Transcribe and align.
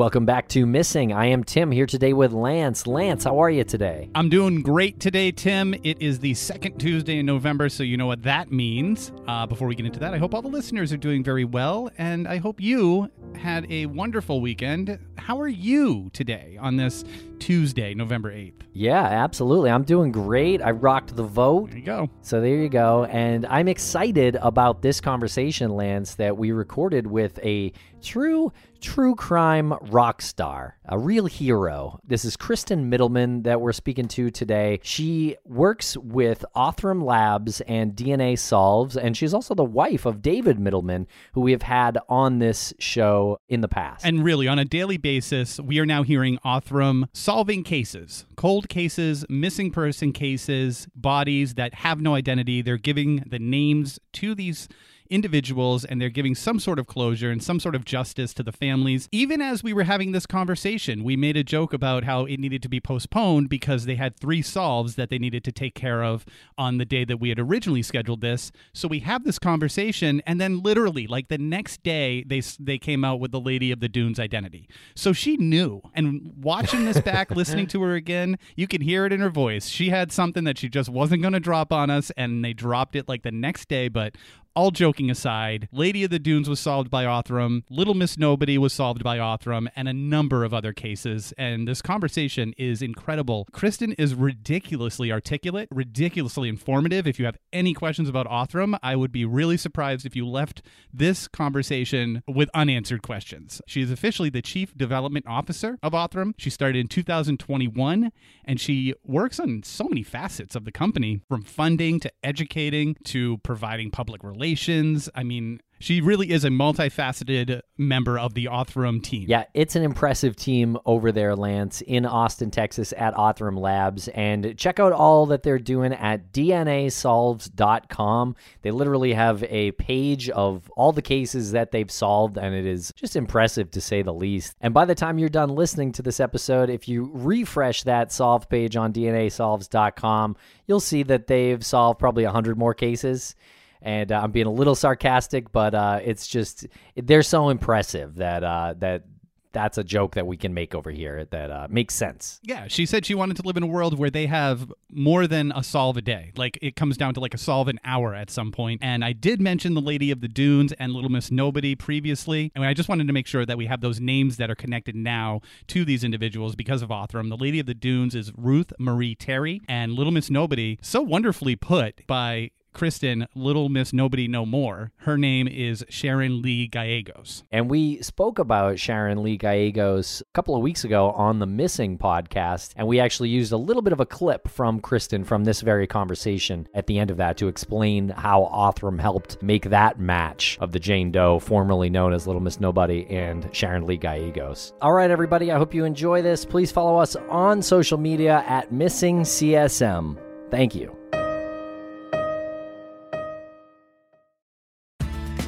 Welcome 0.00 0.24
back 0.24 0.48
to 0.48 0.64
Missing. 0.64 1.12
I 1.12 1.26
am 1.26 1.44
Tim 1.44 1.70
here 1.70 1.84
today 1.84 2.14
with 2.14 2.32
Lance. 2.32 2.86
Lance, 2.86 3.24
how 3.24 3.38
are 3.38 3.50
you 3.50 3.64
today? 3.64 4.08
I'm 4.14 4.30
doing 4.30 4.62
great 4.62 4.98
today, 4.98 5.30
Tim. 5.30 5.74
It 5.84 6.00
is 6.00 6.20
the 6.20 6.32
second 6.32 6.78
Tuesday 6.78 7.18
in 7.18 7.26
November, 7.26 7.68
so 7.68 7.82
you 7.82 7.98
know 7.98 8.06
what 8.06 8.22
that 8.22 8.50
means. 8.50 9.12
Uh, 9.28 9.44
before 9.44 9.68
we 9.68 9.74
get 9.74 9.84
into 9.84 10.00
that, 10.00 10.14
I 10.14 10.16
hope 10.16 10.32
all 10.32 10.40
the 10.40 10.48
listeners 10.48 10.90
are 10.94 10.96
doing 10.96 11.22
very 11.22 11.44
well, 11.44 11.90
and 11.98 12.26
I 12.26 12.38
hope 12.38 12.62
you 12.62 13.10
had 13.36 13.70
a 13.70 13.84
wonderful 13.84 14.40
weekend. 14.40 14.98
How 15.18 15.38
are 15.38 15.48
you 15.48 16.08
today 16.14 16.56
on 16.58 16.76
this 16.76 17.04
Tuesday, 17.38 17.92
November 17.92 18.32
8th? 18.32 18.54
Yeah, 18.72 19.02
absolutely. 19.02 19.70
I'm 19.70 19.84
doing 19.84 20.12
great. 20.12 20.62
I 20.62 20.70
rocked 20.70 21.14
the 21.14 21.24
vote. 21.24 21.70
There 21.70 21.78
you 21.78 21.84
go. 21.84 22.10
So 22.22 22.40
there 22.40 22.56
you 22.56 22.70
go. 22.70 23.04
And 23.04 23.44
I'm 23.46 23.68
excited 23.68 24.36
about 24.36 24.80
this 24.80 24.98
conversation, 24.98 25.72
Lance, 25.72 26.14
that 26.14 26.38
we 26.38 26.52
recorded 26.52 27.06
with 27.06 27.38
a 27.44 27.74
true 28.00 28.50
true 28.80 29.14
crime 29.14 29.74
rock 29.90 30.22
star, 30.22 30.76
a 30.86 30.98
real 30.98 31.26
hero. 31.26 32.00
This 32.04 32.24
is 32.24 32.36
Kristen 32.36 32.90
Mittelman 32.90 33.44
that 33.44 33.60
we're 33.60 33.72
speaking 33.72 34.08
to 34.08 34.30
today. 34.30 34.80
She 34.82 35.36
works 35.44 35.96
with 35.98 36.44
Othram 36.56 37.04
Labs 37.04 37.60
and 37.62 37.94
DNA 37.94 38.38
Solves, 38.38 38.96
and 38.96 39.16
she's 39.16 39.34
also 39.34 39.54
the 39.54 39.64
wife 39.64 40.06
of 40.06 40.22
David 40.22 40.58
Mittelman, 40.58 41.06
who 41.34 41.42
we 41.42 41.52
have 41.52 41.62
had 41.62 41.98
on 42.08 42.38
this 42.38 42.72
show 42.78 43.38
in 43.48 43.60
the 43.60 43.68
past. 43.68 44.04
And 44.04 44.24
really, 44.24 44.48
on 44.48 44.58
a 44.58 44.64
daily 44.64 44.96
basis, 44.96 45.60
we 45.60 45.78
are 45.78 45.86
now 45.86 46.02
hearing 46.02 46.38
Othram 46.44 47.04
solving 47.12 47.62
cases, 47.62 48.26
cold 48.36 48.68
cases, 48.68 49.24
missing 49.28 49.70
person 49.70 50.12
cases, 50.12 50.88
bodies 50.94 51.54
that 51.54 51.74
have 51.74 52.00
no 52.00 52.14
identity. 52.14 52.62
They're 52.62 52.78
giving 52.78 53.24
the 53.26 53.38
names 53.38 53.98
to 54.14 54.34
these 54.34 54.68
individuals 55.10 55.84
and 55.84 56.00
they're 56.00 56.08
giving 56.08 56.34
some 56.34 56.58
sort 56.58 56.78
of 56.78 56.86
closure 56.86 57.30
and 57.30 57.42
some 57.42 57.60
sort 57.60 57.74
of 57.74 57.84
justice 57.84 58.32
to 58.34 58.42
the 58.42 58.52
families. 58.52 59.08
Even 59.12 59.40
as 59.42 59.62
we 59.62 59.72
were 59.72 59.84
having 59.84 60.12
this 60.12 60.26
conversation, 60.26 61.04
we 61.04 61.16
made 61.16 61.36
a 61.36 61.44
joke 61.44 61.72
about 61.72 62.04
how 62.04 62.24
it 62.24 62.38
needed 62.38 62.62
to 62.62 62.68
be 62.68 62.80
postponed 62.80 63.48
because 63.48 63.84
they 63.84 63.96
had 63.96 64.16
three 64.16 64.42
solves 64.42 64.94
that 64.94 65.10
they 65.10 65.18
needed 65.18 65.44
to 65.44 65.52
take 65.52 65.74
care 65.74 66.02
of 66.02 66.24
on 66.56 66.78
the 66.78 66.84
day 66.84 67.04
that 67.04 67.18
we 67.18 67.28
had 67.28 67.38
originally 67.38 67.82
scheduled 67.82 68.20
this. 68.20 68.52
So 68.72 68.88
we 68.88 69.00
have 69.00 69.24
this 69.24 69.38
conversation 69.38 70.22
and 70.26 70.40
then 70.40 70.62
literally 70.62 71.06
like 71.06 71.28
the 71.28 71.38
next 71.38 71.82
day 71.82 72.24
they 72.24 72.40
they 72.58 72.78
came 72.78 73.04
out 73.04 73.20
with 73.20 73.32
the 73.32 73.40
lady 73.40 73.72
of 73.72 73.80
the 73.80 73.88
dunes 73.88 74.20
identity. 74.20 74.68
So 74.94 75.12
she 75.12 75.36
knew. 75.36 75.82
And 75.94 76.32
watching 76.36 76.84
this 76.84 77.00
back 77.00 77.30
listening 77.36 77.66
to 77.68 77.82
her 77.82 77.94
again, 77.94 78.38
you 78.56 78.66
can 78.66 78.80
hear 78.80 79.06
it 79.06 79.12
in 79.12 79.20
her 79.20 79.30
voice. 79.30 79.66
She 79.66 79.90
had 79.90 80.12
something 80.12 80.44
that 80.44 80.58
she 80.58 80.68
just 80.68 80.88
wasn't 80.88 81.22
going 81.22 81.34
to 81.34 81.40
drop 81.40 81.72
on 81.72 81.90
us 81.90 82.10
and 82.16 82.44
they 82.44 82.52
dropped 82.52 82.96
it 82.96 83.08
like 83.08 83.22
the 83.22 83.32
next 83.32 83.68
day, 83.68 83.88
but 83.88 84.16
all 84.56 84.70
joking 84.70 85.10
aside, 85.10 85.68
Lady 85.70 86.02
of 86.04 86.10
the 86.10 86.18
Dunes 86.18 86.48
was 86.48 86.58
solved 86.58 86.90
by 86.90 87.04
Othram, 87.04 87.62
Little 87.70 87.94
Miss 87.94 88.18
Nobody 88.18 88.58
was 88.58 88.72
solved 88.72 89.04
by 89.04 89.18
Othram, 89.18 89.68
and 89.76 89.88
a 89.88 89.92
number 89.92 90.44
of 90.44 90.52
other 90.52 90.72
cases. 90.72 91.32
And 91.38 91.68
this 91.68 91.80
conversation 91.80 92.52
is 92.58 92.82
incredible. 92.82 93.46
Kristen 93.52 93.92
is 93.92 94.14
ridiculously 94.14 95.12
articulate, 95.12 95.68
ridiculously 95.70 96.48
informative. 96.48 97.06
If 97.06 97.18
you 97.18 97.26
have 97.26 97.36
any 97.52 97.74
questions 97.74 98.08
about 98.08 98.26
Othram, 98.26 98.76
I 98.82 98.96
would 98.96 99.12
be 99.12 99.24
really 99.24 99.56
surprised 99.56 100.04
if 100.04 100.16
you 100.16 100.26
left 100.26 100.62
this 100.92 101.28
conversation 101.28 102.22
with 102.26 102.50
unanswered 102.52 103.02
questions. 103.02 103.62
She 103.66 103.82
is 103.82 103.90
officially 103.90 104.30
the 104.30 104.42
Chief 104.42 104.76
Development 104.76 105.26
Officer 105.28 105.78
of 105.82 105.92
Othram. 105.92 106.34
She 106.38 106.50
started 106.50 106.78
in 106.78 106.88
2021, 106.88 108.10
and 108.44 108.60
she 108.60 108.94
works 109.04 109.38
on 109.38 109.62
so 109.62 109.84
many 109.84 110.02
facets 110.02 110.56
of 110.56 110.64
the 110.64 110.72
company 110.72 111.20
from 111.28 111.42
funding 111.42 112.00
to 112.00 112.12
educating 112.24 112.96
to 113.04 113.38
providing 113.38 113.90
public 113.90 114.24
relations 114.24 114.39
relations. 114.40 115.08
I 115.14 115.22
mean, 115.22 115.60
she 115.78 116.00
really 116.00 116.30
is 116.30 116.44
a 116.44 116.48
multifaceted 116.48 117.60
member 117.76 118.18
of 118.18 118.34
the 118.34 118.46
Othram 118.46 119.02
team. 119.02 119.26
Yeah, 119.28 119.44
it's 119.54 119.76
an 119.76 119.82
impressive 119.82 120.34
team 120.34 120.78
over 120.86 121.12
there, 121.12 121.36
Lance, 121.36 121.82
in 121.82 122.06
Austin, 122.06 122.50
Texas 122.50 122.94
at 122.96 123.14
Othram 123.14 123.58
Labs. 123.58 124.08
And 124.08 124.56
check 124.56 124.80
out 124.80 124.92
all 124.92 125.26
that 125.26 125.42
they're 125.42 125.58
doing 125.58 125.92
at 125.92 126.32
DNAsolves.com. 126.32 128.36
They 128.62 128.70
literally 128.70 129.12
have 129.12 129.44
a 129.44 129.72
page 129.72 130.30
of 130.30 130.70
all 130.70 130.92
the 130.92 131.02
cases 131.02 131.52
that 131.52 131.70
they've 131.70 131.90
solved, 131.90 132.38
and 132.38 132.54
it 132.54 132.66
is 132.66 132.92
just 132.96 133.16
impressive 133.16 133.70
to 133.72 133.80
say 133.80 134.02
the 134.02 134.14
least. 134.14 134.54
And 134.60 134.72
by 134.72 134.86
the 134.86 134.94
time 134.94 135.18
you're 135.18 135.28
done 135.28 135.50
listening 135.50 135.92
to 135.92 136.02
this 136.02 136.20
episode, 136.20 136.70
if 136.70 136.88
you 136.88 137.10
refresh 137.12 137.82
that 137.82 138.12
solve 138.12 138.48
page 138.48 138.76
on 138.76 138.92
DNAsolves.com, 138.92 140.36
you'll 140.66 140.80
see 140.80 141.02
that 141.04 141.26
they've 141.26 141.64
solved 141.64 141.98
probably 141.98 142.24
100 142.24 142.58
more 142.58 142.74
cases 142.74 143.34
and 143.82 144.12
uh, 144.12 144.20
I'm 144.22 144.30
being 144.30 144.46
a 144.46 144.52
little 144.52 144.74
sarcastic, 144.74 145.52
but 145.52 145.74
uh, 145.74 146.00
it's 146.02 146.26
just 146.26 146.66
they're 146.96 147.22
so 147.22 147.48
impressive 147.48 148.16
that 148.16 148.44
uh, 148.44 148.74
that 148.78 149.04
that's 149.52 149.78
a 149.78 149.84
joke 149.84 150.14
that 150.14 150.26
we 150.26 150.36
can 150.36 150.54
make 150.54 150.74
over 150.74 150.90
here 150.90 151.26
that 151.30 151.50
uh, 151.50 151.66
makes 151.70 151.94
sense. 151.94 152.40
Yeah, 152.42 152.68
she 152.68 152.86
said 152.86 153.04
she 153.04 153.14
wanted 153.14 153.36
to 153.36 153.42
live 153.42 153.56
in 153.56 153.62
a 153.62 153.66
world 153.66 153.98
where 153.98 154.10
they 154.10 154.26
have 154.26 154.72
more 154.90 155.26
than 155.26 155.52
a 155.54 155.62
solve 155.62 155.96
a 155.96 156.02
day. 156.02 156.32
Like 156.36 156.58
it 156.62 156.76
comes 156.76 156.96
down 156.96 157.14
to 157.14 157.20
like 157.20 157.34
a 157.34 157.38
solve 157.38 157.68
an 157.68 157.80
hour 157.84 158.14
at 158.14 158.30
some 158.30 158.52
point. 158.52 158.80
And 158.82 159.04
I 159.04 159.12
did 159.12 159.40
mention 159.40 159.74
the 159.74 159.80
Lady 159.80 160.10
of 160.10 160.20
the 160.20 160.28
Dunes 160.28 160.72
and 160.74 160.92
Little 160.92 161.10
Miss 161.10 161.30
Nobody 161.30 161.74
previously. 161.74 162.52
And 162.54 162.64
I 162.64 162.74
just 162.74 162.88
wanted 162.88 163.06
to 163.06 163.12
make 163.12 163.26
sure 163.26 163.44
that 163.44 163.58
we 163.58 163.66
have 163.66 163.80
those 163.80 164.00
names 164.00 164.36
that 164.36 164.50
are 164.50 164.54
connected 164.54 164.94
now 164.94 165.40
to 165.68 165.84
these 165.84 166.04
individuals 166.04 166.54
because 166.54 166.82
of 166.82 166.90
Othram. 166.90 167.28
The 167.28 167.36
Lady 167.36 167.60
of 167.60 167.66
the 167.66 167.74
Dunes 167.74 168.14
is 168.14 168.32
Ruth 168.36 168.72
Marie 168.78 169.14
Terry, 169.14 169.60
and 169.68 169.92
Little 169.92 170.12
Miss 170.12 170.30
Nobody, 170.30 170.78
so 170.82 171.02
wonderfully 171.02 171.56
put 171.56 172.06
by 172.06 172.50
Kristen, 172.72 173.26
Little 173.34 173.68
Miss 173.68 173.92
Nobody 173.92 174.28
No 174.28 174.46
More. 174.46 174.92
Her 174.98 175.18
name 175.18 175.48
is 175.48 175.84
Sharon 175.88 176.42
Lee 176.42 176.66
Gallegos. 176.66 177.44
And 177.50 177.70
we 177.70 178.00
spoke 178.02 178.38
about 178.38 178.78
Sharon 178.78 179.22
Lee 179.22 179.36
Gallegos 179.36 180.22
a 180.22 180.32
couple 180.32 180.56
of 180.56 180.62
weeks 180.62 180.84
ago 180.84 181.10
on 181.10 181.38
the 181.38 181.46
Missing 181.46 181.98
podcast. 181.98 182.72
And 182.76 182.86
we 182.86 183.00
actually 183.00 183.28
used 183.28 183.52
a 183.52 183.56
little 183.56 183.82
bit 183.82 183.92
of 183.92 184.00
a 184.00 184.06
clip 184.06 184.48
from 184.48 184.80
Kristen 184.80 185.24
from 185.24 185.44
this 185.44 185.60
very 185.60 185.86
conversation 185.86 186.68
at 186.74 186.86
the 186.86 186.98
end 186.98 187.10
of 187.10 187.16
that 187.18 187.36
to 187.38 187.48
explain 187.48 188.08
how 188.10 188.50
Othram 188.52 189.00
helped 189.00 189.42
make 189.42 189.70
that 189.70 189.98
match 189.98 190.58
of 190.60 190.72
the 190.72 190.80
Jane 190.80 191.10
Doe, 191.10 191.38
formerly 191.38 191.90
known 191.90 192.12
as 192.12 192.26
Little 192.26 192.42
Miss 192.42 192.60
Nobody, 192.60 193.06
and 193.10 193.48
Sharon 193.52 193.86
Lee 193.86 193.96
Gallegos. 193.96 194.72
All 194.80 194.92
right, 194.92 195.10
everybody, 195.10 195.52
I 195.52 195.58
hope 195.58 195.74
you 195.74 195.84
enjoy 195.84 196.22
this. 196.22 196.44
Please 196.44 196.72
follow 196.72 196.96
us 196.98 197.16
on 197.28 197.62
social 197.62 197.98
media 197.98 198.44
at 198.46 198.72
Missing 198.72 199.22
CSM. 199.22 200.16
Thank 200.50 200.74
you. 200.74 200.96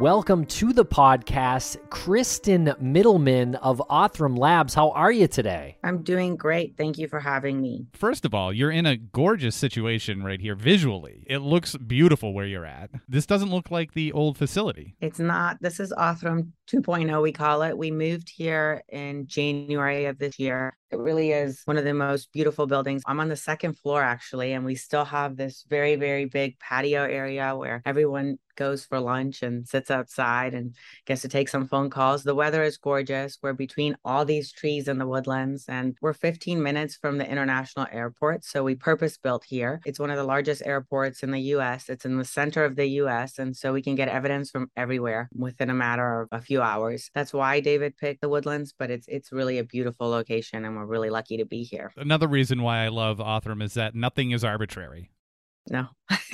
Welcome 0.00 0.46
to 0.46 0.72
the 0.72 0.86
podcast, 0.86 1.76
Kristen 1.90 2.68
Mittelman 2.82 3.56
of 3.56 3.82
Othram 3.90 4.38
Labs. 4.38 4.72
How 4.72 4.92
are 4.92 5.12
you 5.12 5.28
today? 5.28 5.76
I'm 5.84 6.02
doing 6.02 6.36
great. 6.36 6.74
Thank 6.78 6.96
you 6.96 7.06
for 7.06 7.20
having 7.20 7.60
me. 7.60 7.86
First 7.92 8.24
of 8.24 8.32
all, 8.34 8.50
you're 8.50 8.70
in 8.70 8.86
a 8.86 8.96
gorgeous 8.96 9.54
situation 9.54 10.22
right 10.22 10.40
here 10.40 10.54
visually. 10.54 11.26
It 11.28 11.40
looks 11.40 11.76
beautiful 11.76 12.32
where 12.32 12.46
you're 12.46 12.64
at. 12.64 12.88
This 13.08 13.26
doesn't 13.26 13.50
look 13.50 13.70
like 13.70 13.92
the 13.92 14.10
old 14.12 14.38
facility. 14.38 14.96
It's 15.02 15.18
not. 15.18 15.58
This 15.60 15.78
is 15.78 15.92
Othram 15.92 16.52
2.0, 16.72 17.20
we 17.20 17.32
call 17.32 17.60
it. 17.60 17.76
We 17.76 17.90
moved 17.90 18.30
here 18.34 18.82
in 18.88 19.26
January 19.26 20.06
of 20.06 20.18
this 20.18 20.38
year. 20.38 20.78
It 20.90 20.98
really 20.98 21.30
is 21.30 21.62
one 21.66 21.78
of 21.78 21.84
the 21.84 21.94
most 21.94 22.32
beautiful 22.32 22.66
buildings. 22.66 23.02
I'm 23.06 23.20
on 23.20 23.28
the 23.28 23.36
second 23.36 23.78
floor, 23.78 24.02
actually, 24.02 24.52
and 24.52 24.64
we 24.64 24.74
still 24.74 25.04
have 25.04 25.36
this 25.36 25.64
very, 25.68 25.94
very 25.94 26.24
big 26.24 26.58
patio 26.58 27.04
area 27.04 27.54
where 27.54 27.80
everyone 27.84 28.38
goes 28.56 28.84
for 28.84 29.00
lunch 29.00 29.42
and 29.42 29.66
sits 29.66 29.90
outside 29.90 30.52
and 30.52 30.74
gets 31.06 31.22
to 31.22 31.28
take 31.28 31.48
some 31.48 31.66
phone 31.66 31.88
calls. 31.88 32.22
The 32.22 32.34
weather 32.34 32.62
is 32.62 32.76
gorgeous. 32.76 33.38
We're 33.42 33.54
between 33.54 33.96
all 34.04 34.24
these 34.24 34.52
trees 34.52 34.86
in 34.86 34.98
the 34.98 35.06
woodlands, 35.06 35.64
and 35.68 35.96
we're 36.02 36.12
15 36.12 36.62
minutes 36.62 36.96
from 36.96 37.16
the 37.18 37.28
international 37.28 37.86
airport. 37.90 38.44
So 38.44 38.62
we 38.62 38.74
purpose 38.74 39.16
built 39.16 39.44
here. 39.44 39.80
It's 39.86 39.98
one 39.98 40.10
of 40.10 40.18
the 40.18 40.24
largest 40.24 40.62
airports 40.66 41.22
in 41.22 41.30
the 41.30 41.40
US. 41.54 41.88
It's 41.88 42.04
in 42.04 42.18
the 42.18 42.24
center 42.24 42.64
of 42.64 42.76
the 42.76 42.86
US. 43.02 43.38
And 43.38 43.56
so 43.56 43.72
we 43.72 43.80
can 43.80 43.94
get 43.94 44.08
evidence 44.08 44.50
from 44.50 44.70
everywhere 44.76 45.30
within 45.34 45.70
a 45.70 45.74
matter 45.74 46.22
of 46.22 46.28
a 46.32 46.42
few 46.42 46.60
hours. 46.60 47.10
That's 47.14 47.32
why 47.32 47.60
David 47.60 47.96
picked 47.96 48.20
the 48.20 48.28
woodlands, 48.28 48.74
but 48.78 48.90
it's 48.90 49.08
it's 49.08 49.32
really 49.32 49.58
a 49.58 49.64
beautiful 49.64 50.08
location 50.08 50.64
and 50.64 50.76
we're 50.80 50.86
really 50.86 51.10
lucky 51.10 51.38
to 51.38 51.44
be 51.44 51.62
here. 51.62 51.92
Another 51.96 52.28
reason 52.28 52.62
why 52.62 52.84
I 52.84 52.88
love 52.88 53.18
Othram 53.18 53.62
is 53.62 53.74
that 53.74 53.94
nothing 53.94 54.30
is 54.32 54.44
arbitrary. 54.44 55.10
No, 55.68 55.88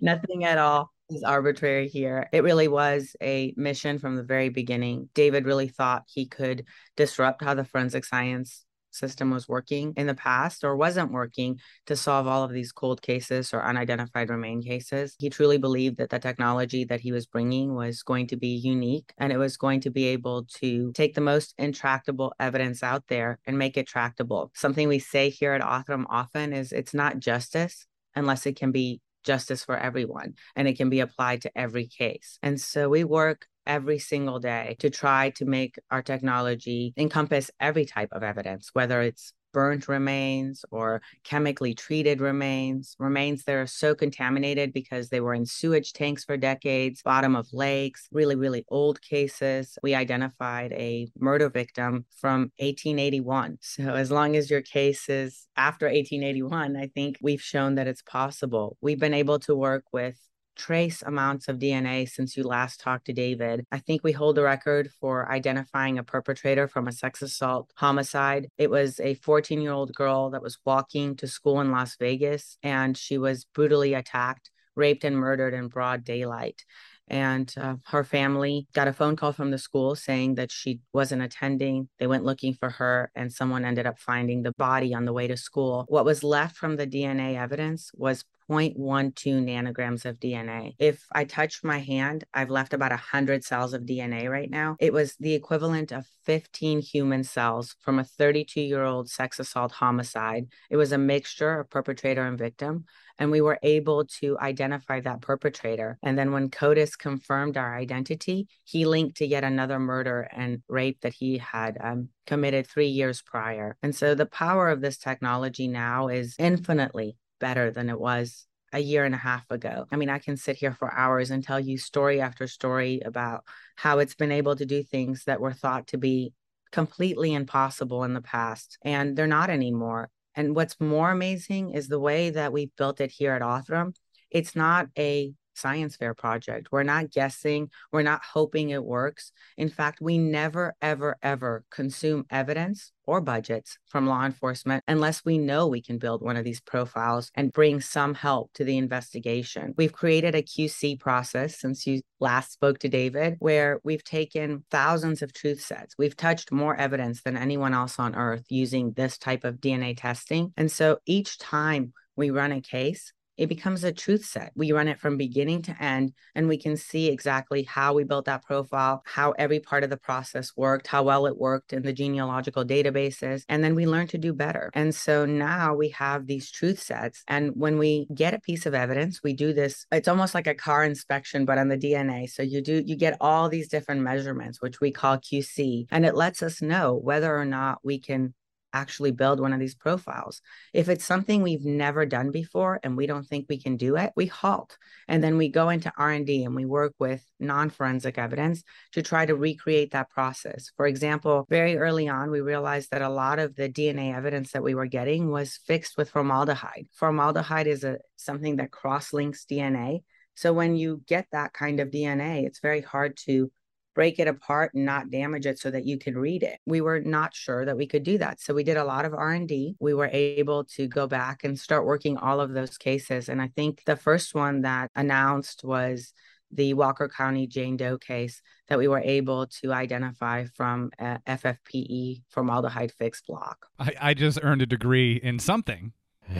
nothing 0.00 0.44
at 0.44 0.58
all 0.58 0.90
is 1.10 1.22
arbitrary 1.22 1.88
here. 1.88 2.28
It 2.32 2.42
really 2.42 2.68
was 2.68 3.16
a 3.22 3.54
mission 3.56 3.98
from 3.98 4.16
the 4.16 4.22
very 4.22 4.50
beginning. 4.50 5.08
David 5.14 5.46
really 5.46 5.68
thought 5.68 6.04
he 6.06 6.26
could 6.26 6.64
disrupt 6.96 7.42
how 7.42 7.54
the 7.54 7.64
forensic 7.64 8.04
science 8.04 8.64
system 8.94 9.30
was 9.30 9.48
working 9.48 9.92
in 9.96 10.06
the 10.06 10.14
past 10.14 10.64
or 10.64 10.76
wasn't 10.76 11.12
working 11.12 11.58
to 11.86 11.96
solve 11.96 12.26
all 12.26 12.44
of 12.44 12.52
these 12.52 12.72
cold 12.72 13.02
cases 13.02 13.52
or 13.52 13.64
unidentified 13.64 14.30
remain 14.30 14.62
cases. 14.62 15.14
He 15.18 15.30
truly 15.30 15.58
believed 15.58 15.98
that 15.98 16.10
the 16.10 16.18
technology 16.18 16.84
that 16.84 17.00
he 17.00 17.12
was 17.12 17.26
bringing 17.26 17.74
was 17.74 18.02
going 18.02 18.26
to 18.28 18.36
be 18.36 18.48
unique 18.48 19.12
and 19.18 19.32
it 19.32 19.38
was 19.38 19.56
going 19.56 19.80
to 19.80 19.90
be 19.90 20.06
able 20.06 20.44
to 20.60 20.92
take 20.92 21.14
the 21.14 21.20
most 21.20 21.54
intractable 21.58 22.32
evidence 22.38 22.82
out 22.82 23.04
there 23.08 23.38
and 23.46 23.58
make 23.58 23.76
it 23.76 23.86
tractable. 23.86 24.50
Something 24.54 24.88
we 24.88 24.98
say 24.98 25.30
here 25.30 25.52
at 25.52 25.62
Othram 25.62 26.04
often 26.08 26.52
is 26.52 26.72
it's 26.72 26.94
not 26.94 27.18
justice 27.18 27.86
unless 28.14 28.46
it 28.46 28.56
can 28.56 28.72
be 28.72 29.00
justice 29.24 29.64
for 29.64 29.76
everyone 29.76 30.34
and 30.56 30.68
it 30.68 30.76
can 30.76 30.90
be 30.90 31.00
applied 31.00 31.42
to 31.42 31.58
every 31.58 31.86
case. 31.86 32.38
And 32.42 32.60
so 32.60 32.88
we 32.88 33.04
work 33.04 33.46
every 33.66 33.98
single 33.98 34.38
day 34.38 34.76
to 34.80 34.90
try 34.90 35.30
to 35.30 35.44
make 35.44 35.76
our 35.90 36.02
technology 36.02 36.92
encompass 36.96 37.50
every 37.60 37.84
type 37.84 38.08
of 38.12 38.22
evidence, 38.22 38.70
whether 38.72 39.02
it's 39.02 39.32
burnt 39.52 39.88
remains 39.88 40.64
or 40.70 41.02
chemically 41.24 41.74
treated 41.74 42.20
remains, 42.20 42.96
remains 42.98 43.44
that 43.44 43.54
are 43.54 43.66
so 43.66 43.94
contaminated 43.94 44.72
because 44.72 45.08
they 45.08 45.20
were 45.20 45.34
in 45.34 45.46
sewage 45.46 45.92
tanks 45.92 46.24
for 46.24 46.36
decades, 46.36 47.02
bottom 47.02 47.36
of 47.36 47.46
lakes, 47.52 48.08
really, 48.10 48.34
really 48.34 48.64
old 48.68 49.00
cases. 49.02 49.78
We 49.82 49.94
identified 49.94 50.72
a 50.72 51.08
murder 51.18 51.50
victim 51.50 52.06
from 52.20 52.52
1881. 52.58 53.58
So, 53.82 53.94
as 53.94 54.10
long 54.10 54.36
as 54.36 54.50
your 54.50 54.60
case 54.60 55.08
is 55.08 55.46
after 55.56 55.86
1881, 55.86 56.76
I 56.76 56.88
think 56.88 57.16
we've 57.22 57.40
shown 57.40 57.76
that 57.76 57.86
it's 57.86 58.02
possible. 58.02 58.76
We've 58.80 58.98
been 58.98 59.14
able 59.14 59.38
to 59.40 59.54
work 59.54 59.84
with 59.92 60.18
trace 60.56 61.02
amounts 61.02 61.48
of 61.48 61.58
DNA 61.58 62.08
since 62.08 62.36
you 62.36 62.44
last 62.44 62.80
talked 62.80 63.06
to 63.06 63.12
David. 63.12 63.64
I 63.72 63.78
think 63.78 64.02
we 64.02 64.12
hold 64.12 64.36
the 64.36 64.42
record 64.42 64.90
for 65.00 65.30
identifying 65.30 65.98
a 65.98 66.04
perpetrator 66.04 66.68
from 66.68 66.88
a 66.88 66.92
sex 66.92 67.22
assault 67.22 67.70
homicide. 67.76 68.48
It 68.58 68.70
was 68.70 69.00
a 69.00 69.14
14 69.14 69.60
year 69.60 69.72
old 69.72 69.94
girl 69.94 70.30
that 70.30 70.42
was 70.42 70.58
walking 70.64 71.16
to 71.16 71.26
school 71.26 71.60
in 71.60 71.70
Las 71.70 71.96
Vegas 71.98 72.56
and 72.62 72.96
she 72.96 73.18
was 73.18 73.44
brutally 73.44 73.94
attacked, 73.94 74.50
raped, 74.74 75.04
and 75.04 75.16
murdered 75.16 75.54
in 75.54 75.68
broad 75.68 76.04
daylight 76.04 76.62
and 77.08 77.52
uh, 77.58 77.76
her 77.86 78.04
family 78.04 78.66
got 78.72 78.88
a 78.88 78.92
phone 78.92 79.16
call 79.16 79.32
from 79.32 79.50
the 79.50 79.58
school 79.58 79.94
saying 79.94 80.36
that 80.36 80.50
she 80.50 80.80
wasn't 80.94 81.22
attending. 81.22 81.88
They 81.98 82.06
went 82.06 82.24
looking 82.24 82.54
for 82.54 82.70
her, 82.70 83.10
and 83.14 83.30
someone 83.30 83.64
ended 83.64 83.86
up 83.86 83.98
finding 83.98 84.42
the 84.42 84.52
body 84.52 84.94
on 84.94 85.04
the 85.04 85.12
way 85.12 85.26
to 85.26 85.36
school. 85.36 85.84
What 85.88 86.06
was 86.06 86.24
left 86.24 86.56
from 86.56 86.76
the 86.76 86.86
DNA 86.86 87.36
evidence 87.36 87.90
was 87.94 88.24
0.12 88.50 89.44
nanograms 89.44 90.04
of 90.04 90.18
DNA. 90.18 90.74
If 90.78 91.04
I 91.12 91.24
touch 91.24 91.62
my 91.64 91.78
hand, 91.78 92.24
I've 92.34 92.50
left 92.50 92.74
about 92.74 92.90
100 92.90 93.44
cells 93.44 93.74
of 93.74 93.82
DNA 93.82 94.28
right 94.28 94.50
now. 94.50 94.76
It 94.80 94.92
was 94.92 95.16
the 95.16 95.34
equivalent 95.34 95.92
of 95.92 96.06
15 96.24 96.80
human 96.80 97.24
cells 97.24 97.74
from 97.80 97.98
a 97.98 98.04
32 98.04 98.60
year 98.60 98.84
old 98.84 99.10
sex 99.10 99.38
assault 99.38 99.72
homicide. 99.72 100.46
It 100.70 100.76
was 100.76 100.92
a 100.92 100.98
mixture 100.98 101.60
of 101.60 101.70
perpetrator 101.70 102.26
and 102.26 102.38
victim. 102.38 102.84
And 103.18 103.30
we 103.30 103.40
were 103.40 103.58
able 103.62 104.06
to 104.20 104.38
identify 104.38 105.00
that 105.00 105.20
perpetrator. 105.20 105.98
And 106.02 106.18
then 106.18 106.32
when 106.32 106.48
CODIS 106.48 106.96
confirmed 106.96 107.56
our 107.56 107.76
identity, 107.76 108.48
he 108.64 108.84
linked 108.86 109.18
to 109.18 109.26
yet 109.26 109.44
another 109.44 109.78
murder 109.78 110.28
and 110.32 110.62
rape 110.68 111.00
that 111.02 111.12
he 111.12 111.38
had 111.38 111.76
um, 111.80 112.08
committed 112.26 112.66
three 112.66 112.88
years 112.88 113.22
prior. 113.22 113.76
And 113.82 113.94
so 113.94 114.14
the 114.14 114.26
power 114.26 114.70
of 114.70 114.80
this 114.80 114.96
technology 114.96 115.68
now 115.68 116.08
is 116.08 116.34
infinitely 116.38 117.16
better 117.42 117.72
than 117.72 117.90
it 117.90 117.98
was 117.98 118.46
a 118.72 118.78
year 118.78 119.04
and 119.04 119.14
a 119.14 119.18
half 119.18 119.44
ago. 119.50 119.84
I 119.90 119.96
mean, 119.96 120.08
I 120.08 120.20
can 120.20 120.36
sit 120.36 120.56
here 120.56 120.72
for 120.72 120.94
hours 120.94 121.32
and 121.32 121.42
tell 121.42 121.58
you 121.58 121.76
story 121.76 122.20
after 122.20 122.46
story 122.46 123.02
about 123.04 123.42
how 123.74 123.98
it's 123.98 124.14
been 124.14 124.30
able 124.30 124.54
to 124.56 124.64
do 124.64 124.84
things 124.84 125.24
that 125.24 125.40
were 125.40 125.52
thought 125.52 125.88
to 125.88 125.98
be 125.98 126.32
completely 126.70 127.34
impossible 127.34 128.04
in 128.04 128.14
the 128.14 128.22
past, 128.22 128.78
and 128.82 129.16
they're 129.16 129.26
not 129.26 129.50
anymore. 129.50 130.08
And 130.36 130.54
what's 130.54 130.80
more 130.80 131.10
amazing 131.10 131.72
is 131.72 131.88
the 131.88 132.00
way 132.00 132.30
that 132.30 132.52
we've 132.52 132.74
built 132.76 133.00
it 133.00 133.10
here 133.10 133.32
at 133.32 133.42
Othram. 133.42 133.94
It's 134.30 134.56
not 134.56 134.86
a 134.96 135.32
science 135.54 135.96
fair 135.96 136.14
project. 136.14 136.68
We're 136.70 136.82
not 136.82 137.10
guessing, 137.10 137.70
we're 137.92 138.02
not 138.02 138.22
hoping 138.22 138.70
it 138.70 138.84
works. 138.84 139.32
In 139.56 139.68
fact, 139.68 140.00
we 140.00 140.18
never, 140.18 140.74
ever, 140.80 141.16
ever 141.22 141.64
consume 141.70 142.26
evidence 142.30 142.92
or 143.04 143.20
budgets 143.20 143.78
from 143.86 144.06
law 144.06 144.24
enforcement 144.24 144.84
unless 144.86 145.24
we 145.24 145.38
know 145.38 145.66
we 145.66 145.82
can 145.82 145.98
build 145.98 146.22
one 146.22 146.36
of 146.36 146.44
these 146.44 146.60
profiles 146.60 147.30
and 147.34 147.52
bring 147.52 147.80
some 147.80 148.14
help 148.14 148.52
to 148.54 148.64
the 148.64 148.76
investigation. 148.76 149.74
We've 149.76 149.92
created 149.92 150.34
a 150.34 150.42
QC 150.42 151.00
process 151.00 151.58
since 151.58 151.86
you 151.86 152.02
last 152.20 152.52
spoke 152.52 152.78
to 152.80 152.88
David, 152.88 153.36
where 153.40 153.80
we've 153.82 154.04
taken 154.04 154.64
thousands 154.70 155.22
of 155.22 155.32
truth 155.32 155.60
sets. 155.60 155.94
We've 155.98 156.16
touched 156.16 156.52
more 156.52 156.76
evidence 156.76 157.22
than 157.22 157.36
anyone 157.36 157.74
else 157.74 157.98
on 157.98 158.14
earth 158.14 158.44
using 158.48 158.92
this 158.92 159.18
type 159.18 159.44
of 159.44 159.56
DNA 159.56 159.96
testing. 159.96 160.52
And 160.56 160.70
so 160.70 160.98
each 161.06 161.38
time 161.38 161.92
we 162.16 162.30
run 162.30 162.52
a 162.52 162.60
case, 162.60 163.12
it 163.42 163.48
becomes 163.48 163.82
a 163.82 163.90
truth 163.90 164.24
set. 164.24 164.52
We 164.54 164.70
run 164.70 164.86
it 164.86 165.00
from 165.00 165.16
beginning 165.16 165.62
to 165.62 165.82
end, 165.82 166.12
and 166.36 166.46
we 166.46 166.56
can 166.56 166.76
see 166.76 167.08
exactly 167.08 167.64
how 167.64 167.92
we 167.92 168.04
built 168.04 168.26
that 168.26 168.44
profile, 168.44 169.02
how 169.04 169.32
every 169.32 169.58
part 169.58 169.82
of 169.82 169.90
the 169.90 169.96
process 169.96 170.52
worked, 170.56 170.86
how 170.86 171.02
well 171.02 171.26
it 171.26 171.36
worked 171.36 171.72
in 171.72 171.82
the 171.82 171.92
genealogical 171.92 172.64
databases. 172.64 173.42
And 173.48 173.64
then 173.64 173.74
we 173.74 173.84
learn 173.84 174.06
to 174.08 174.18
do 174.18 174.32
better. 174.32 174.70
And 174.74 174.94
so 174.94 175.26
now 175.26 175.74
we 175.74 175.88
have 175.88 176.28
these 176.28 176.52
truth 176.52 176.80
sets. 176.80 177.24
And 177.26 177.50
when 177.56 177.78
we 177.78 178.06
get 178.14 178.32
a 178.32 178.38
piece 178.38 178.64
of 178.64 178.74
evidence, 178.74 179.24
we 179.24 179.32
do 179.32 179.52
this, 179.52 179.86
it's 179.90 180.06
almost 180.06 180.36
like 180.36 180.46
a 180.46 180.54
car 180.54 180.84
inspection, 180.84 181.44
but 181.44 181.58
on 181.58 181.66
the 181.66 181.76
DNA. 181.76 182.30
So 182.30 182.44
you 182.44 182.62
do, 182.62 182.80
you 182.86 182.94
get 182.94 183.16
all 183.20 183.48
these 183.48 183.68
different 183.68 184.02
measurements, 184.02 184.62
which 184.62 184.80
we 184.80 184.92
call 184.92 185.18
QC, 185.18 185.86
and 185.90 186.06
it 186.06 186.14
lets 186.14 186.44
us 186.44 186.62
know 186.62 186.94
whether 186.94 187.36
or 187.36 187.44
not 187.44 187.80
we 187.82 187.98
can 187.98 188.34
actually 188.72 189.10
build 189.10 189.40
one 189.40 189.52
of 189.52 189.60
these 189.60 189.74
profiles. 189.74 190.40
If 190.72 190.88
it's 190.88 191.04
something 191.04 191.42
we've 191.42 191.64
never 191.64 192.06
done 192.06 192.30
before 192.30 192.80
and 192.82 192.96
we 192.96 193.06
don't 193.06 193.26
think 193.26 193.46
we 193.48 193.60
can 193.60 193.76
do 193.76 193.96
it, 193.96 194.12
we 194.16 194.26
halt. 194.26 194.76
And 195.08 195.22
then 195.22 195.36
we 195.36 195.48
go 195.48 195.68
into 195.68 195.92
R&D 195.96 196.44
and 196.44 196.54
we 196.54 196.64
work 196.64 196.94
with 196.98 197.24
non-forensic 197.38 198.18
evidence 198.18 198.62
to 198.92 199.02
try 199.02 199.26
to 199.26 199.34
recreate 199.34 199.92
that 199.92 200.10
process. 200.10 200.70
For 200.76 200.86
example, 200.86 201.46
very 201.48 201.76
early 201.76 202.08
on 202.08 202.30
we 202.30 202.40
realized 202.40 202.90
that 202.90 203.02
a 203.02 203.08
lot 203.08 203.38
of 203.38 203.54
the 203.54 203.68
DNA 203.68 204.14
evidence 204.14 204.52
that 204.52 204.62
we 204.62 204.74
were 204.74 204.86
getting 204.86 205.30
was 205.30 205.58
fixed 205.66 205.96
with 205.96 206.10
formaldehyde. 206.10 206.86
Formaldehyde 206.92 207.66
is 207.66 207.84
a 207.84 207.98
something 208.16 208.56
that 208.56 208.70
cross-links 208.70 209.44
DNA. 209.50 210.02
So 210.34 210.52
when 210.52 210.76
you 210.76 211.02
get 211.06 211.26
that 211.32 211.52
kind 211.52 211.80
of 211.80 211.90
DNA, 211.90 212.46
it's 212.46 212.60
very 212.60 212.80
hard 212.80 213.16
to 213.26 213.50
break 213.94 214.18
it 214.18 214.28
apart 214.28 214.74
and 214.74 214.84
not 214.84 215.10
damage 215.10 215.46
it 215.46 215.58
so 215.58 215.70
that 215.70 215.84
you 215.84 215.98
could 215.98 216.16
read 216.16 216.42
it. 216.42 216.58
We 216.66 216.80
were 216.80 217.00
not 217.00 217.34
sure 217.34 217.64
that 217.64 217.76
we 217.76 217.86
could 217.86 218.02
do 218.02 218.18
that. 218.18 218.40
So 218.40 218.54
we 218.54 218.64
did 218.64 218.76
a 218.76 218.84
lot 218.84 219.04
of 219.04 219.14
R&D. 219.14 219.76
We 219.80 219.94
were 219.94 220.10
able 220.12 220.64
to 220.76 220.86
go 220.86 221.06
back 221.06 221.44
and 221.44 221.58
start 221.58 221.84
working 221.84 222.16
all 222.16 222.40
of 222.40 222.52
those 222.52 222.78
cases 222.78 223.28
and 223.28 223.40
I 223.40 223.48
think 223.54 223.82
the 223.84 223.96
first 223.96 224.34
one 224.34 224.62
that 224.62 224.90
announced 224.94 225.64
was 225.64 226.12
the 226.50 226.74
Walker 226.74 227.08
County 227.08 227.46
Jane 227.46 227.76
Doe 227.76 227.98
case 227.98 228.42
that 228.68 228.78
we 228.78 228.88
were 228.88 229.00
able 229.00 229.46
to 229.46 229.72
identify 229.72 230.44
from 230.54 230.90
uh, 230.98 231.18
FFPE 231.26 232.22
formaldehyde 232.28 232.92
fixed 232.98 233.26
block. 233.26 233.66
I, 233.78 233.94
I 234.00 234.14
just 234.14 234.38
earned 234.42 234.62
a 234.62 234.66
degree 234.66 235.14
in 235.14 235.38
something 235.38 235.92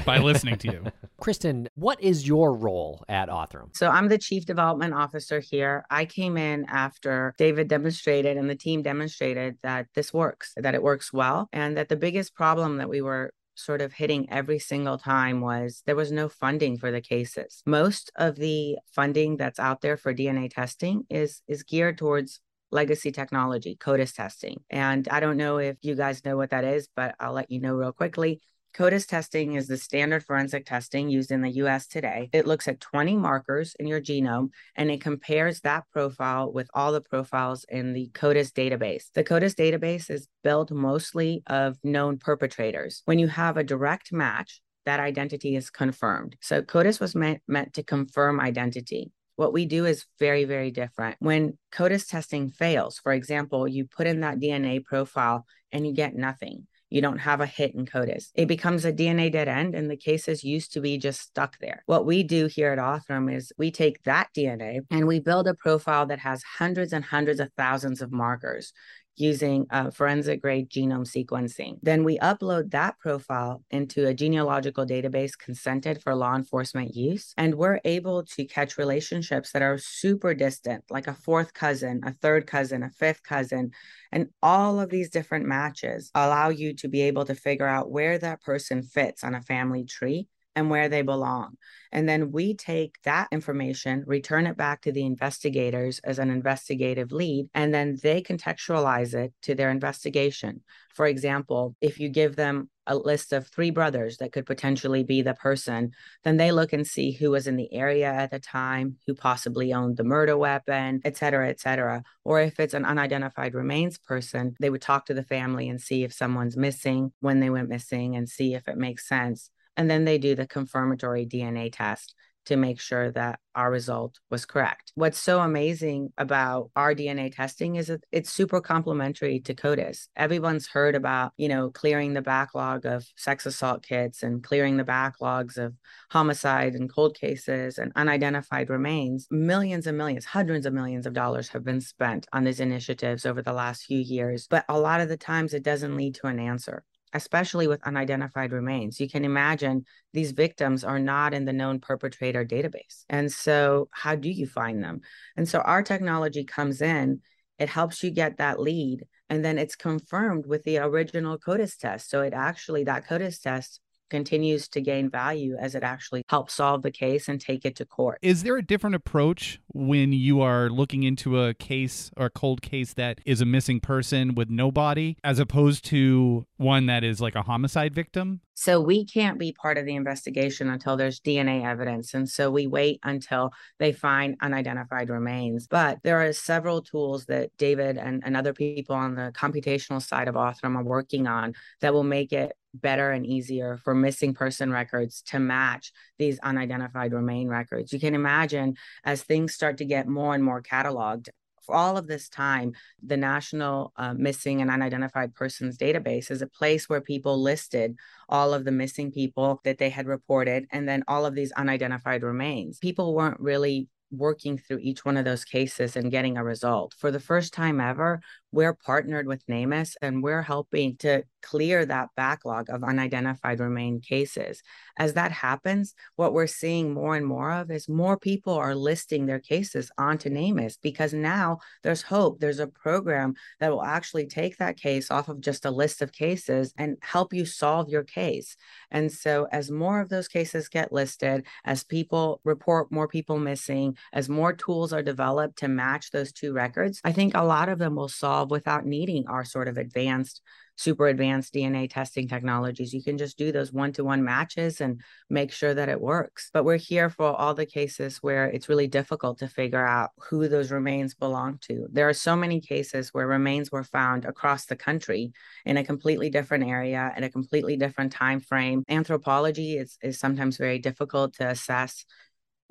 by 0.04 0.18
listening 0.18 0.58
to 0.58 0.72
you. 0.72 0.84
Kristen, 1.20 1.68
what 1.74 2.00
is 2.02 2.26
your 2.26 2.54
role 2.54 3.04
at 3.08 3.28
Othram? 3.28 3.76
So 3.76 3.88
I'm 3.88 4.08
the 4.08 4.18
chief 4.18 4.44
development 4.44 4.94
officer 4.94 5.40
here. 5.40 5.84
I 5.90 6.04
came 6.04 6.36
in 6.36 6.66
after 6.68 7.34
David 7.38 7.68
demonstrated 7.68 8.36
and 8.36 8.50
the 8.50 8.56
team 8.56 8.82
demonstrated 8.82 9.56
that 9.62 9.86
this 9.94 10.12
works, 10.12 10.52
that 10.56 10.74
it 10.74 10.82
works 10.82 11.12
well, 11.12 11.48
and 11.52 11.76
that 11.76 11.88
the 11.88 11.96
biggest 11.96 12.34
problem 12.34 12.78
that 12.78 12.88
we 12.88 13.02
were 13.02 13.32
sort 13.54 13.82
of 13.82 13.92
hitting 13.92 14.30
every 14.30 14.58
single 14.58 14.98
time 14.98 15.40
was 15.40 15.82
there 15.86 15.96
was 15.96 16.10
no 16.10 16.28
funding 16.28 16.78
for 16.78 16.90
the 16.90 17.00
cases. 17.00 17.62
Most 17.66 18.10
of 18.16 18.36
the 18.36 18.78
funding 18.92 19.36
that's 19.36 19.58
out 19.58 19.80
there 19.80 19.96
for 19.96 20.14
DNA 20.14 20.50
testing 20.50 21.04
is 21.10 21.42
is 21.46 21.62
geared 21.62 21.98
towards 21.98 22.40
legacy 22.72 23.12
technology, 23.12 23.76
CODIS 23.76 24.14
testing. 24.14 24.62
And 24.70 25.06
I 25.08 25.20
don't 25.20 25.36
know 25.36 25.58
if 25.58 25.76
you 25.82 25.94
guys 25.94 26.24
know 26.24 26.36
what 26.36 26.50
that 26.50 26.64
is, 26.64 26.88
but 26.96 27.14
I'll 27.20 27.34
let 27.34 27.50
you 27.50 27.60
know 27.60 27.74
real 27.74 27.92
quickly. 27.92 28.40
CODIS 28.74 29.06
testing 29.06 29.52
is 29.52 29.66
the 29.66 29.76
standard 29.76 30.24
forensic 30.24 30.64
testing 30.64 31.10
used 31.10 31.30
in 31.30 31.42
the 31.42 31.50
US 31.62 31.86
today. 31.86 32.30
It 32.32 32.46
looks 32.46 32.66
at 32.66 32.80
20 32.80 33.16
markers 33.16 33.76
in 33.78 33.86
your 33.86 34.00
genome 34.00 34.48
and 34.74 34.90
it 34.90 35.02
compares 35.02 35.60
that 35.60 35.84
profile 35.92 36.50
with 36.50 36.70
all 36.72 36.92
the 36.92 37.02
profiles 37.02 37.66
in 37.68 37.92
the 37.92 38.10
CODIS 38.14 38.50
database. 38.52 39.12
The 39.12 39.24
CODIS 39.24 39.54
database 39.54 40.10
is 40.10 40.26
built 40.42 40.70
mostly 40.70 41.42
of 41.46 41.76
known 41.84 42.16
perpetrators. 42.16 43.02
When 43.04 43.18
you 43.18 43.28
have 43.28 43.58
a 43.58 43.64
direct 43.64 44.10
match, 44.10 44.62
that 44.86 45.00
identity 45.00 45.54
is 45.54 45.68
confirmed. 45.68 46.36
So 46.40 46.62
CODIS 46.62 46.98
was 46.98 47.14
meant, 47.14 47.42
meant 47.46 47.74
to 47.74 47.82
confirm 47.82 48.40
identity. 48.40 49.12
What 49.36 49.52
we 49.52 49.66
do 49.66 49.84
is 49.84 50.06
very, 50.18 50.44
very 50.44 50.70
different. 50.70 51.16
When 51.18 51.58
CODIS 51.72 52.08
testing 52.08 52.50
fails, 52.50 52.98
for 52.98 53.12
example, 53.12 53.68
you 53.68 53.84
put 53.84 54.06
in 54.06 54.20
that 54.20 54.38
DNA 54.38 54.82
profile 54.82 55.44
and 55.72 55.86
you 55.86 55.92
get 55.92 56.14
nothing 56.14 56.66
you 56.92 57.00
don't 57.00 57.18
have 57.18 57.40
a 57.40 57.46
hit 57.46 57.74
in 57.74 57.86
CODIS. 57.86 58.30
It 58.34 58.46
becomes 58.46 58.84
a 58.84 58.92
DNA 58.92 59.32
dead 59.32 59.48
end, 59.48 59.74
and 59.74 59.90
the 59.90 59.96
cases 59.96 60.44
used 60.44 60.72
to 60.72 60.80
be 60.80 60.98
just 60.98 61.20
stuck 61.20 61.58
there. 61.58 61.82
What 61.86 62.06
we 62.06 62.22
do 62.22 62.46
here 62.46 62.72
at 62.72 62.78
Othram 62.78 63.34
is 63.34 63.52
we 63.56 63.70
take 63.70 64.02
that 64.04 64.28
DNA 64.36 64.80
and 64.90 65.06
we 65.06 65.20
build 65.20 65.48
a 65.48 65.54
profile 65.54 66.06
that 66.06 66.18
has 66.18 66.42
hundreds 66.42 66.92
and 66.92 67.04
hundreds 67.04 67.40
of 67.40 67.50
thousands 67.56 68.02
of 68.02 68.12
markers 68.12 68.72
using 69.16 69.66
uh, 69.70 69.90
forensic 69.90 70.40
grade 70.40 70.70
genome 70.70 71.06
sequencing. 71.06 71.78
Then 71.82 72.04
we 72.04 72.18
upload 72.18 72.70
that 72.70 72.98
profile 72.98 73.62
into 73.70 74.06
a 74.06 74.14
genealogical 74.14 74.86
database 74.86 75.36
consented 75.36 76.02
for 76.02 76.14
law 76.14 76.34
enforcement 76.34 76.94
use. 76.94 77.34
And 77.36 77.54
we're 77.54 77.80
able 77.84 78.24
to 78.24 78.44
catch 78.44 78.78
relationships 78.78 79.52
that 79.52 79.62
are 79.62 79.78
super 79.78 80.34
distant, 80.34 80.84
like 80.90 81.06
a 81.06 81.14
fourth 81.14 81.52
cousin, 81.52 82.00
a 82.04 82.12
third 82.12 82.46
cousin, 82.46 82.82
a 82.82 82.90
fifth 82.90 83.22
cousin. 83.22 83.72
And 84.10 84.28
all 84.42 84.80
of 84.80 84.90
these 84.90 85.10
different 85.10 85.46
matches 85.46 86.10
allow 86.14 86.48
you 86.48 86.74
to 86.74 86.88
be 86.88 87.02
able 87.02 87.24
to 87.26 87.34
figure 87.34 87.66
out 87.66 87.90
where 87.90 88.18
that 88.18 88.42
person 88.42 88.82
fits 88.82 89.24
on 89.24 89.34
a 89.34 89.42
family 89.42 89.84
tree 89.84 90.28
and 90.54 90.70
where 90.70 90.88
they 90.88 91.02
belong. 91.02 91.56
And 91.90 92.08
then 92.08 92.32
we 92.32 92.54
take 92.54 92.96
that 93.04 93.28
information, 93.32 94.04
return 94.06 94.46
it 94.46 94.56
back 94.56 94.82
to 94.82 94.92
the 94.92 95.04
investigators 95.04 95.98
as 96.04 96.18
an 96.18 96.30
investigative 96.30 97.12
lead, 97.12 97.48
and 97.54 97.72
then 97.72 97.98
they 98.02 98.22
contextualize 98.22 99.14
it 99.14 99.32
to 99.42 99.54
their 99.54 99.70
investigation. 99.70 100.62
For 100.94 101.06
example, 101.06 101.74
if 101.80 101.98
you 101.98 102.08
give 102.08 102.36
them 102.36 102.68
a 102.86 102.96
list 102.96 103.32
of 103.32 103.46
three 103.46 103.70
brothers 103.70 104.16
that 104.16 104.32
could 104.32 104.44
potentially 104.44 105.04
be 105.04 105.22
the 105.22 105.34
person, 105.34 105.92
then 106.24 106.36
they 106.36 106.50
look 106.50 106.72
and 106.72 106.86
see 106.86 107.12
who 107.12 107.30
was 107.30 107.46
in 107.46 107.56
the 107.56 107.72
area 107.72 108.12
at 108.12 108.30
the 108.30 108.40
time, 108.40 108.96
who 109.06 109.14
possibly 109.14 109.72
owned 109.72 109.96
the 109.96 110.04
murder 110.04 110.36
weapon, 110.36 111.00
et 111.04 111.16
cetera, 111.16 111.48
et 111.48 111.60
cetera. 111.60 112.02
Or 112.24 112.40
if 112.40 112.58
it's 112.58 112.74
an 112.74 112.84
unidentified 112.84 113.54
remains 113.54 113.98
person, 113.98 114.56
they 114.60 114.68
would 114.68 114.82
talk 114.82 115.06
to 115.06 115.14
the 115.14 115.22
family 115.22 115.68
and 115.68 115.80
see 115.80 116.02
if 116.02 116.12
someone's 116.12 116.56
missing, 116.56 117.12
when 117.20 117.40
they 117.40 117.50
went 117.50 117.68
missing, 117.68 118.16
and 118.16 118.28
see 118.28 118.54
if 118.54 118.66
it 118.66 118.76
makes 118.76 119.08
sense 119.08 119.50
and 119.76 119.90
then 119.90 120.04
they 120.04 120.18
do 120.18 120.34
the 120.34 120.46
confirmatory 120.46 121.26
DNA 121.26 121.70
test 121.72 122.14
to 122.46 122.56
make 122.56 122.80
sure 122.80 123.10
that 123.12 123.38
our 123.54 123.70
result 123.70 124.18
was 124.30 124.44
correct. 124.44 124.92
What's 124.94 125.18
so 125.18 125.40
amazing 125.40 126.12
about 126.18 126.70
our 126.74 126.94
DNA 126.94 127.34
testing 127.34 127.76
is 127.76 127.86
that 127.88 128.04
it's 128.10 128.32
super 128.32 128.60
complementary 128.60 129.40
to 129.40 129.54
CODIS. 129.54 130.08
Everyone's 130.16 130.66
heard 130.66 130.94
about, 130.94 131.32
you 131.36 131.48
know, 131.48 131.70
clearing 131.70 132.14
the 132.14 132.22
backlog 132.22 132.84
of 132.86 133.06
sex 133.16 133.46
assault 133.46 133.84
kits 133.84 134.22
and 134.22 134.42
clearing 134.42 134.76
the 134.76 134.84
backlogs 134.84 135.56
of 135.56 135.74
homicide 136.10 136.74
and 136.74 136.92
cold 136.92 137.16
cases 137.16 137.78
and 137.78 137.92
unidentified 137.94 138.70
remains. 138.70 139.28
Millions 139.30 139.86
and 139.86 139.96
millions, 139.96 140.24
hundreds 140.24 140.66
of 140.66 140.72
millions 140.72 141.06
of 141.06 141.12
dollars 141.12 141.48
have 141.50 141.64
been 141.64 141.80
spent 141.80 142.26
on 142.32 142.44
these 142.44 142.60
initiatives 142.60 143.24
over 143.24 143.42
the 143.42 143.52
last 143.52 143.84
few 143.84 143.98
years, 143.98 144.46
but 144.48 144.64
a 144.68 144.80
lot 144.80 145.00
of 145.00 145.08
the 145.08 145.16
times 145.16 145.54
it 145.54 145.62
doesn't 145.62 145.96
lead 145.96 146.14
to 146.16 146.26
an 146.26 146.40
answer 146.40 146.84
especially 147.12 147.66
with 147.66 147.82
unidentified 147.84 148.52
remains. 148.52 149.00
You 149.00 149.08
can 149.08 149.24
imagine 149.24 149.84
these 150.12 150.32
victims 150.32 150.84
are 150.84 150.98
not 150.98 151.34
in 151.34 151.44
the 151.44 151.52
known 151.52 151.80
perpetrator 151.80 152.44
database. 152.44 153.04
And 153.08 153.30
so, 153.30 153.88
how 153.92 154.14
do 154.14 154.30
you 154.30 154.46
find 154.46 154.82
them? 154.82 155.00
And 155.36 155.48
so, 155.48 155.60
our 155.60 155.82
technology 155.82 156.44
comes 156.44 156.82
in, 156.82 157.20
it 157.58 157.68
helps 157.68 158.02
you 158.02 158.10
get 158.10 158.38
that 158.38 158.60
lead, 158.60 159.06
and 159.28 159.44
then 159.44 159.58
it's 159.58 159.76
confirmed 159.76 160.46
with 160.46 160.62
the 160.64 160.78
original 160.78 161.38
CODIS 161.38 161.76
test. 161.76 162.10
So, 162.10 162.22
it 162.22 162.32
actually, 162.32 162.84
that 162.84 163.06
CODIS 163.06 163.40
test 163.40 163.80
continues 164.12 164.68
to 164.68 164.80
gain 164.82 165.08
value 165.08 165.56
as 165.58 165.74
it 165.74 165.82
actually 165.82 166.22
helps 166.28 166.52
solve 166.52 166.82
the 166.82 166.90
case 166.90 167.28
and 167.28 167.40
take 167.40 167.64
it 167.64 167.74
to 167.76 167.86
court. 167.86 168.18
Is 168.20 168.42
there 168.42 168.58
a 168.58 168.62
different 168.62 168.94
approach 168.94 169.58
when 169.68 170.12
you 170.12 170.42
are 170.42 170.68
looking 170.68 171.02
into 171.02 171.40
a 171.40 171.54
case 171.54 172.10
or 172.18 172.26
a 172.26 172.30
cold 172.30 172.60
case 172.60 172.92
that 172.92 173.22
is 173.24 173.40
a 173.40 173.46
missing 173.46 173.80
person 173.80 174.34
with 174.34 174.50
no 174.50 174.70
body 174.70 175.16
as 175.24 175.38
opposed 175.38 175.86
to 175.86 176.46
one 176.58 176.84
that 176.86 177.02
is 177.02 177.22
like 177.22 177.34
a 177.34 177.42
homicide 177.42 177.94
victim? 177.94 178.42
So 178.54 178.80
we 178.80 179.06
can't 179.06 179.38
be 179.38 179.52
part 179.52 179.78
of 179.78 179.86
the 179.86 179.96
investigation 179.96 180.68
until 180.68 180.96
there's 180.96 181.20
DNA 181.20 181.64
evidence. 181.64 182.12
And 182.12 182.28
so 182.28 182.50
we 182.50 182.66
wait 182.66 183.00
until 183.02 183.52
they 183.78 183.92
find 183.92 184.36
unidentified 184.42 185.08
remains. 185.08 185.66
But 185.66 185.98
there 186.02 186.20
are 186.24 186.32
several 186.34 186.82
tools 186.82 187.24
that 187.26 187.56
David 187.56 187.96
and, 187.96 188.22
and 188.24 188.36
other 188.36 188.52
people 188.52 188.94
on 188.94 189.14
the 189.14 189.32
computational 189.34 190.02
side 190.02 190.28
of 190.28 190.34
Othram 190.34 190.76
are 190.76 190.84
working 190.84 191.26
on 191.26 191.54
that 191.80 191.94
will 191.94 192.04
make 192.04 192.32
it 192.32 192.52
better 192.74 193.10
and 193.10 193.26
easier 193.26 193.78
for 193.84 193.94
missing 193.94 194.34
person 194.34 194.70
records 194.70 195.22
to 195.22 195.38
match 195.38 195.92
these 196.18 196.38
unidentified 196.40 197.12
remain 197.12 197.48
records. 197.48 197.92
You 197.92 198.00
can 198.00 198.14
imagine 198.14 198.76
as 199.04 199.22
things 199.22 199.54
start 199.54 199.78
to 199.78 199.84
get 199.84 200.08
more 200.08 200.34
and 200.34 200.42
more 200.42 200.62
cataloged, 200.62 201.28
for 201.62 201.74
all 201.74 201.96
of 201.96 202.06
this 202.06 202.28
time, 202.28 202.72
the 203.02 203.16
National 203.16 203.92
uh, 203.96 204.14
Missing 204.14 204.60
and 204.60 204.70
Unidentified 204.70 205.34
Persons 205.34 205.78
Database 205.78 206.30
is 206.30 206.42
a 206.42 206.46
place 206.46 206.88
where 206.88 207.00
people 207.00 207.40
listed 207.40 207.96
all 208.28 208.52
of 208.52 208.64
the 208.64 208.72
missing 208.72 209.12
people 209.12 209.60
that 209.64 209.78
they 209.78 209.90
had 209.90 210.06
reported 210.06 210.66
and 210.70 210.88
then 210.88 211.04
all 211.08 211.24
of 211.24 211.34
these 211.34 211.52
unidentified 211.52 212.22
remains. 212.22 212.78
People 212.78 213.14
weren't 213.14 213.40
really 213.40 213.88
working 214.10 214.58
through 214.58 214.78
each 214.78 215.04
one 215.04 215.16
of 215.16 215.24
those 215.24 215.44
cases 215.44 215.96
and 215.96 216.10
getting 216.10 216.36
a 216.36 216.44
result. 216.44 216.94
For 216.98 217.10
the 217.10 217.20
first 217.20 217.54
time 217.54 217.80
ever, 217.80 218.20
we're 218.52 218.74
partnered 218.74 219.26
with 219.26 219.46
NamUs 219.46 219.96
and 220.02 220.22
we're 220.22 220.42
helping 220.42 220.96
to 220.98 221.24
clear 221.42 221.84
that 221.84 222.10
backlog 222.16 222.70
of 222.70 222.84
unidentified 222.84 223.60
remain 223.60 224.00
cases. 224.00 224.62
As 224.98 225.14
that 225.14 225.32
happens, 225.32 225.94
what 226.16 226.32
we're 226.32 226.46
seeing 226.46 226.92
more 226.92 227.16
and 227.16 227.26
more 227.26 227.52
of 227.52 227.70
is 227.70 227.88
more 227.88 228.16
people 228.16 228.54
are 228.54 228.74
listing 228.74 229.26
their 229.26 229.40
cases 229.40 229.90
onto 229.98 230.30
NamUs 230.30 230.76
because 230.80 231.12
now 231.12 231.58
there's 231.82 232.02
hope. 232.02 232.40
There's 232.40 232.60
a 232.60 232.66
program 232.66 233.34
that 233.60 233.70
will 233.70 233.82
actually 233.82 234.26
take 234.26 234.58
that 234.58 234.76
case 234.76 235.10
off 235.10 235.28
of 235.28 235.40
just 235.40 235.64
a 235.64 235.70
list 235.70 236.02
of 236.02 236.12
cases 236.12 236.72
and 236.78 236.96
help 237.02 237.32
you 237.32 237.44
solve 237.44 237.88
your 237.88 238.04
case. 238.04 238.56
And 238.90 239.10
so, 239.10 239.48
as 239.50 239.70
more 239.70 240.00
of 240.00 240.08
those 240.08 240.28
cases 240.28 240.68
get 240.68 240.92
listed, 240.92 241.46
as 241.64 241.84
people 241.84 242.40
report 242.44 242.92
more 242.92 243.08
people 243.08 243.38
missing, 243.38 243.96
as 244.12 244.28
more 244.28 244.52
tools 244.52 244.92
are 244.92 245.02
developed 245.02 245.58
to 245.58 245.68
match 245.68 246.10
those 246.10 246.32
two 246.32 246.52
records, 246.52 247.00
I 247.04 247.12
think 247.12 247.34
a 247.34 247.42
lot 247.42 247.68
of 247.68 247.78
them 247.78 247.96
will 247.96 248.08
solve 248.08 248.41
without 248.50 248.86
needing 248.86 249.26
our 249.28 249.44
sort 249.44 249.68
of 249.68 249.78
advanced 249.78 250.42
super 250.76 251.06
advanced 251.06 251.54
DNA 251.54 251.88
testing 251.88 252.26
technologies. 252.26 252.92
You 252.92 253.02
can 253.02 253.18
just 253.18 253.38
do 253.38 253.52
those 253.52 253.72
one 253.72 253.92
to 253.92 254.04
one 254.04 254.24
matches 254.24 254.80
and 254.80 255.00
make 255.30 255.52
sure 255.52 255.74
that 255.74 255.88
it 255.88 256.00
works. 256.00 256.50
But 256.52 256.64
we're 256.64 256.76
here 256.76 257.10
for 257.10 257.26
all 257.26 257.54
the 257.54 257.66
cases 257.66 258.18
where 258.18 258.46
it's 258.46 258.68
really 258.68 258.86
difficult 258.86 259.38
to 259.38 259.48
figure 259.48 259.86
out 259.86 260.10
who 260.16 260.48
those 260.48 260.70
remains 260.70 261.14
belong 261.14 261.58
to. 261.62 261.86
There 261.92 262.08
are 262.08 262.14
so 262.14 262.34
many 262.34 262.60
cases 262.60 263.10
where 263.12 263.26
remains 263.26 263.70
were 263.70 263.84
found 263.84 264.24
across 264.24 264.66
the 264.66 264.76
country 264.76 265.32
in 265.64 265.76
a 265.76 265.84
completely 265.84 266.30
different 266.30 266.64
area 266.64 267.12
in 267.16 267.24
a 267.24 267.30
completely 267.30 267.76
different 267.76 268.12
time 268.12 268.40
frame. 268.40 268.82
Anthropology 268.88 269.76
is, 269.76 269.98
is 270.02 270.18
sometimes 270.18 270.56
very 270.56 270.78
difficult 270.78 271.34
to 271.34 271.48
assess 271.48 272.04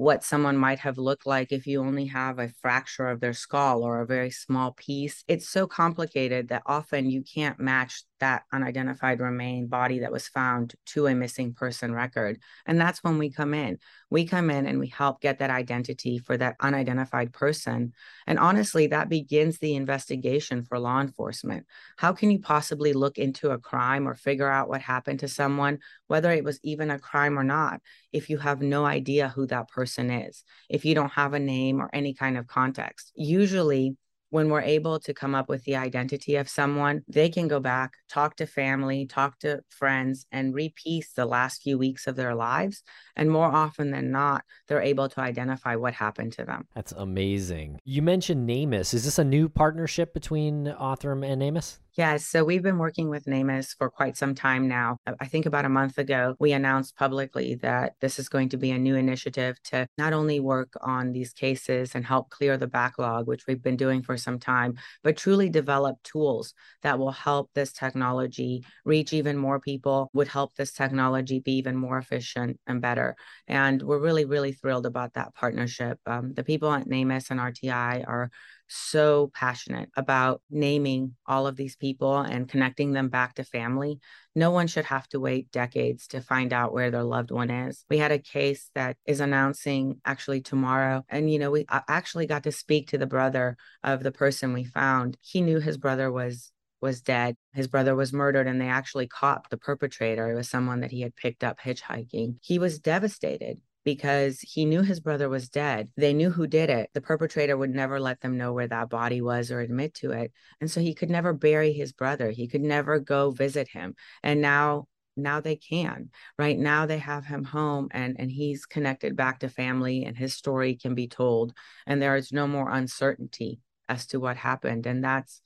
what 0.01 0.23
someone 0.23 0.57
might 0.57 0.79
have 0.79 0.97
looked 0.97 1.27
like 1.27 1.51
if 1.51 1.67
you 1.67 1.79
only 1.79 2.07
have 2.07 2.39
a 2.39 2.49
fracture 2.59 3.07
of 3.07 3.19
their 3.19 3.33
skull 3.33 3.83
or 3.83 4.01
a 4.01 4.05
very 4.07 4.31
small 4.31 4.71
piece. 4.71 5.23
It's 5.27 5.47
so 5.47 5.67
complicated 5.67 6.47
that 6.47 6.63
often 6.65 7.07
you 7.07 7.21
can't 7.21 7.59
match 7.59 8.01
that 8.21 8.43
unidentified 8.53 9.19
remain 9.19 9.67
body 9.67 9.99
that 9.99 10.11
was 10.11 10.27
found 10.27 10.73
to 10.85 11.07
a 11.07 11.15
missing 11.15 11.53
person 11.53 11.93
record. 11.93 12.39
And 12.65 12.79
that's 12.79 13.03
when 13.03 13.17
we 13.17 13.29
come 13.29 13.53
in. 13.53 13.77
We 14.09 14.25
come 14.25 14.49
in 14.49 14.65
and 14.65 14.79
we 14.79 14.87
help 14.87 15.21
get 15.21 15.39
that 15.39 15.49
identity 15.49 16.17
for 16.17 16.37
that 16.37 16.55
unidentified 16.59 17.33
person. 17.33 17.93
And 18.27 18.39
honestly, 18.39 18.87
that 18.87 19.09
begins 19.09 19.57
the 19.57 19.75
investigation 19.75 20.63
for 20.63 20.79
law 20.79 21.01
enforcement. 21.01 21.65
How 21.97 22.13
can 22.13 22.31
you 22.31 22.39
possibly 22.39 22.93
look 22.93 23.17
into 23.17 23.49
a 23.51 23.57
crime 23.57 24.07
or 24.07 24.15
figure 24.15 24.49
out 24.49 24.69
what 24.69 24.81
happened 24.81 25.19
to 25.19 25.27
someone, 25.27 25.79
whether 26.07 26.31
it 26.31 26.43
was 26.43 26.59
even 26.63 26.91
a 26.91 26.99
crime 26.99 27.37
or 27.37 27.43
not, 27.43 27.81
if 28.13 28.29
you 28.29 28.37
have 28.37 28.61
no 28.61 28.85
idea 28.85 29.29
who 29.29 29.47
that 29.47 29.69
person 29.69 30.09
is, 30.09 30.43
if 30.69 30.85
you 30.85 30.95
don't 30.95 31.11
have 31.13 31.33
a 31.33 31.39
name 31.39 31.81
or 31.81 31.89
any 31.91 32.13
kind 32.13 32.37
of 32.37 32.47
context? 32.47 33.11
Usually, 33.15 33.97
when 34.31 34.49
we're 34.49 34.61
able 34.61 34.99
to 35.01 35.13
come 35.13 35.35
up 35.35 35.47
with 35.49 35.63
the 35.65 35.75
identity 35.75 36.37
of 36.37 36.49
someone, 36.49 37.03
they 37.07 37.29
can 37.29 37.47
go 37.47 37.59
back, 37.59 37.93
talk 38.09 38.37
to 38.37 38.47
family, 38.47 39.05
talk 39.05 39.37
to 39.39 39.61
friends, 39.69 40.25
and 40.31 40.55
repiece 40.55 41.11
the 41.11 41.25
last 41.25 41.61
few 41.61 41.77
weeks 41.77 42.07
of 42.07 42.15
their 42.15 42.33
lives. 42.33 42.81
And 43.15 43.29
more 43.29 43.45
often 43.45 43.91
than 43.91 44.09
not, 44.09 44.43
they're 44.67 44.81
able 44.81 45.09
to 45.09 45.19
identify 45.19 45.75
what 45.75 45.93
happened 45.93 46.31
to 46.33 46.45
them. 46.45 46.65
That's 46.73 46.93
amazing. 46.93 47.79
You 47.83 48.01
mentioned 48.01 48.49
NamUs. 48.49 48.93
Is 48.93 49.03
this 49.03 49.19
a 49.19 49.23
new 49.23 49.49
partnership 49.49 50.13
between 50.13 50.65
Othram 50.65 51.29
and 51.29 51.41
NamUs? 51.41 51.79
Yes. 52.01 52.25
So 52.25 52.43
we've 52.43 52.63
been 52.63 52.79
working 52.79 53.09
with 53.09 53.25
NamUs 53.25 53.75
for 53.77 53.87
quite 53.87 54.17
some 54.17 54.33
time 54.33 54.67
now. 54.67 54.97
I 55.19 55.27
think 55.27 55.45
about 55.45 55.65
a 55.65 55.69
month 55.69 55.99
ago, 55.99 56.33
we 56.39 56.51
announced 56.51 56.95
publicly 56.95 57.59
that 57.61 57.93
this 58.01 58.17
is 58.17 58.27
going 58.27 58.49
to 58.49 58.57
be 58.57 58.71
a 58.71 58.79
new 58.79 58.95
initiative 58.95 59.61
to 59.65 59.85
not 59.99 60.11
only 60.11 60.39
work 60.39 60.73
on 60.81 61.11
these 61.11 61.31
cases 61.31 61.93
and 61.93 62.03
help 62.03 62.31
clear 62.31 62.57
the 62.57 62.65
backlog, 62.65 63.27
which 63.27 63.45
we've 63.45 63.61
been 63.61 63.75
doing 63.77 64.01
for 64.01 64.17
some 64.17 64.39
time, 64.39 64.79
but 65.03 65.15
truly 65.15 65.47
develop 65.47 66.01
tools 66.01 66.55
that 66.81 66.97
will 66.97 67.11
help 67.11 67.51
this 67.53 67.71
technology 67.71 68.65
reach 68.83 69.13
even 69.13 69.37
more 69.37 69.59
people, 69.59 70.09
would 70.15 70.27
help 70.27 70.55
this 70.55 70.71
technology 70.71 71.37
be 71.37 71.51
even 71.57 71.75
more 71.77 71.99
efficient 71.99 72.59
and 72.65 72.81
better. 72.81 73.15
And 73.47 73.79
we're 73.79 74.01
really, 74.01 74.25
really 74.25 74.53
thrilled 74.53 74.87
about 74.87 75.13
that 75.13 75.35
partnership. 75.35 75.99
Um, 76.07 76.33
the 76.33 76.43
people 76.43 76.71
at 76.71 76.87
NamUs 76.87 77.29
and 77.29 77.39
RTI 77.39 78.07
are 78.07 78.31
so 78.73 79.31
passionate 79.33 79.89
about 79.97 80.41
naming 80.49 81.15
all 81.25 81.45
of 81.45 81.57
these 81.57 81.75
people 81.75 82.17
and 82.17 82.47
connecting 82.47 82.93
them 82.93 83.09
back 83.09 83.35
to 83.35 83.43
family. 83.43 83.99
No 84.33 84.51
one 84.51 84.67
should 84.67 84.85
have 84.85 85.07
to 85.09 85.19
wait 85.19 85.51
decades 85.51 86.07
to 86.07 86.21
find 86.21 86.53
out 86.53 86.73
where 86.73 86.89
their 86.89 87.03
loved 87.03 87.31
one 87.31 87.49
is. 87.49 87.83
We 87.89 87.97
had 87.97 88.13
a 88.13 88.19
case 88.19 88.69
that 88.75 88.95
is 89.05 89.19
announcing 89.19 89.99
actually 90.05 90.41
tomorrow. 90.41 91.03
And, 91.09 91.29
you 91.29 91.37
know, 91.37 91.51
we 91.51 91.65
actually 91.69 92.27
got 92.27 92.43
to 92.43 92.51
speak 92.51 92.89
to 92.89 92.97
the 92.97 93.05
brother 93.05 93.57
of 93.83 94.03
the 94.03 94.11
person 94.11 94.53
we 94.53 94.63
found. 94.63 95.17
He 95.21 95.41
knew 95.41 95.59
his 95.59 95.77
brother 95.77 96.11
was 96.11 96.51
was 96.81 97.01
dead. 97.01 97.35
His 97.53 97.67
brother 97.67 97.95
was 97.95 98.11
murdered, 98.11 98.47
and 98.47 98.59
they 98.59 98.67
actually 98.67 99.05
caught 99.05 99.47
the 99.51 99.57
perpetrator. 99.57 100.31
It 100.31 100.35
was 100.35 100.49
someone 100.49 100.79
that 100.79 100.89
he 100.89 101.01
had 101.01 101.15
picked 101.15 101.43
up 101.43 101.59
hitchhiking. 101.59 102.37
He 102.41 102.57
was 102.57 102.79
devastated 102.79 103.59
because 103.83 104.39
he 104.41 104.65
knew 104.65 104.81
his 104.81 104.99
brother 104.99 105.29
was 105.29 105.49
dead. 105.49 105.89
They 105.97 106.13
knew 106.13 106.29
who 106.29 106.47
did 106.47 106.69
it. 106.69 106.89
The 106.93 107.01
perpetrator 107.01 107.57
would 107.57 107.71
never 107.71 107.99
let 107.99 108.21
them 108.21 108.37
know 108.37 108.53
where 108.53 108.67
that 108.67 108.89
body 108.89 109.21
was 109.21 109.51
or 109.51 109.59
admit 109.59 109.93
to 109.95 110.11
it. 110.11 110.31
And 110.59 110.69
so 110.69 110.81
he 110.81 110.93
could 110.93 111.09
never 111.09 111.33
bury 111.33 111.73
his 111.73 111.91
brother. 111.91 112.31
He 112.31 112.47
could 112.47 112.61
never 112.61 112.99
go 112.99 113.31
visit 113.31 113.67
him. 113.67 113.95
And 114.23 114.41
now 114.41 114.87
now 115.17 115.41
they 115.41 115.57
can 115.57 116.09
right 116.37 116.57
now 116.57 116.85
they 116.85 116.97
have 116.97 117.25
him 117.25 117.43
home 117.43 117.89
and 117.91 118.15
and 118.17 118.31
he's 118.31 118.65
connected 118.65 119.13
back 119.13 119.39
to 119.39 119.49
family 119.49 120.05
and 120.05 120.17
his 120.17 120.33
story 120.33 120.75
can 120.75 120.95
be 120.95 121.05
told 121.05 121.53
and 121.85 122.01
there 122.01 122.15
is 122.15 122.31
no 122.31 122.47
more 122.47 122.69
uncertainty 122.71 123.59
as 123.89 124.05
to 124.05 124.21
what 124.21 124.37
happened 124.37 124.85
and 124.85 125.03
that's 125.03 125.41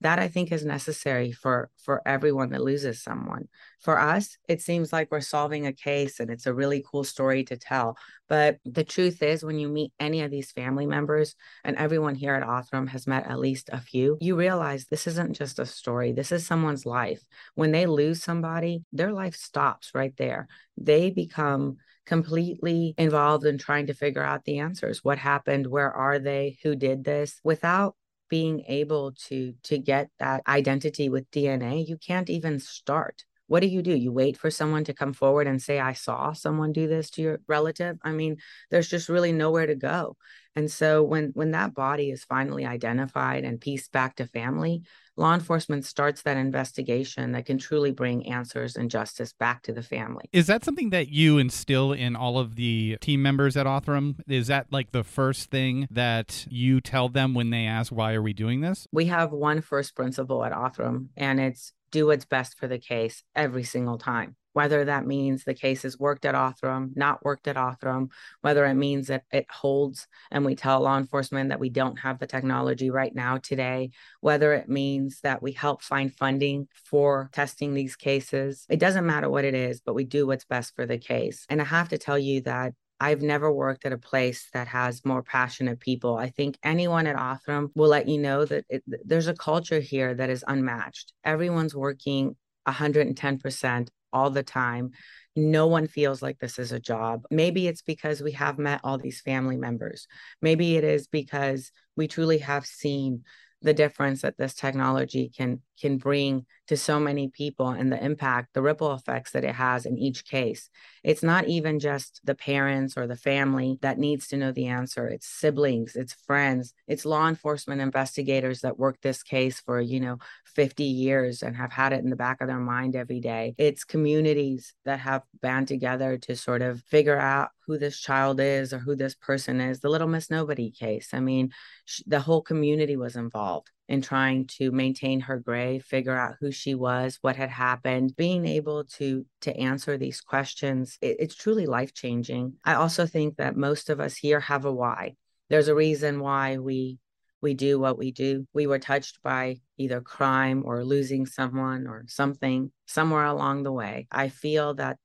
that 0.00 0.18
i 0.18 0.28
think 0.28 0.52
is 0.52 0.64
necessary 0.64 1.32
for 1.32 1.70
for 1.76 2.02
everyone 2.06 2.50
that 2.50 2.62
loses 2.62 3.02
someone. 3.02 3.48
For 3.80 3.98
us 3.98 4.36
it 4.48 4.60
seems 4.60 4.92
like 4.92 5.10
we're 5.10 5.20
solving 5.20 5.66
a 5.66 5.72
case 5.72 6.20
and 6.20 6.30
it's 6.30 6.46
a 6.46 6.54
really 6.54 6.84
cool 6.90 7.04
story 7.04 7.44
to 7.44 7.56
tell. 7.56 7.96
But 8.28 8.58
the 8.64 8.84
truth 8.84 9.22
is 9.22 9.44
when 9.44 9.58
you 9.58 9.68
meet 9.68 9.92
any 9.98 10.20
of 10.20 10.30
these 10.30 10.52
family 10.52 10.86
members 10.86 11.34
and 11.64 11.76
everyone 11.76 12.14
here 12.14 12.34
at 12.34 12.46
othram 12.46 12.88
has 12.88 13.06
met 13.06 13.26
at 13.26 13.38
least 13.38 13.70
a 13.72 13.80
few 13.80 14.18
you 14.20 14.36
realize 14.36 14.84
this 14.84 15.06
isn't 15.06 15.32
just 15.32 15.58
a 15.58 15.66
story. 15.66 16.12
This 16.12 16.32
is 16.32 16.46
someone's 16.46 16.84
life. 16.84 17.22
When 17.54 17.72
they 17.72 17.86
lose 17.86 18.22
somebody 18.22 18.84
their 18.92 19.12
life 19.12 19.34
stops 19.34 19.92
right 19.94 20.14
there. 20.16 20.48
They 20.76 21.10
become 21.10 21.78
completely 22.06 22.94
involved 22.96 23.44
in 23.44 23.58
trying 23.58 23.86
to 23.86 23.94
figure 23.94 24.22
out 24.22 24.44
the 24.44 24.58
answers. 24.58 25.04
What 25.04 25.18
happened? 25.18 25.66
Where 25.66 25.92
are 25.92 26.18
they? 26.18 26.58
Who 26.62 26.74
did 26.74 27.04
this? 27.04 27.40
Without 27.44 27.96
being 28.28 28.64
able 28.68 29.12
to 29.28 29.54
to 29.64 29.78
get 29.78 30.10
that 30.18 30.42
identity 30.46 31.08
with 31.08 31.30
DNA, 31.30 31.86
you 31.88 31.96
can't 31.96 32.30
even 32.30 32.58
start. 32.58 33.24
What 33.46 33.60
do 33.60 33.66
you 33.66 33.80
do? 33.82 33.96
You 33.96 34.12
wait 34.12 34.36
for 34.36 34.50
someone 34.50 34.84
to 34.84 34.94
come 34.94 35.14
forward 35.14 35.46
and 35.46 35.60
say, 35.60 35.80
I 35.80 35.94
saw 35.94 36.32
someone 36.32 36.72
do 36.72 36.86
this 36.86 37.08
to 37.12 37.22
your 37.22 37.40
relative. 37.48 37.96
I 38.02 38.12
mean, 38.12 38.36
there's 38.70 38.88
just 38.88 39.08
really 39.08 39.32
nowhere 39.32 39.66
to 39.66 39.74
go. 39.74 40.16
And 40.54 40.70
so 40.70 41.02
when 41.02 41.30
when 41.34 41.52
that 41.52 41.74
body 41.74 42.10
is 42.10 42.24
finally 42.24 42.66
identified 42.66 43.44
and 43.44 43.60
pieced 43.60 43.90
back 43.92 44.16
to 44.16 44.26
family, 44.26 44.82
law 45.18 45.34
enforcement 45.34 45.84
starts 45.84 46.22
that 46.22 46.36
investigation 46.36 47.32
that 47.32 47.44
can 47.44 47.58
truly 47.58 47.90
bring 47.90 48.26
answers 48.26 48.76
and 48.76 48.90
justice 48.90 49.32
back 49.32 49.62
to 49.64 49.72
the 49.72 49.82
family. 49.82 50.24
Is 50.32 50.46
that 50.46 50.64
something 50.64 50.90
that 50.90 51.08
you 51.08 51.38
instill 51.38 51.92
in 51.92 52.16
all 52.16 52.38
of 52.38 52.56
the 52.56 52.96
team 53.00 53.20
members 53.22 53.56
at 53.56 53.66
Othram? 53.66 54.16
Is 54.28 54.46
that 54.46 54.66
like 54.70 54.92
the 54.92 55.04
first 55.04 55.50
thing 55.50 55.88
that 55.90 56.46
you 56.48 56.80
tell 56.80 57.08
them 57.08 57.34
when 57.34 57.50
they 57.50 57.66
ask, 57.66 57.92
why 57.92 58.14
are 58.14 58.22
we 58.22 58.32
doing 58.32 58.60
this? 58.60 58.86
We 58.92 59.06
have 59.06 59.32
one 59.32 59.60
first 59.60 59.94
principle 59.96 60.44
at 60.44 60.52
Othram, 60.52 61.08
and 61.16 61.40
it's 61.40 61.72
do 61.90 62.06
what's 62.06 62.24
best 62.24 62.58
for 62.58 62.68
the 62.68 62.78
case 62.78 63.22
every 63.34 63.64
single 63.64 63.98
time 63.98 64.36
whether 64.52 64.84
that 64.84 65.06
means 65.06 65.44
the 65.44 65.54
case 65.54 65.84
is 65.84 65.98
worked 65.98 66.24
at 66.24 66.34
Othram, 66.34 66.96
not 66.96 67.24
worked 67.24 67.48
at 67.48 67.56
Othram, 67.56 68.08
whether 68.40 68.64
it 68.66 68.74
means 68.74 69.08
that 69.08 69.24
it 69.32 69.46
holds 69.50 70.06
and 70.30 70.44
we 70.44 70.54
tell 70.54 70.80
law 70.80 70.98
enforcement 70.98 71.50
that 71.50 71.60
we 71.60 71.70
don't 71.70 71.98
have 71.98 72.18
the 72.18 72.26
technology 72.26 72.90
right 72.90 73.14
now 73.14 73.36
today, 73.38 73.90
whether 74.20 74.52
it 74.54 74.68
means 74.68 75.20
that 75.22 75.42
we 75.42 75.52
help 75.52 75.82
find 75.82 76.14
funding 76.14 76.68
for 76.84 77.30
testing 77.32 77.74
these 77.74 77.96
cases. 77.96 78.66
It 78.68 78.80
doesn't 78.80 79.06
matter 79.06 79.30
what 79.30 79.44
it 79.44 79.54
is, 79.54 79.80
but 79.80 79.94
we 79.94 80.04
do 80.04 80.26
what's 80.26 80.44
best 80.44 80.74
for 80.74 80.86
the 80.86 80.98
case. 80.98 81.44
And 81.48 81.60
I 81.60 81.64
have 81.64 81.90
to 81.90 81.98
tell 81.98 82.18
you 82.18 82.42
that 82.42 82.74
I've 83.00 83.22
never 83.22 83.52
worked 83.52 83.86
at 83.86 83.92
a 83.92 83.98
place 83.98 84.48
that 84.52 84.66
has 84.68 85.04
more 85.04 85.22
passionate 85.22 85.78
people. 85.78 86.16
I 86.16 86.30
think 86.30 86.58
anyone 86.64 87.06
at 87.06 87.16
Othram 87.16 87.70
will 87.76 87.88
let 87.88 88.08
you 88.08 88.18
know 88.18 88.44
that 88.44 88.64
it, 88.68 88.82
there's 88.86 89.28
a 89.28 89.34
culture 89.34 89.78
here 89.78 90.14
that 90.14 90.30
is 90.30 90.44
unmatched. 90.48 91.12
Everyone's 91.24 91.76
working 91.76 92.34
110% 92.66 93.88
all 94.12 94.30
the 94.30 94.42
time. 94.42 94.90
No 95.36 95.66
one 95.66 95.86
feels 95.86 96.22
like 96.22 96.38
this 96.38 96.58
is 96.58 96.72
a 96.72 96.80
job. 96.80 97.24
Maybe 97.30 97.68
it's 97.68 97.82
because 97.82 98.20
we 98.20 98.32
have 98.32 98.58
met 98.58 98.80
all 98.82 98.98
these 98.98 99.20
family 99.20 99.56
members. 99.56 100.06
Maybe 100.42 100.76
it 100.76 100.84
is 100.84 101.06
because 101.06 101.70
we 101.96 102.08
truly 102.08 102.38
have 102.38 102.66
seen 102.66 103.24
the 103.62 103.74
difference 103.74 104.22
that 104.22 104.36
this 104.36 104.54
technology 104.54 105.30
can 105.34 105.60
can 105.80 105.98
bring 105.98 106.46
to 106.68 106.76
so 106.76 107.00
many 107.00 107.28
people 107.28 107.68
and 107.68 107.90
the 107.90 108.02
impact 108.04 108.54
the 108.54 108.62
ripple 108.62 108.92
effects 108.92 109.32
that 109.32 109.44
it 109.44 109.54
has 109.54 109.86
in 109.86 109.98
each 109.98 110.24
case. 110.24 110.70
It's 111.02 111.22
not 111.22 111.46
even 111.46 111.78
just 111.80 112.20
the 112.24 112.34
parents 112.34 112.96
or 112.96 113.06
the 113.06 113.16
family 113.16 113.78
that 113.82 113.98
needs 113.98 114.28
to 114.28 114.36
know 114.36 114.52
the 114.52 114.66
answer. 114.66 115.08
It's 115.08 115.26
siblings 115.26 115.96
it's 115.96 116.12
friends 116.12 116.74
it's 116.86 117.04
law 117.04 117.28
enforcement 117.28 117.80
investigators 117.80 118.60
that 118.60 118.78
work 118.78 119.00
this 119.00 119.22
case 119.22 119.60
for 119.60 119.80
you 119.80 120.00
know 120.00 120.18
50 120.44 120.84
years 120.84 121.42
and 121.42 121.56
have 121.56 121.72
had 121.72 121.92
it 121.92 122.02
in 122.02 122.10
the 122.10 122.16
back 122.16 122.40
of 122.40 122.48
their 122.48 122.58
mind 122.58 122.96
every 122.96 123.20
day. 123.20 123.54
It's 123.58 123.84
communities 123.84 124.74
that 124.84 125.00
have 125.00 125.22
band 125.40 125.68
together 125.68 126.18
to 126.18 126.36
sort 126.36 126.62
of 126.62 126.82
figure 126.82 127.18
out 127.18 127.50
who 127.66 127.78
this 127.78 127.98
child 127.98 128.40
is 128.40 128.72
or 128.72 128.78
who 128.78 128.96
this 128.96 129.14
person 129.14 129.60
is. 129.60 129.80
The 129.80 129.88
little 129.88 130.08
miss 130.08 130.30
nobody 130.30 130.70
case 130.70 131.10
i 131.12 131.20
mean 131.20 131.52
sh- 131.84 132.02
the 132.06 132.20
whole 132.20 132.42
community 132.42 132.96
was 132.96 133.16
involved 133.16 133.70
in 133.88 134.02
trying 134.02 134.46
to 134.46 134.70
maintain 134.70 135.20
her 135.20 135.38
gray, 135.38 135.78
figure 135.78 136.16
out 136.16 136.36
who 136.40 136.50
she 136.50 136.74
was, 136.74 137.18
what 137.22 137.36
had 137.36 137.50
happened, 137.50 138.14
being 138.16 138.46
able 138.46 138.84
to 138.84 139.24
to 139.40 139.56
answer 139.56 139.96
these 139.96 140.20
questions, 140.20 140.98
it, 141.00 141.16
it's 141.20 141.34
truly 141.34 141.66
life 141.66 141.94
changing. 141.94 142.54
I 142.64 142.74
also 142.74 143.06
think 143.06 143.36
that 143.36 143.56
most 143.56 143.88
of 143.88 144.00
us 144.00 144.16
here 144.16 144.40
have 144.40 144.64
a 144.64 144.72
why. 144.72 145.14
There's 145.48 145.68
a 145.68 145.74
reason 145.74 146.20
why 146.20 146.58
we 146.58 146.98
we 147.40 147.54
do 147.54 147.78
what 147.78 147.98
we 147.98 148.10
do. 148.10 148.46
We 148.52 148.66
were 148.66 148.78
touched 148.78 149.22
by 149.22 149.60
either 149.78 150.00
crime 150.00 150.62
or 150.66 150.84
losing 150.84 151.24
someone 151.24 151.86
or 151.86 152.04
something 152.08 152.72
somewhere 152.86 153.24
along 153.24 153.62
the 153.62 153.72
way. 153.72 154.08
I 154.10 154.28
feel 154.28 154.74
that 154.74 154.98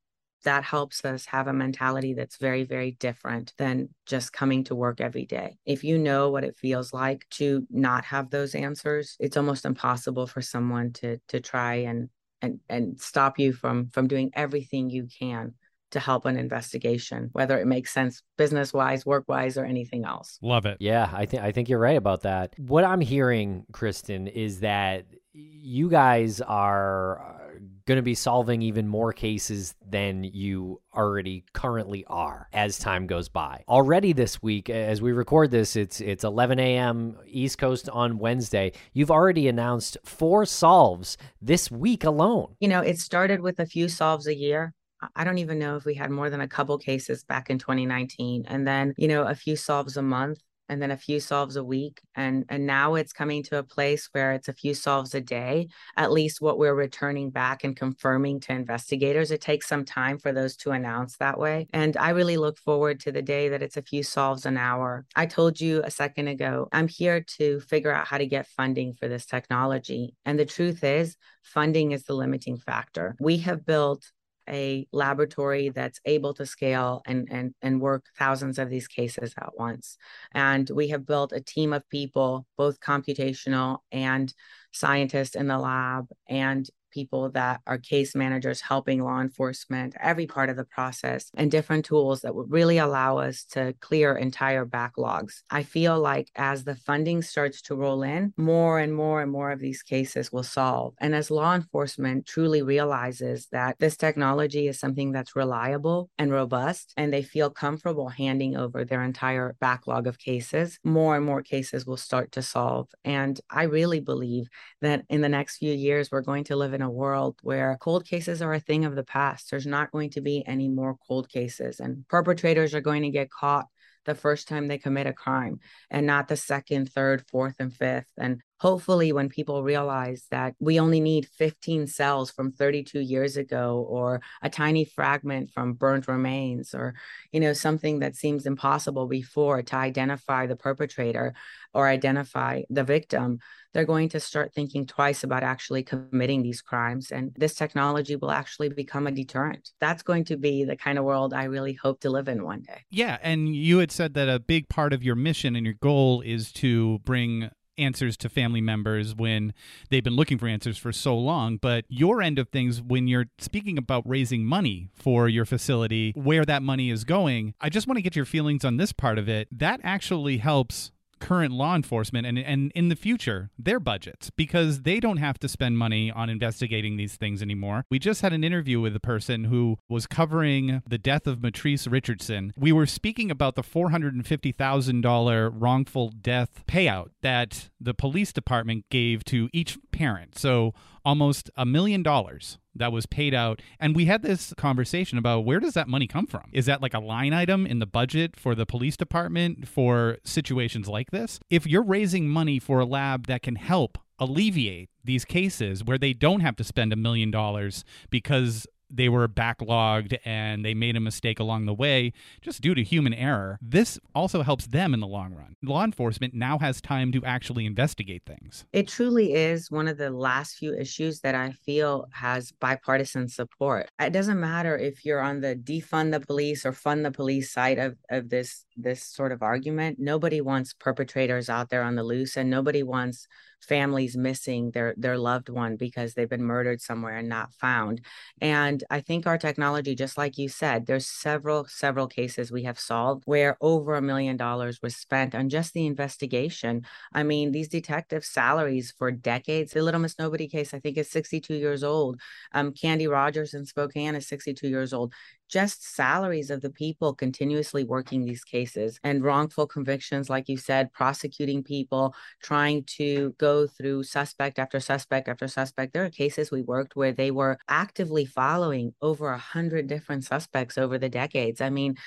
that 0.43 0.63
helps 0.63 1.03
us 1.05 1.25
have 1.25 1.47
a 1.47 1.53
mentality 1.53 2.13
that's 2.13 2.37
very, 2.37 2.63
very 2.63 2.91
different 2.91 3.53
than 3.57 3.89
just 4.05 4.33
coming 4.33 4.63
to 4.65 4.75
work 4.75 5.01
every 5.01 5.25
day. 5.25 5.57
If 5.65 5.83
you 5.83 5.97
know 5.97 6.29
what 6.29 6.43
it 6.43 6.55
feels 6.55 6.93
like 6.93 7.25
to 7.31 7.65
not 7.69 8.05
have 8.05 8.29
those 8.29 8.55
answers, 8.55 9.15
it's 9.19 9.37
almost 9.37 9.65
impossible 9.65 10.27
for 10.27 10.41
someone 10.41 10.93
to 10.93 11.19
to 11.29 11.39
try 11.39 11.75
and 11.75 12.09
and 12.41 12.59
and 12.69 12.99
stop 12.99 13.39
you 13.39 13.53
from 13.53 13.89
from 13.89 14.07
doing 14.07 14.31
everything 14.35 14.89
you 14.89 15.07
can 15.19 15.53
to 15.91 15.99
help 15.99 16.25
an 16.25 16.37
investigation, 16.37 17.29
whether 17.33 17.59
it 17.59 17.67
makes 17.67 17.93
sense 17.93 18.21
business 18.37 18.73
wise, 18.73 19.05
work 19.05 19.25
wise, 19.27 19.57
or 19.57 19.65
anything 19.65 20.05
else. 20.05 20.39
Love 20.41 20.65
it. 20.65 20.77
Yeah, 20.79 21.09
I 21.13 21.25
think 21.25 21.43
I 21.43 21.51
think 21.51 21.69
you're 21.69 21.79
right 21.79 21.97
about 21.97 22.21
that. 22.21 22.53
What 22.57 22.83
I'm 22.83 23.01
hearing, 23.01 23.65
Kristen, 23.71 24.27
is 24.27 24.59
that 24.59 25.05
you 25.33 25.89
guys 25.89 26.41
are 26.41 27.42
going 27.85 27.97
to 27.97 28.01
be 28.03 28.15
solving 28.15 28.61
even 28.61 28.87
more 28.87 29.13
cases 29.13 29.75
than 29.87 30.23
you 30.23 30.81
already 30.93 31.43
currently 31.53 32.05
are 32.07 32.47
as 32.53 32.79
time 32.79 33.07
goes 33.07 33.29
by. 33.29 33.63
Already 33.67 34.13
this 34.13 34.41
week, 34.41 34.69
as 34.69 35.01
we 35.01 35.11
record 35.11 35.51
this, 35.51 35.75
it's 35.75 36.01
it's 36.01 36.23
11 36.23 36.59
a.m. 36.59 37.17
East 37.25 37.57
Coast 37.57 37.89
on 37.89 38.17
Wednesday. 38.17 38.71
You've 38.93 39.11
already 39.11 39.47
announced 39.47 39.97
four 40.03 40.45
solves 40.45 41.17
this 41.41 41.69
week 41.69 42.03
alone. 42.03 42.55
You 42.59 42.67
know, 42.67 42.81
it 42.81 42.99
started 42.99 43.41
with 43.41 43.59
a 43.59 43.65
few 43.65 43.89
solves 43.89 44.27
a 44.27 44.35
year. 44.35 44.73
I 45.15 45.23
don't 45.23 45.37
even 45.37 45.59
know 45.59 45.75
if 45.75 45.85
we 45.85 45.95
had 45.95 46.11
more 46.11 46.29
than 46.29 46.41
a 46.41 46.47
couple 46.47 46.77
cases 46.77 47.23
back 47.23 47.49
in 47.49 47.59
2019. 47.59 48.45
And 48.47 48.65
then, 48.65 48.93
you 48.97 49.07
know, 49.07 49.23
a 49.23 49.35
few 49.35 49.55
solves 49.55 49.97
a 49.97 50.01
month 50.01 50.39
and 50.69 50.81
then 50.81 50.91
a 50.91 50.97
few 50.97 51.19
solves 51.19 51.55
a 51.55 51.63
week 51.63 52.01
and 52.15 52.45
and 52.49 52.65
now 52.65 52.95
it's 52.95 53.13
coming 53.13 53.43
to 53.43 53.57
a 53.57 53.63
place 53.63 54.09
where 54.11 54.33
it's 54.33 54.47
a 54.47 54.53
few 54.53 54.73
solves 54.73 55.13
a 55.15 55.21
day 55.21 55.67
at 55.97 56.11
least 56.11 56.41
what 56.41 56.57
we're 56.57 56.73
returning 56.73 57.29
back 57.29 57.63
and 57.63 57.75
confirming 57.75 58.39
to 58.39 58.51
investigators. 58.53 59.31
It 59.31 59.41
takes 59.41 59.67
some 59.67 59.85
time 59.85 60.17
for 60.17 60.31
those 60.31 60.55
to 60.57 60.71
announce 60.71 61.17
that 61.17 61.39
way 61.39 61.67
and 61.73 61.97
i 61.97 62.09
really 62.09 62.37
look 62.37 62.57
forward 62.57 62.99
to 63.01 63.11
the 63.11 63.21
day 63.21 63.49
that 63.49 63.61
it's 63.61 63.77
a 63.77 63.81
few 63.81 64.03
solves 64.03 64.45
an 64.45 64.57
hour. 64.57 65.05
I 65.15 65.25
told 65.25 65.59
you 65.59 65.81
a 65.83 65.91
second 65.91 66.27
ago 66.27 66.67
i'm 66.71 66.87
here 66.87 67.21
to 67.37 67.59
figure 67.61 67.91
out 67.91 68.07
how 68.07 68.17
to 68.17 68.25
get 68.25 68.47
funding 68.47 68.93
for 68.93 69.07
this 69.07 69.25
technology 69.25 70.15
and 70.25 70.39
the 70.39 70.45
truth 70.45 70.83
is 70.83 71.17
funding 71.43 71.91
is 71.91 72.03
the 72.03 72.15
limiting 72.15 72.57
factor. 72.57 73.15
We 73.19 73.37
have 73.39 73.65
built 73.65 74.11
a 74.49 74.87
laboratory 74.91 75.69
that's 75.69 75.99
able 76.05 76.33
to 76.35 76.45
scale 76.45 77.01
and, 77.05 77.27
and, 77.31 77.53
and 77.61 77.81
work 77.81 78.05
thousands 78.17 78.59
of 78.59 78.69
these 78.69 78.87
cases 78.87 79.33
at 79.37 79.57
once. 79.57 79.97
And 80.33 80.69
we 80.69 80.89
have 80.89 81.05
built 81.05 81.31
a 81.31 81.41
team 81.41 81.73
of 81.73 81.87
people, 81.89 82.45
both 82.57 82.79
computational 82.79 83.79
and 83.91 84.33
scientists 84.71 85.35
in 85.35 85.47
the 85.47 85.57
lab 85.57 86.07
and 86.27 86.69
people 86.93 87.29
that 87.31 87.61
are 87.65 87.77
case 87.77 88.15
managers 88.15 88.61
helping 88.61 89.03
law 89.03 89.19
enforcement, 89.19 89.95
every 89.99 90.27
part 90.27 90.49
of 90.49 90.55
the 90.55 90.65
process, 90.65 91.31
and 91.35 91.49
different 91.49 91.85
tools 91.85 92.21
that 92.21 92.35
would 92.35 92.51
really 92.51 92.77
allow 92.77 93.17
us 93.17 93.43
to 93.43 93.73
clear 93.79 94.15
entire 94.15 94.65
backlogs. 94.65 95.41
I 95.49 95.63
feel 95.63 95.99
like 95.99 96.29
as 96.35 96.63
the 96.63 96.75
funding 96.75 97.21
starts 97.21 97.61
to 97.63 97.75
roll 97.75 98.03
in, 98.03 98.33
more 98.37 98.79
and 98.79 98.93
more 98.93 99.21
and 99.21 99.31
more 99.31 99.51
of 99.51 99.59
these 99.59 99.81
cases 99.81 100.31
will 100.31 100.43
solve. 100.43 100.93
And 100.99 101.15
as 101.15 101.31
law 101.31 101.55
enforcement 101.55 102.25
truly 102.25 102.61
realizes 102.61 103.47
that 103.51 103.77
this 103.79 103.97
technology 103.97 104.67
is 104.67 104.79
something 104.79 105.11
that's 105.11 105.35
reliable 105.35 106.09
and 106.17 106.31
robust, 106.31 106.93
and 106.97 107.11
they 107.11 107.23
feel 107.23 107.49
comfortable 107.49 108.09
handing 108.09 108.55
over 108.55 108.85
their 108.85 109.01
entire 109.01 109.55
backlog 109.59 110.05
of 110.05 110.19
cases, 110.19 110.77
more 110.83 111.15
and 111.15 111.25
more 111.25 111.41
cases 111.41 111.85
will 111.87 111.97
start 111.97 112.31
to 112.33 112.41
solve. 112.41 112.89
And 113.03 113.39
I 113.49 113.63
really 113.63 113.99
believe 113.99 114.49
that 114.81 115.05
in 115.09 115.21
the 115.21 115.29
next 115.29 115.57
few 115.57 115.73
years, 115.73 116.11
we're 116.11 116.21
going 116.21 116.43
to 116.45 116.55
live 116.55 116.73
in 116.73 116.82
a 116.83 116.89
world 116.89 117.37
where 117.41 117.77
cold 117.81 118.05
cases 118.05 118.41
are 118.41 118.53
a 118.53 118.59
thing 118.59 118.85
of 118.85 118.95
the 118.95 119.03
past. 119.03 119.49
There's 119.49 119.65
not 119.65 119.91
going 119.91 120.11
to 120.11 120.21
be 120.21 120.43
any 120.45 120.69
more 120.69 120.97
cold 121.07 121.29
cases, 121.29 121.79
and 121.79 122.07
perpetrators 122.07 122.73
are 122.75 122.81
going 122.81 123.03
to 123.03 123.09
get 123.09 123.31
caught 123.31 123.67
the 124.05 124.15
first 124.15 124.47
time 124.47 124.67
they 124.67 124.77
commit 124.77 125.07
a 125.07 125.13
crime 125.13 125.59
and 125.89 126.05
not 126.05 126.27
the 126.27 126.37
second, 126.37 126.91
third, 126.91 127.23
fourth, 127.29 127.55
and 127.59 127.73
fifth. 127.73 128.11
And 128.17 128.41
hopefully 128.63 129.11
when 129.11 129.27
people 129.27 129.61
realize 129.61 130.25
that 130.31 130.55
we 130.59 130.79
only 130.79 131.01
need 131.01 131.27
15 131.37 131.87
cells 131.87 132.31
from 132.31 132.51
32 132.53 132.99
years 132.99 133.35
ago 133.35 133.85
or 133.89 134.21
a 134.41 134.49
tiny 134.49 134.85
fragment 134.85 135.51
from 135.51 135.73
burnt 135.73 136.07
remains 136.07 136.73
or 136.73 136.93
you 137.33 137.41
know 137.41 137.51
something 137.51 137.99
that 137.99 138.15
seems 138.15 138.45
impossible 138.45 139.07
before 139.07 139.61
to 139.61 139.75
identify 139.75 140.47
the 140.47 140.55
perpetrator 140.55 141.33
or 141.73 141.87
identify 141.87 142.61
the 142.69 142.83
victim 142.83 143.39
they're 143.73 143.85
going 143.85 144.09
to 144.09 144.19
start 144.19 144.53
thinking 144.53 144.85
twice 144.85 145.23
about 145.23 145.43
actually 145.43 145.83
committing 145.83 146.43
these 146.43 146.61
crimes 146.61 147.11
and 147.11 147.31
this 147.35 147.55
technology 147.55 148.15
will 148.15 148.31
actually 148.31 148.69
become 148.69 149.07
a 149.07 149.11
deterrent 149.11 149.71
that's 149.79 150.03
going 150.03 150.23
to 150.23 150.37
be 150.37 150.63
the 150.63 150.75
kind 150.75 150.97
of 150.97 151.05
world 151.05 151.33
i 151.33 151.43
really 151.43 151.73
hope 151.73 151.99
to 151.99 152.09
live 152.09 152.27
in 152.27 152.43
one 152.43 152.61
day 152.61 152.83
yeah 152.89 153.17
and 153.21 153.55
you 153.55 153.79
had 153.79 153.91
said 153.91 154.13
that 154.13 154.29
a 154.29 154.39
big 154.39 154.69
part 154.69 154.93
of 154.93 155.03
your 155.03 155.15
mission 155.15 155.55
and 155.55 155.65
your 155.65 155.75
goal 155.75 156.21
is 156.21 156.51
to 156.51 156.99
bring 156.99 157.49
answers 157.77 158.17
to 158.17 158.29
family 158.29 158.61
members 158.61 159.15
when 159.15 159.53
they've 159.89 160.03
been 160.03 160.15
looking 160.15 160.37
for 160.37 160.47
answers 160.47 160.77
for 160.77 160.91
so 160.91 161.17
long. 161.17 161.57
But 161.57 161.85
your 161.87 162.21
end 162.21 162.39
of 162.39 162.49
things, 162.49 162.81
when 162.81 163.07
you're 163.07 163.27
speaking 163.37 163.77
about 163.77 164.07
raising 164.07 164.45
money 164.45 164.89
for 164.93 165.27
your 165.27 165.45
facility, 165.45 166.11
where 166.15 166.45
that 166.45 166.61
money 166.61 166.89
is 166.89 167.03
going, 167.03 167.53
I 167.61 167.69
just 167.69 167.87
want 167.87 167.97
to 167.97 168.01
get 168.01 168.15
your 168.15 168.25
feelings 168.25 168.63
on 168.65 168.77
this 168.77 168.91
part 168.91 169.17
of 169.17 169.27
it. 169.27 169.47
That 169.51 169.79
actually 169.83 170.37
helps 170.37 170.91
current 171.23 171.53
law 171.53 171.73
enforcement 171.73 172.27
and, 172.27 172.37
and 172.37 172.69
in 172.75 172.89
the 172.89 172.97
future 172.97 173.49
their 173.57 173.79
budgets 173.79 174.29
because 174.29 174.81
they 174.81 174.99
don't 174.99 175.17
have 175.17 175.39
to 175.39 175.47
spend 175.47 175.77
money 175.77 176.11
on 176.11 176.29
investigating 176.29 176.97
these 176.97 177.15
things 177.15 177.41
anymore. 177.41 177.85
We 177.89 177.97
just 177.97 178.21
had 178.21 178.33
an 178.33 178.43
interview 178.43 178.81
with 178.81 178.93
a 178.93 178.99
person 178.99 179.45
who 179.45 179.77
was 179.87 180.05
covering 180.05 180.81
the 180.85 180.97
death 180.97 181.25
of 181.25 181.39
Mitrice 181.39 181.89
Richardson. 181.89 182.51
We 182.57 182.73
were 182.73 182.85
speaking 182.85 183.31
about 183.31 183.55
the 183.55 183.63
$450,000 183.63 185.51
wrongful 185.55 186.09
death 186.09 186.65
payout 186.67 187.11
that 187.21 187.69
the 187.79 187.93
police 187.93 188.33
department 188.33 188.85
gave 188.89 189.23
to 189.25 189.49
each 189.53 189.77
parent. 189.91 190.37
So 190.37 190.73
almost 191.05 191.49
a 191.55 191.65
million 191.65 192.03
dollars 192.03 192.57
that 192.75 192.91
was 192.91 193.05
paid 193.05 193.33
out. 193.33 193.61
And 193.79 193.95
we 193.95 194.05
had 194.05 194.21
this 194.21 194.53
conversation 194.57 195.17
about 195.17 195.45
where 195.45 195.59
does 195.59 195.73
that 195.73 195.87
money 195.87 196.07
come 196.07 196.25
from? 196.25 196.49
Is 196.51 196.65
that 196.65 196.81
like 196.81 196.93
a 196.93 196.99
line 196.99 197.33
item 197.33 197.65
in 197.65 197.79
the 197.79 197.85
budget 197.85 198.35
for 198.39 198.55
the 198.55 198.65
police 198.65 198.97
department 198.97 199.67
for 199.67 200.17
situations 200.23 200.87
like 200.87 201.11
this? 201.11 201.39
If 201.49 201.67
you're 201.67 201.83
raising 201.83 202.27
money 202.27 202.59
for 202.59 202.79
a 202.79 202.85
lab 202.85 203.27
that 203.27 203.43
can 203.43 203.55
help 203.55 203.97
alleviate 204.19 204.89
these 205.03 205.25
cases 205.25 205.83
where 205.83 205.97
they 205.97 206.13
don't 206.13 206.39
have 206.39 206.55
to 206.55 206.63
spend 206.63 206.93
a 206.93 206.95
million 206.95 207.31
dollars 207.31 207.83
because 208.09 208.65
they 208.95 209.09
were 209.09 209.27
backlogged 209.27 210.17
and 210.25 210.63
they 210.63 210.73
made 210.73 210.95
a 210.95 210.99
mistake 210.99 211.39
along 211.39 211.65
the 211.65 211.73
way 211.73 212.13
just 212.41 212.61
due 212.61 212.75
to 212.75 212.83
human 212.83 213.13
error. 213.13 213.57
This 213.61 213.99
also 214.13 214.43
helps 214.43 214.67
them 214.67 214.93
in 214.93 214.99
the 214.99 215.07
long 215.07 215.33
run. 215.33 215.55
Law 215.63 215.83
enforcement 215.83 216.33
now 216.33 216.57
has 216.59 216.81
time 216.81 217.11
to 217.11 217.23
actually 217.25 217.65
investigate 217.65 218.23
things. 218.25 218.65
It 218.73 218.87
truly 218.87 219.33
is 219.33 219.71
one 219.71 219.87
of 219.87 219.97
the 219.97 220.11
last 220.11 220.55
few 220.55 220.73
issues 220.73 221.21
that 221.21 221.35
I 221.35 221.51
feel 221.51 222.07
has 222.11 222.51
bipartisan 222.51 223.27
support. 223.27 223.89
It 223.99 224.13
doesn't 224.13 224.39
matter 224.39 224.77
if 224.77 225.05
you're 225.05 225.21
on 225.21 225.41
the 225.41 225.55
defund 225.55 226.11
the 226.11 226.19
police 226.19 226.65
or 226.65 226.73
fund 226.73 227.05
the 227.05 227.11
police 227.11 227.51
side 227.51 227.79
of, 227.79 227.97
of 228.09 228.29
this 228.29 228.65
this 228.75 229.03
sort 229.03 229.31
of 229.31 229.41
argument. 229.41 229.99
Nobody 229.99 230.41
wants 230.41 230.73
perpetrators 230.73 231.49
out 231.49 231.69
there 231.69 231.83
on 231.83 231.95
the 231.95 232.03
loose 232.03 232.37
and 232.37 232.49
nobody 232.49 232.83
wants 232.83 233.27
families 233.63 234.15
missing 234.17 234.71
their 234.71 234.93
their 234.97 235.17
loved 235.17 235.49
one 235.49 235.75
because 235.75 236.13
they've 236.13 236.29
been 236.29 236.43
murdered 236.43 236.81
somewhere 236.81 237.17
and 237.17 237.29
not 237.29 237.53
found. 237.53 238.01
And 238.41 238.83
i 238.89 238.99
think 239.01 239.25
our 239.27 239.37
technology 239.37 239.95
just 239.95 240.17
like 240.17 240.37
you 240.37 240.49
said 240.49 240.85
there's 240.85 241.07
several 241.07 241.65
several 241.65 242.07
cases 242.07 242.51
we 242.51 242.63
have 242.63 242.79
solved 242.79 243.23
where 243.25 243.57
over 243.61 243.95
a 243.95 244.01
million 244.01 244.37
dollars 244.37 244.79
was 244.81 244.95
spent 244.95 245.35
on 245.35 245.49
just 245.49 245.73
the 245.73 245.85
investigation. 245.85 246.85
I 247.13 247.23
mean 247.23 247.51
these 247.51 247.69
detective 247.69 248.25
salaries 248.25 248.93
for 248.97 249.11
decades 249.11 249.73
the 249.73 249.81
little 249.81 249.99
miss 249.99 250.19
nobody 250.19 250.47
case 250.47 250.73
i 250.73 250.79
think 250.79 250.97
is 250.97 251.09
62 251.09 251.55
years 251.55 251.83
old. 251.83 252.19
Um, 252.53 252.73
candy 252.73 253.07
rogers 253.07 253.53
in 253.53 253.65
spokane 253.65 254.15
is 254.15 254.27
62 254.27 254.67
years 254.67 254.93
old 254.93 255.13
just 255.53 255.95
salaries 255.95 256.49
of 256.49 256.61
the 256.61 256.69
people 256.71 257.13
continuously 257.13 257.83
working 257.83 258.25
these 258.25 258.43
cases 258.43 258.99
and 259.03 259.23
wrongful 259.23 259.67
convictions, 259.67 260.27
like 260.27 260.49
you 260.49 260.57
said, 260.57 260.91
prosecuting 260.91 261.61
people, 261.61 262.15
trying 262.41 262.83
to 262.85 263.35
go 263.37 263.67
through 263.67 264.01
suspect 264.01 264.57
after 264.57 264.79
suspect 264.79 265.27
after 265.27 265.47
suspect. 265.47 265.93
There 265.93 266.03
are 266.03 266.09
cases 266.09 266.49
we 266.49 266.63
worked 266.63 266.95
where 266.95 267.11
they 267.11 267.29
were 267.29 267.59
actively 267.69 268.25
following 268.25 268.95
over 268.99 269.29
a 269.29 269.37
hundred 269.37 269.85
different 269.85 270.23
suspects 270.23 270.75
over 270.75 270.97
the 270.97 271.07
decades. 271.07 271.61
I 271.61 271.69
mean, 271.69 271.97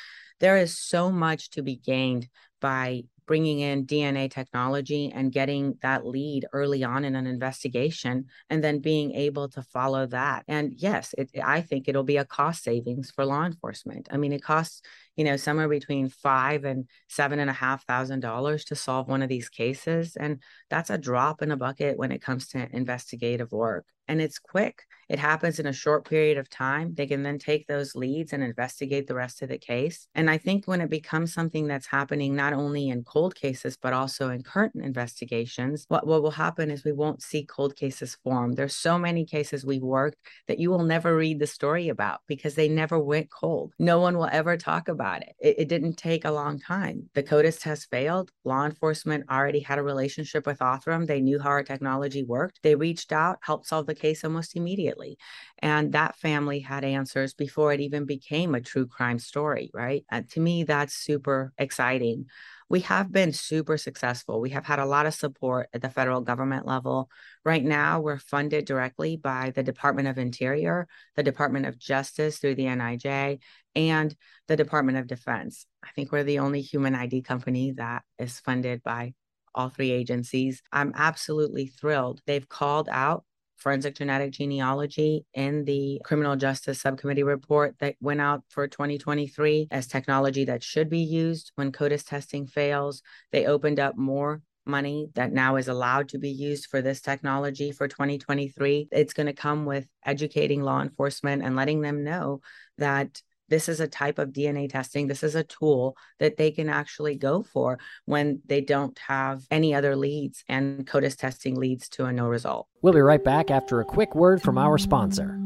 there 0.41 0.57
is 0.57 0.77
so 0.77 1.13
much 1.13 1.51
to 1.51 1.63
be 1.63 1.77
gained 1.77 2.29
by 2.61 3.05
bringing 3.27 3.61
in 3.61 3.87
DNA 3.87 4.31
technology 4.31 5.13
and 5.15 5.33
getting 5.33 5.77
that 5.83 6.07
lead 6.07 6.47
early 6.53 6.85
on 6.85 7.05
in 7.05 7.17
an 7.17 7.27
investigation 7.27 8.27
and 8.51 8.63
then 8.63 8.79
being 8.79 9.13
able 9.13 9.49
to 9.49 9.63
follow 9.63 10.07
that. 10.07 10.45
And 10.49 10.73
yes, 10.77 11.15
it, 11.19 11.31
I 11.43 11.61
think 11.61 11.89
it'll 11.89 12.05
be 12.05 12.17
a 12.17 12.25
cost 12.25 12.63
savings 12.63 13.11
for 13.11 13.25
law 13.25 13.45
enforcement. 13.45 14.09
I 14.11 14.17
mean, 14.17 14.33
it 14.33 14.43
costs, 14.43 14.83
you 15.17 15.25
know, 15.25 15.37
somewhere 15.37 15.69
between 15.69 16.09
five 16.09 16.65
and 16.65 16.89
seven 17.09 17.39
and 17.39 17.51
a 17.51 17.55
half 17.55 17.85
thousand 17.87 18.21
dollars 18.21 18.65
to 18.67 18.77
solve 18.77 19.09
one 19.09 19.23
of 19.23 19.29
these 19.29 19.49
cases. 19.49 20.17
And 20.17 20.43
that's 20.71 20.91
a 20.91 20.99
drop 20.99 21.43
in 21.43 21.51
a 21.51 21.57
bucket 21.57 21.99
when 21.99 22.13
it 22.13 22.23
comes 22.23 22.49
to 22.49 22.69
investigative 22.73 23.53
work. 23.53 23.87
And 24.09 24.21
it's 24.21 24.39
quick. 24.39 24.83
It 25.09 25.19
happens 25.19 25.59
in 25.59 25.67
a 25.67 25.73
short 25.73 26.09
period 26.09 26.37
of 26.37 26.51
time. 26.51 26.95
They 26.95 27.07
can 27.07 27.23
then 27.23 27.39
take 27.39 27.67
those 27.67 27.95
leads 27.95 28.33
and 28.33 28.43
investigate 28.43 29.07
the 29.07 29.15
rest 29.15 29.43
of 29.43 29.49
the 29.49 29.59
case. 29.59 30.09
And 30.15 30.29
I 30.29 30.39
think 30.39 30.67
when 30.67 30.81
it 30.81 30.91
becomes 30.91 31.33
something 31.33 31.67
that's 31.67 31.87
happening 31.87 32.35
not 32.35 32.53
only 32.53 32.89
in 32.89 33.05
cold 33.05 33.35
cases, 33.35 33.77
but 33.81 33.93
also 33.93 34.31
in 34.31 34.43
current 34.43 34.75
investigations, 34.77 35.87
what, 35.89 36.07
what 36.07 36.23
will 36.23 36.33
happen 36.33 36.71
is 36.71 36.85
we 36.85 36.93
won't 36.93 37.23
see 37.23 37.45
cold 37.45 37.77
cases 37.77 38.17
form. 38.23 38.53
There's 38.53 38.77
so 38.77 38.99
many 38.99 39.25
cases 39.25 39.65
we've 39.65 39.83
worked 39.83 40.19
that 40.49 40.59
you 40.59 40.71
will 40.71 40.85
never 40.85 41.17
read 41.17 41.39
the 41.39 41.47
story 41.47 41.89
about 41.89 42.21
because 42.27 42.55
they 42.55 42.69
never 42.69 42.99
went 42.99 43.31
cold. 43.31 43.75
No 43.79 44.01
one 44.01 44.17
will 44.17 44.29
ever 44.31 44.57
talk 44.57 44.89
about 44.89 45.06
it. 45.23 45.35
It, 45.39 45.55
it 45.61 45.69
didn't 45.69 45.95
take 45.97 46.25
a 46.25 46.31
long 46.31 46.59
time. 46.59 47.09
The 47.15 47.23
CODIS 47.23 47.61
test 47.61 47.89
failed. 47.91 48.31
Law 48.45 48.65
enforcement 48.65 49.25
already 49.31 49.61
had 49.61 49.79
a 49.79 49.83
relationship 49.83 50.47
with 50.47 50.59
Othram. 50.59 51.07
They 51.07 51.21
knew 51.21 51.39
how 51.39 51.51
our 51.51 51.63
technology 51.63 52.23
worked. 52.23 52.61
They 52.63 52.75
reached 52.75 53.13
out, 53.13 53.39
helped 53.43 53.67
solve 53.67 53.87
the 53.87 53.95
case 53.95 54.25
almost 54.25 54.57
immediately. 54.57 55.19
And 55.59 55.93
that 55.93 56.17
family 56.17 56.61
had 56.61 56.85
answers 56.85 57.35
before 57.35 57.73
it 57.73 57.81
even 57.81 58.05
became 58.05 58.55
a 58.55 58.61
true 58.61 58.87
crime 58.87 59.19
story, 59.19 59.71
right? 59.75 60.05
And 60.11 60.29
to 60.31 60.41
me, 60.41 60.65
that's 60.65 60.95
super 60.95 61.53
exciting. 61.59 62.27
We 62.69 62.81
have 62.81 63.13
been 63.13 63.33
super 63.33 63.77
successful. 63.79 64.41
We 64.41 64.51
have 64.51 64.67
had 64.67 64.81
a 64.81 64.87
lot 64.87 65.07
of 65.07 65.15
support 65.15 65.69
at 65.73 65.83
the 65.83 65.91
federal 65.91 66.21
government 66.21 66.67
level. 66.67 67.09
Right 67.45 67.65
now, 67.65 68.01
we're 68.01 68.19
funded 68.19 68.65
directly 68.65 69.17
by 69.17 69.53
the 69.55 69.63
Department 69.63 70.09
of 70.09 70.19
Interior, 70.19 70.89
the 71.15 71.23
Department 71.23 71.67
of 71.67 71.79
Justice 71.79 72.39
through 72.39 72.57
the 72.57 72.67
NIJ, 72.67 73.39
and 73.77 74.17
the 74.49 74.57
Department 74.57 74.99
of 74.99 75.07
Defense. 75.07 75.67
I 75.85 75.89
think 75.95 76.11
we're 76.11 76.25
the 76.25 76.41
only 76.41 76.61
human 76.61 76.97
ID 76.97 77.23
company 77.23 77.73
that 77.73 78.03
is 78.19 78.41
funded 78.41 78.83
by 78.83 79.15
all 79.55 79.69
three 79.69 79.93
agencies. 79.93 80.61
I'm 80.73 80.93
absolutely 80.97 81.69
thrilled. 81.69 82.21
They've 82.27 82.49
called 82.49 82.89
out 82.91 83.25
forensic 83.57 83.97
genetic 83.97 84.33
genealogy 84.33 85.25
in 85.35 85.65
the 85.65 86.01
criminal 86.05 86.37
justice 86.37 86.81
subcommittee 86.81 87.23
report 87.23 87.75
that 87.81 87.97
went 88.01 88.21
out 88.21 88.43
for 88.49 88.69
2023 88.69 89.69
as 89.71 89.87
technology 89.87 90.45
that 90.45 90.63
should 90.63 90.89
be 90.89 91.01
used 91.01 91.53
when 91.55 91.73
CODIS 91.73 92.05
testing 92.05 92.47
fails. 92.47 93.03
They 93.33 93.47
opened 93.47 93.81
up 93.81 93.97
more 93.97 94.43
money 94.67 95.09
that 95.15 95.33
now 95.33 95.57
is 95.57 95.69
allowed 95.69 96.09
to 96.11 96.19
be 96.19 96.31
used 96.31 96.67
for 96.67 96.83
this 96.83 97.01
technology 97.01 97.73
for 97.73 97.89
2023. 97.89 98.89
It's 98.91 99.13
going 99.13 99.27
to 99.27 99.33
come 99.33 99.65
with 99.65 99.87
educating 100.05 100.63
law 100.63 100.83
enforcement 100.83 101.43
and 101.43 101.57
letting 101.57 101.81
them 101.81 102.05
know 102.05 102.41
that 102.79 103.23
this 103.49 103.69
is 103.69 103.81
a 103.81 103.89
type 103.89 104.19
of 104.19 104.31
DNA 104.31 104.69
testing. 104.69 105.07
This 105.07 105.23
is 105.23 105.35
a 105.35 105.45
tool 105.45 105.97
that 106.19 106.37
they 106.37 106.51
can 106.51 106.69
actually 106.69 107.17
go 107.17 107.43
for 107.43 107.79
when 108.05 108.41
they 108.47 108.61
don't 108.61 108.99
have 108.99 109.45
any 109.51 109.75
other 109.75 109.97
leads 109.97 110.45
and 110.49 110.87
CODIS 110.87 111.17
testing 111.17 111.55
leads 111.55 111.89
to 111.91 112.05
a 112.05 112.13
no 112.13 112.27
result. 112.27 112.67
We'll 112.83 112.93
be 112.93 113.01
right 113.01 113.23
back 113.23 113.51
after 113.51 113.81
a 113.81 113.85
quick 113.85 114.15
word 114.15 114.43
from 114.43 114.59
our 114.59 114.79
sponsor. 114.79 115.39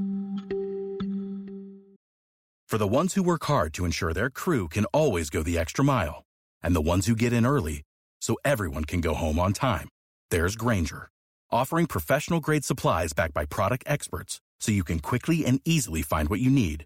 For 2.70 2.78
the 2.78 2.86
ones 2.86 3.14
who 3.14 3.24
work 3.24 3.44
hard 3.46 3.74
to 3.74 3.84
ensure 3.84 4.12
their 4.12 4.30
crew 4.30 4.68
can 4.68 4.84
always 4.86 5.28
go 5.28 5.42
the 5.42 5.58
extra 5.58 5.84
mile, 5.84 6.22
and 6.62 6.74
the 6.74 6.80
ones 6.80 7.06
who 7.06 7.16
get 7.16 7.32
in 7.32 7.44
early 7.44 7.82
so 8.20 8.36
everyone 8.44 8.84
can 8.84 9.00
go 9.00 9.12
home 9.12 9.40
on 9.40 9.52
time, 9.52 9.88
there's 10.30 10.54
Grainger, 10.54 11.08
offering 11.50 11.86
professional 11.86 12.38
grade 12.38 12.64
supplies 12.64 13.12
backed 13.12 13.34
by 13.34 13.44
product 13.44 13.82
experts 13.88 14.40
so 14.60 14.70
you 14.70 14.84
can 14.84 15.00
quickly 15.00 15.44
and 15.44 15.60
easily 15.64 16.02
find 16.02 16.28
what 16.28 16.38
you 16.38 16.48
need. 16.48 16.84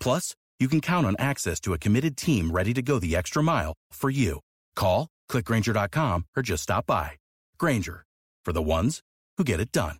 Plus, 0.00 0.34
you 0.58 0.68
can 0.68 0.80
count 0.80 1.06
on 1.06 1.14
access 1.18 1.60
to 1.60 1.74
a 1.74 1.78
committed 1.78 2.16
team 2.16 2.50
ready 2.50 2.72
to 2.74 2.82
go 2.82 2.98
the 2.98 3.14
extra 3.14 3.42
mile 3.42 3.74
for 3.92 4.10
you. 4.10 4.40
Call, 4.74 5.08
clickgrainger.com, 5.30 6.24
or 6.36 6.42
just 6.42 6.62
stop 6.62 6.86
by. 6.86 7.12
Grainger, 7.58 8.04
for 8.44 8.52
the 8.52 8.62
ones 8.62 9.00
who 9.36 9.44
get 9.44 9.60
it 9.60 9.70
done. 9.72 9.98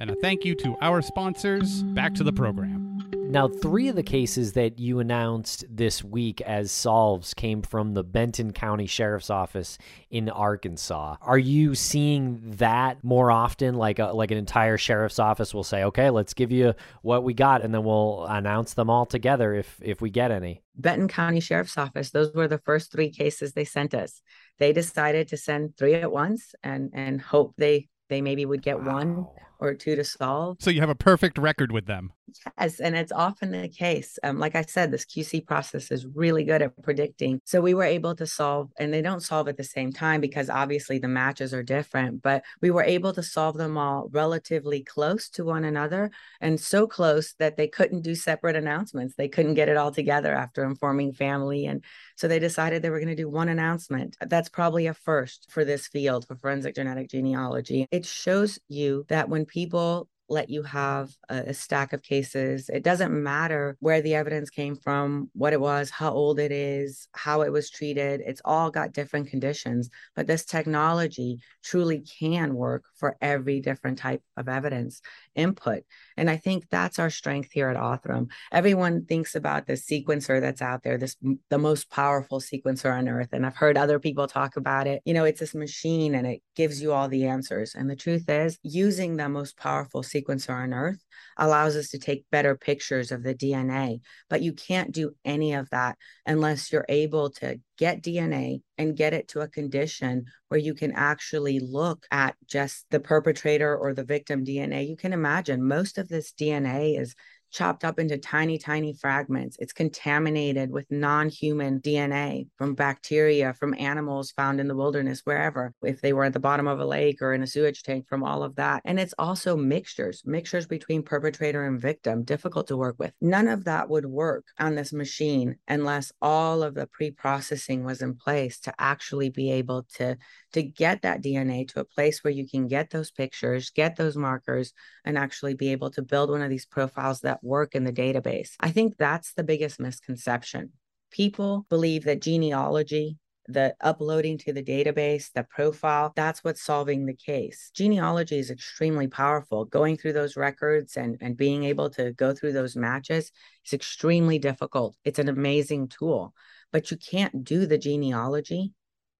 And 0.00 0.10
a 0.10 0.14
thank 0.16 0.44
you 0.46 0.54
to 0.56 0.76
our 0.80 1.02
sponsors. 1.02 1.82
Back 1.82 2.14
to 2.14 2.24
the 2.24 2.32
program. 2.32 3.09
Now, 3.30 3.46
three 3.46 3.86
of 3.86 3.94
the 3.94 4.02
cases 4.02 4.54
that 4.54 4.80
you 4.80 4.98
announced 4.98 5.64
this 5.70 6.02
week 6.02 6.40
as 6.40 6.72
solves 6.72 7.32
came 7.32 7.62
from 7.62 7.94
the 7.94 8.02
Benton 8.02 8.52
County 8.52 8.86
Sheriff's 8.86 9.30
Office 9.30 9.78
in 10.10 10.28
Arkansas. 10.28 11.16
Are 11.22 11.38
you 11.38 11.76
seeing 11.76 12.40
that 12.56 13.04
more 13.04 13.30
often? 13.30 13.76
Like 13.76 14.00
a, 14.00 14.06
like 14.06 14.32
an 14.32 14.38
entire 14.38 14.76
sheriff's 14.76 15.20
office 15.20 15.54
will 15.54 15.62
say, 15.62 15.84
"Okay, 15.84 16.10
let's 16.10 16.34
give 16.34 16.50
you 16.50 16.74
what 17.02 17.22
we 17.22 17.32
got, 17.32 17.62
and 17.62 17.72
then 17.72 17.84
we'll 17.84 18.26
announce 18.28 18.74
them 18.74 18.90
all 18.90 19.06
together 19.06 19.54
if 19.54 19.78
if 19.80 20.00
we 20.00 20.10
get 20.10 20.32
any." 20.32 20.62
Benton 20.74 21.06
County 21.06 21.38
Sheriff's 21.38 21.78
Office. 21.78 22.10
Those 22.10 22.34
were 22.34 22.48
the 22.48 22.58
first 22.58 22.90
three 22.90 23.10
cases 23.10 23.52
they 23.52 23.64
sent 23.64 23.94
us. 23.94 24.22
They 24.58 24.72
decided 24.72 25.28
to 25.28 25.36
send 25.36 25.76
three 25.76 25.94
at 25.94 26.10
once 26.10 26.54
and 26.64 26.90
and 26.94 27.20
hope 27.20 27.54
they 27.56 27.88
they 28.08 28.22
maybe 28.22 28.44
would 28.44 28.62
get 28.62 28.82
wow. 28.82 28.94
one 28.94 29.26
or 29.60 29.74
two 29.74 29.96
to 29.96 30.04
solve. 30.04 30.56
So 30.60 30.70
you 30.70 30.80
have 30.80 30.90
a 30.90 30.94
perfect 30.94 31.38
record 31.38 31.70
with 31.72 31.86
them. 31.86 32.12
Yes, 32.58 32.80
and 32.80 32.96
it's 32.96 33.12
often 33.12 33.50
the 33.50 33.68
case. 33.68 34.18
Um, 34.22 34.38
like 34.38 34.54
I 34.54 34.62
said, 34.62 34.90
this 34.90 35.04
QC 35.04 35.46
process 35.46 35.90
is 35.90 36.06
really 36.06 36.44
good 36.44 36.62
at 36.62 36.80
predicting. 36.82 37.40
So 37.44 37.60
we 37.60 37.74
were 37.74 37.84
able 37.84 38.14
to 38.16 38.26
solve, 38.26 38.70
and 38.78 38.92
they 38.92 39.02
don't 39.02 39.22
solve 39.22 39.48
at 39.48 39.56
the 39.56 39.64
same 39.64 39.92
time 39.92 40.20
because 40.20 40.50
obviously 40.50 40.98
the 40.98 41.08
matches 41.08 41.52
are 41.52 41.62
different, 41.62 42.22
but 42.22 42.44
we 42.60 42.70
were 42.70 42.82
able 42.82 43.12
to 43.14 43.22
solve 43.22 43.56
them 43.56 43.76
all 43.76 44.08
relatively 44.12 44.82
close 44.82 45.28
to 45.30 45.44
one 45.44 45.64
another 45.64 46.10
and 46.40 46.60
so 46.60 46.86
close 46.86 47.34
that 47.38 47.56
they 47.56 47.68
couldn't 47.68 48.02
do 48.02 48.14
separate 48.14 48.56
announcements. 48.56 49.14
They 49.16 49.28
couldn't 49.28 49.54
get 49.54 49.68
it 49.68 49.76
all 49.76 49.90
together 49.92 50.34
after 50.34 50.64
informing 50.64 51.12
family. 51.12 51.66
And 51.66 51.84
so 52.16 52.28
they 52.28 52.38
decided 52.38 52.82
they 52.82 52.90
were 52.90 53.00
going 53.00 53.08
to 53.08 53.14
do 53.14 53.28
one 53.28 53.48
announcement. 53.48 54.16
That's 54.20 54.48
probably 54.48 54.86
a 54.86 54.94
first 54.94 55.46
for 55.50 55.64
this 55.64 55.86
field, 55.86 56.26
for 56.26 56.36
forensic 56.36 56.74
genetic 56.74 57.10
genealogy. 57.10 57.86
It 57.90 58.06
shows 58.06 58.58
you 58.68 59.04
that 59.08 59.28
when 59.28 59.46
people 59.50 60.08
let 60.30 60.48
you 60.48 60.62
have 60.62 61.10
a, 61.28 61.52
stack 61.52 61.92
of 61.92 62.02
cases. 62.02 62.70
It 62.70 62.84
doesn't 62.84 63.12
matter 63.12 63.76
where 63.80 64.00
the 64.00 64.14
evidence 64.14 64.48
came 64.48 64.76
from, 64.76 65.28
what 65.34 65.52
it 65.52 65.60
was, 65.60 65.90
how 65.90 66.12
old 66.12 66.38
it 66.38 66.52
is, 66.52 67.08
how 67.12 67.42
it 67.42 67.52
was 67.52 67.68
treated. 67.68 68.22
It's 68.24 68.40
all 68.44 68.70
got 68.70 68.92
different 68.92 69.28
conditions. 69.28 69.90
But 70.14 70.26
this 70.26 70.44
technology 70.44 71.40
truly 71.62 72.00
can 72.00 72.54
work 72.54 72.84
for 72.94 73.16
every 73.20 73.60
different 73.60 73.98
type 73.98 74.22
of 74.36 74.48
evidence 74.48 75.02
input. 75.34 75.82
And 76.16 76.30
I 76.30 76.36
think 76.36 76.68
that's 76.70 76.98
our 76.98 77.10
strength 77.10 77.50
here 77.52 77.68
at 77.68 77.76
Othram. 77.76 78.28
Everyone 78.52 79.04
thinks 79.04 79.34
about 79.34 79.66
the 79.66 79.74
sequencer 79.74 80.40
that's 80.40 80.62
out 80.62 80.82
there, 80.82 80.96
this 80.96 81.16
the 81.48 81.58
most 81.58 81.90
powerful 81.90 82.40
sequencer 82.40 82.96
on 82.96 83.08
earth. 83.08 83.28
And 83.32 83.44
I've 83.44 83.56
heard 83.56 83.76
other 83.76 83.98
people 83.98 84.28
talk 84.28 84.56
about 84.56 84.86
it. 84.86 85.02
You 85.04 85.14
know, 85.14 85.24
it's 85.24 85.40
this 85.40 85.54
machine 85.54 86.14
and 86.14 86.26
it 86.26 86.42
gives 86.54 86.80
you 86.80 86.92
all 86.92 87.08
the 87.08 87.26
answers. 87.26 87.74
And 87.74 87.90
the 87.90 87.96
truth 87.96 88.28
is, 88.28 88.58
using 88.62 89.16
the 89.16 89.28
most 89.28 89.56
powerful 89.56 90.02
sequencer 90.02 90.19
on 90.28 90.72
earth 90.72 91.02
allows 91.36 91.76
us 91.76 91.88
to 91.88 91.98
take 91.98 92.30
better 92.30 92.56
pictures 92.56 93.12
of 93.12 93.22
the 93.22 93.34
DNA. 93.34 94.00
But 94.28 94.42
you 94.42 94.52
can't 94.52 94.92
do 94.92 95.12
any 95.24 95.54
of 95.54 95.70
that 95.70 95.96
unless 96.26 96.72
you're 96.72 96.86
able 96.88 97.30
to 97.30 97.60
get 97.78 98.02
DNA 98.02 98.62
and 98.76 98.96
get 98.96 99.14
it 99.14 99.28
to 99.28 99.40
a 99.40 99.48
condition 99.48 100.26
where 100.48 100.60
you 100.60 100.74
can 100.74 100.92
actually 100.92 101.60
look 101.60 102.06
at 102.10 102.36
just 102.46 102.86
the 102.90 103.00
perpetrator 103.00 103.76
or 103.76 103.94
the 103.94 104.04
victim 104.04 104.44
DNA. 104.44 104.88
You 104.88 104.96
can 104.96 105.12
imagine 105.12 105.66
most 105.66 105.98
of 105.98 106.08
this 106.08 106.32
DNA 106.32 107.00
is 107.00 107.14
chopped 107.50 107.84
up 107.84 107.98
into 107.98 108.16
tiny, 108.18 108.58
tiny 108.58 108.94
fragments. 108.94 109.56
It's 109.58 109.72
contaminated 109.72 110.70
with 110.70 110.86
non 110.90 111.28
human 111.28 111.80
DNA 111.80 112.48
from 112.56 112.74
bacteria, 112.74 113.54
from 113.54 113.74
animals 113.78 114.30
found 114.30 114.60
in 114.60 114.68
the 114.68 114.76
wilderness, 114.76 115.22
wherever, 115.24 115.74
if 115.82 116.00
they 116.00 116.12
were 116.12 116.24
at 116.24 116.32
the 116.32 116.40
bottom 116.40 116.66
of 116.66 116.80
a 116.80 116.84
lake 116.84 117.20
or 117.20 117.32
in 117.34 117.42
a 117.42 117.46
sewage 117.46 117.82
tank, 117.82 118.06
from 118.08 118.22
all 118.22 118.42
of 118.42 118.56
that. 118.56 118.82
And 118.84 118.98
it's 119.00 119.14
also 119.18 119.56
mixtures, 119.56 120.22
mixtures 120.24 120.66
between 120.66 121.02
perpetrator 121.02 121.64
and 121.64 121.80
victim, 121.80 122.22
difficult 122.24 122.68
to 122.68 122.76
work 122.76 122.96
with. 122.98 123.12
None 123.20 123.48
of 123.48 123.64
that 123.64 123.88
would 123.88 124.06
work 124.06 124.44
on 124.58 124.74
this 124.74 124.92
machine 124.92 125.56
unless 125.68 126.12
all 126.22 126.62
of 126.62 126.74
the 126.74 126.86
pre 126.86 127.10
processing 127.10 127.84
was 127.84 128.02
in 128.02 128.14
place 128.14 128.60
to 128.60 128.74
actually 128.78 129.30
be 129.30 129.50
able 129.52 129.86
to 129.94 130.16
to 130.52 130.62
get 130.62 131.02
that 131.02 131.22
DNA 131.22 131.66
to 131.68 131.80
a 131.80 131.84
place 131.84 132.24
where 132.24 132.32
you 132.32 132.48
can 132.48 132.66
get 132.66 132.90
those 132.90 133.10
pictures, 133.10 133.70
get 133.70 133.96
those 133.96 134.16
markers, 134.16 134.72
and 135.04 135.16
actually 135.16 135.54
be 135.54 135.72
able 135.72 135.90
to 135.90 136.02
build 136.02 136.30
one 136.30 136.42
of 136.42 136.50
these 136.50 136.66
profiles 136.66 137.20
that 137.20 137.39
work 137.42 137.74
in 137.74 137.84
the 137.84 137.92
database. 137.92 138.50
I 138.60 138.70
think 138.70 138.96
that's 138.96 139.34
the 139.34 139.44
biggest 139.44 139.80
misconception. 139.80 140.72
People 141.10 141.66
believe 141.68 142.04
that 142.04 142.22
genealogy, 142.22 143.18
the 143.48 143.74
uploading 143.80 144.38
to 144.38 144.52
the 144.52 144.62
database, 144.62 145.32
the 145.34 145.44
profile, 145.44 146.12
that's 146.14 146.44
what's 146.44 146.62
solving 146.62 147.06
the 147.06 147.14
case. 147.14 147.70
Genealogy 147.74 148.38
is 148.38 148.50
extremely 148.50 149.08
powerful. 149.08 149.64
Going 149.64 149.96
through 149.96 150.12
those 150.12 150.36
records 150.36 150.96
and, 150.96 151.16
and 151.20 151.36
being 151.36 151.64
able 151.64 151.90
to 151.90 152.12
go 152.12 152.32
through 152.32 152.52
those 152.52 152.76
matches 152.76 153.32
is 153.66 153.72
extremely 153.72 154.38
difficult. 154.38 154.96
It's 155.04 155.18
an 155.18 155.28
amazing 155.28 155.88
tool, 155.88 156.34
but 156.72 156.90
you 156.90 156.96
can't 156.96 157.44
do 157.44 157.66
the 157.66 157.78
genealogy 157.78 158.72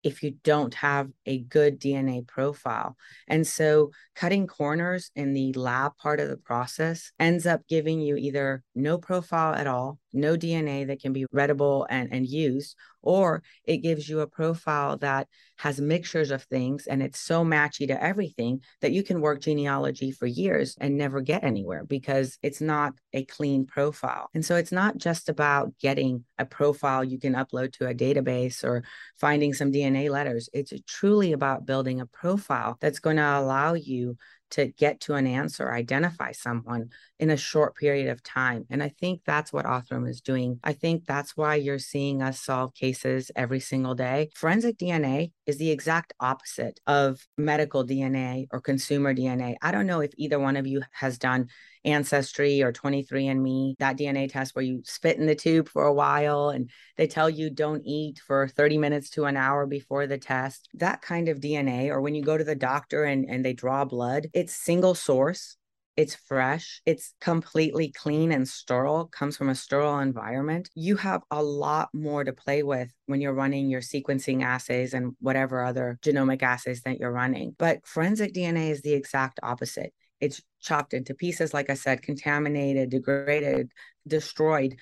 if 0.03 0.23
you 0.23 0.35
don't 0.43 0.75
have 0.75 1.09
a 1.27 1.39
good 1.39 1.81
DNA 1.81 2.27
profile. 2.27 2.97
And 3.29 3.47
so 3.47 3.93
cutting 4.17 4.47
corners 4.47 5.11
in 5.15 5.35
the 5.35 5.53
lab 5.53 5.97
part 5.97 6.19
of 6.19 6.29
the 6.29 6.37
process 6.37 7.13
ends 7.19 7.47
up 7.47 7.69
giving 7.69 8.01
you 8.01 8.17
either 8.17 8.63
no 8.75 8.99
profile 8.99 9.55
at 9.55 9.67
all, 9.67 10.00
no 10.13 10.37
DNA 10.37 10.87
that 10.87 11.01
can 11.01 11.13
be 11.13 11.27
readable 11.33 11.87
and, 11.91 12.13
and 12.13 12.27
used, 12.27 12.77
or 13.03 13.43
it 13.65 13.79
gives 13.79 14.09
you 14.09 14.21
a 14.21 14.27
profile 14.27 14.97
that 14.99 15.29
has 15.57 15.81
mixtures 15.81 16.31
of 16.31 16.43
things 16.45 16.87
and 16.87 17.03
it's 17.03 17.19
so 17.19 17.45
matchy 17.45 17.87
to 17.87 18.03
everything 18.03 18.63
that 18.81 18.93
you 18.93 19.03
can 19.03 19.21
work 19.21 19.41
genealogy 19.41 20.11
for 20.11 20.27
years 20.27 20.77
and 20.81 20.97
never 20.97 21.21
get 21.21 21.45
anywhere 21.45 21.85
because 21.85 22.39
it's 22.43 22.61
not 22.61 22.93
a 23.13 23.25
clean 23.25 23.67
profile. 23.67 24.29
And 24.35 24.45
so 24.45 24.57
it's 24.57 24.73
not 24.73 24.99
just 24.99 25.29
about 25.29 25.73
getting 25.79 26.25
a 26.39 26.45
profile 26.45 27.05
you 27.05 27.19
can 27.19 27.35
upload 27.35 27.73
to 27.75 27.89
a 27.89 27.95
database 27.95 28.65
or 28.65 28.85
finding 29.19 29.53
some 29.53 29.73
DNA 29.73 30.11
letters. 30.11 30.49
It's 30.53 30.73
truly 30.87 31.33
about 31.33 31.67
building 31.67 32.01
a 32.01 32.07
profile 32.07 32.77
that's 32.81 32.99
going 32.99 33.17
to 33.17 33.39
allow 33.39 33.75
you 33.75 34.17
to 34.51 34.67
get 34.67 35.01
to 35.01 35.15
an 35.15 35.27
answer, 35.27 35.73
identify 35.73 36.33
someone 36.33 36.91
in 37.19 37.31
a 37.31 37.37
short 37.37 37.77
period 37.77 38.09
of 38.09 38.23
time. 38.23 38.67
And 38.71 38.83
I 38.83 38.89
think 38.89 39.23
that's 39.25 39.53
what 39.53 39.65
Othram 39.65 40.09
is 40.09 40.21
doing. 40.21 40.59
I 40.65 40.73
think 40.73 41.07
that's 41.07 41.37
why 41.37 41.57
you're 41.57 41.79
seeing 41.79 42.23
us 42.23 42.41
solve 42.41 42.75
cases 42.75 43.31
every 43.37 43.61
single 43.61 43.95
day. 43.95 44.31
Forensic 44.35 44.79
DNA 44.79 45.33
is 45.47 45.59
the 45.59 45.71
exact 45.71 46.13
opposite 46.21 46.81
of 46.87 47.27
medical 47.37 47.85
DNA 47.87 48.47
or 48.53 48.61
consumer 48.61 49.15
DNA. 49.15 49.57
I 49.63 49.73
don't 49.73 49.87
know 49.87 50.01
if 50.01 50.13
either 50.17 50.39
one 50.39 50.57
of 50.57 50.67
you 50.67 50.83
has 50.93 51.19
done 51.19 51.49
Ancestry 51.85 52.63
or 52.63 52.73
23andMe, 52.73 53.75
that 53.79 53.97
DNA 53.97 54.31
test 54.31 54.55
where 54.55 54.65
you 54.65 54.83
spit 54.85 55.19
in 55.19 55.27
the 55.27 55.35
tube 55.35 55.69
for 55.69 55.85
a 55.85 55.93
while 55.93 56.51
and 56.51 56.71
they 56.97 57.07
tell 57.07 57.31
you 57.31 57.51
don't 57.51 57.83
eat 57.85 58.21
for 58.27 58.49
30 58.49 58.79
minutes 58.79 59.11
to 59.11 59.25
an 59.25 59.37
hour 59.37 59.67
before 59.67 60.07
the 60.07 60.19
test. 60.19 60.69
That 60.75 61.03
kind 61.03 61.29
of 61.29 61.41
DNA, 61.41 61.89
or 61.89 62.01
when 62.01 62.15
you 62.15 62.23
go 62.23 62.37
to 62.37 62.45
the 62.45 62.55
doctor 62.55 63.05
and, 63.05 63.25
and 63.29 63.45
they 63.45 63.53
draw 63.53 63.85
blood, 63.85 64.29
it's 64.35 64.55
single 64.55 64.95
source. 64.95 65.57
It's 65.97 66.15
fresh. 66.15 66.81
It's 66.87 67.13
completely 67.21 67.93
clean 67.93 68.33
and 68.33 68.49
sterile, 68.49 69.07
comes 69.07 69.37
from 69.37 69.51
a 69.51 69.55
sterile 69.55 69.99
environment. 69.99 70.71
You 70.75 70.97
have 70.97 71.23
a 71.31 71.43
lot 71.43 71.91
more 71.93 72.25
to 72.25 72.33
play 72.33 72.63
with 72.63 72.91
when 73.07 73.21
you're 73.21 73.35
running 73.35 73.69
your 73.69 73.83
sequencing 73.83 74.43
assays 74.43 74.95
and 74.95 75.15
whatever 75.21 75.63
other 75.63 75.99
genomic 76.03 76.43
assays 76.43 76.83
that 76.83 76.99
you're 76.99 77.13
running. 77.13 77.55
But 77.59 77.87
forensic 77.87 78.33
DNA 78.33 78.71
is 78.71 78.81
the 78.83 78.95
exact 78.95 79.41
opposite 79.43 79.93
it's 80.21 80.43
chopped 80.61 80.95
into 80.95 81.15
pieces, 81.15 81.55
like 81.55 81.71
I 81.71 81.75
said, 81.75 82.03
contaminated, 82.03 82.91
degraded, 82.91 83.73
destroyed. 84.07 84.77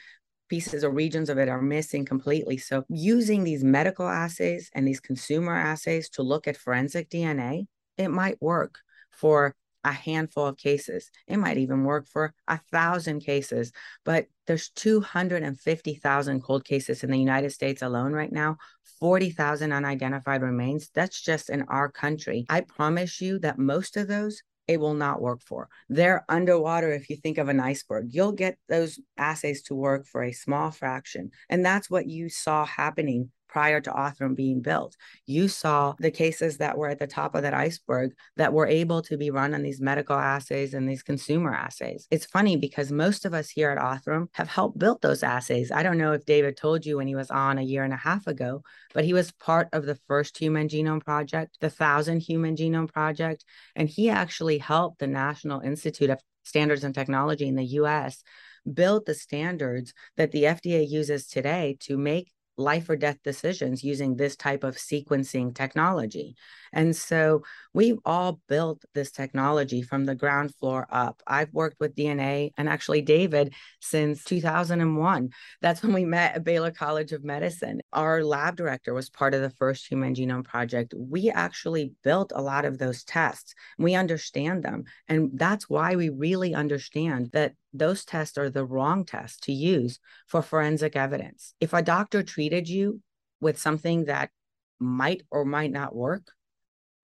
Pieces 0.48 0.82
or 0.82 0.90
regions 0.90 1.28
of 1.28 1.36
it 1.36 1.48
are 1.48 1.60
missing 1.60 2.06
completely. 2.06 2.56
So, 2.56 2.84
using 2.88 3.44
these 3.44 3.62
medical 3.62 4.08
assays 4.08 4.70
and 4.74 4.88
these 4.88 5.00
consumer 5.00 5.54
assays 5.54 6.08
to 6.10 6.22
look 6.22 6.48
at 6.48 6.56
forensic 6.56 7.10
DNA, 7.10 7.66
it 7.98 8.08
might 8.08 8.40
work 8.40 8.78
for 9.10 9.54
a 9.84 9.92
handful 9.92 10.46
of 10.46 10.56
cases. 10.56 11.10
It 11.26 11.36
might 11.36 11.58
even 11.58 11.84
work 11.84 12.06
for 12.08 12.34
a 12.46 12.60
thousand 12.72 13.20
cases, 13.20 13.72
but 14.04 14.26
there's 14.46 14.70
250,000 14.70 16.42
cold 16.42 16.64
cases 16.64 17.04
in 17.04 17.10
the 17.10 17.18
United 17.18 17.50
States 17.50 17.82
alone 17.82 18.12
right 18.12 18.32
now. 18.32 18.56
40,000 19.00 19.72
unidentified 19.72 20.42
remains. 20.42 20.90
That's 20.94 21.20
just 21.20 21.50
in 21.50 21.62
our 21.62 21.90
country. 21.90 22.46
I 22.48 22.62
promise 22.62 23.20
you 23.20 23.38
that 23.40 23.58
most 23.58 23.96
of 23.96 24.08
those 24.08 24.42
it 24.68 24.78
will 24.78 24.94
not 24.94 25.20
work 25.20 25.42
for. 25.42 25.68
They're 25.88 26.24
underwater 26.28 26.92
if 26.92 27.08
you 27.08 27.16
think 27.16 27.38
of 27.38 27.48
an 27.48 27.58
iceberg. 27.58 28.08
You'll 28.10 28.32
get 28.32 28.58
those 28.68 29.00
assays 29.16 29.62
to 29.62 29.74
work 29.74 30.06
for 30.06 30.22
a 30.22 30.32
small 30.32 30.70
fraction. 30.70 31.30
And 31.48 31.64
that's 31.64 31.90
what 31.90 32.06
you 32.06 32.28
saw 32.28 32.66
happening 32.66 33.30
prior 33.48 33.80
to 33.80 33.90
Othram 33.90 34.34
being 34.34 34.60
built. 34.60 34.96
You 35.26 35.48
saw 35.48 35.94
the 35.98 36.10
cases 36.10 36.58
that 36.58 36.76
were 36.76 36.88
at 36.88 36.98
the 36.98 37.06
top 37.06 37.34
of 37.34 37.42
that 37.42 37.54
iceberg 37.54 38.12
that 38.36 38.52
were 38.52 38.66
able 38.66 39.02
to 39.02 39.16
be 39.16 39.30
run 39.30 39.54
on 39.54 39.62
these 39.62 39.80
medical 39.80 40.16
assays 40.16 40.74
and 40.74 40.88
these 40.88 41.02
consumer 41.02 41.54
assays. 41.54 42.06
It's 42.10 42.26
funny 42.26 42.56
because 42.56 42.92
most 42.92 43.24
of 43.24 43.34
us 43.34 43.48
here 43.48 43.70
at 43.70 43.78
Othram 43.78 44.28
have 44.32 44.48
helped 44.48 44.78
build 44.78 45.02
those 45.02 45.22
assays. 45.22 45.72
I 45.72 45.82
don't 45.82 45.98
know 45.98 46.12
if 46.12 46.24
David 46.24 46.56
told 46.56 46.84
you 46.84 46.98
when 46.98 47.08
he 47.08 47.14
was 47.14 47.30
on 47.30 47.58
a 47.58 47.62
year 47.62 47.84
and 47.84 47.92
a 47.92 47.96
half 47.96 48.26
ago, 48.26 48.62
but 48.94 49.04
he 49.04 49.12
was 49.12 49.32
part 49.32 49.68
of 49.72 49.86
the 49.86 49.98
first 50.06 50.38
Human 50.38 50.68
Genome 50.68 51.04
Project, 51.04 51.58
the 51.60 51.70
Thousand 51.70 52.20
Human 52.20 52.56
Genome 52.56 52.92
Project, 52.92 53.44
and 53.74 53.88
he 53.88 54.10
actually 54.10 54.58
helped 54.58 54.98
the 54.98 55.06
National 55.06 55.60
Institute 55.60 56.10
of 56.10 56.20
Standards 56.44 56.84
and 56.84 56.94
Technology 56.94 57.46
in 57.46 57.56
the 57.56 57.64
US 57.64 58.22
build 58.74 59.06
the 59.06 59.14
standards 59.14 59.94
that 60.16 60.32
the 60.32 60.44
FDA 60.44 60.88
uses 60.88 61.26
today 61.26 61.76
to 61.80 61.96
make 61.96 62.32
life 62.58 62.88
or 62.88 62.96
death 62.96 63.18
decisions 63.22 63.84
using 63.84 64.16
this 64.16 64.36
type 64.36 64.64
of 64.64 64.76
sequencing 64.76 65.54
technology. 65.54 66.34
And 66.72 66.94
so 66.94 67.42
we've 67.72 67.98
all 68.04 68.40
built 68.48 68.84
this 68.94 69.10
technology 69.10 69.82
from 69.82 70.04
the 70.04 70.14
ground 70.14 70.54
floor 70.56 70.86
up. 70.90 71.22
I've 71.26 71.52
worked 71.52 71.80
with 71.80 71.94
DNA 71.94 72.50
and 72.56 72.68
actually 72.68 73.02
David 73.02 73.54
since 73.80 74.24
2001. 74.24 75.30
That's 75.62 75.82
when 75.82 75.92
we 75.92 76.04
met 76.04 76.36
at 76.36 76.44
Baylor 76.44 76.70
College 76.70 77.12
of 77.12 77.24
Medicine. 77.24 77.80
Our 77.92 78.22
lab 78.22 78.56
director 78.56 78.92
was 78.92 79.08
part 79.08 79.34
of 79.34 79.42
the 79.42 79.50
first 79.50 79.86
Human 79.86 80.14
Genome 80.14 80.44
Project. 80.44 80.94
We 80.96 81.30
actually 81.30 81.92
built 82.02 82.32
a 82.34 82.42
lot 82.42 82.64
of 82.64 82.78
those 82.78 83.04
tests. 83.04 83.54
We 83.78 83.94
understand 83.94 84.62
them. 84.62 84.84
And 85.08 85.30
that's 85.34 85.70
why 85.70 85.96
we 85.96 86.10
really 86.10 86.54
understand 86.54 87.30
that 87.32 87.52
those 87.72 88.04
tests 88.04 88.38
are 88.38 88.50
the 88.50 88.64
wrong 88.64 89.04
tests 89.04 89.40
to 89.40 89.52
use 89.52 89.98
for 90.26 90.42
forensic 90.42 90.96
evidence. 90.96 91.54
If 91.60 91.72
a 91.72 91.82
doctor 91.82 92.22
treated 92.22 92.68
you 92.68 93.00
with 93.40 93.58
something 93.58 94.06
that 94.06 94.30
might 94.78 95.22
or 95.30 95.44
might 95.44 95.70
not 95.70 95.94
work, 95.94 96.32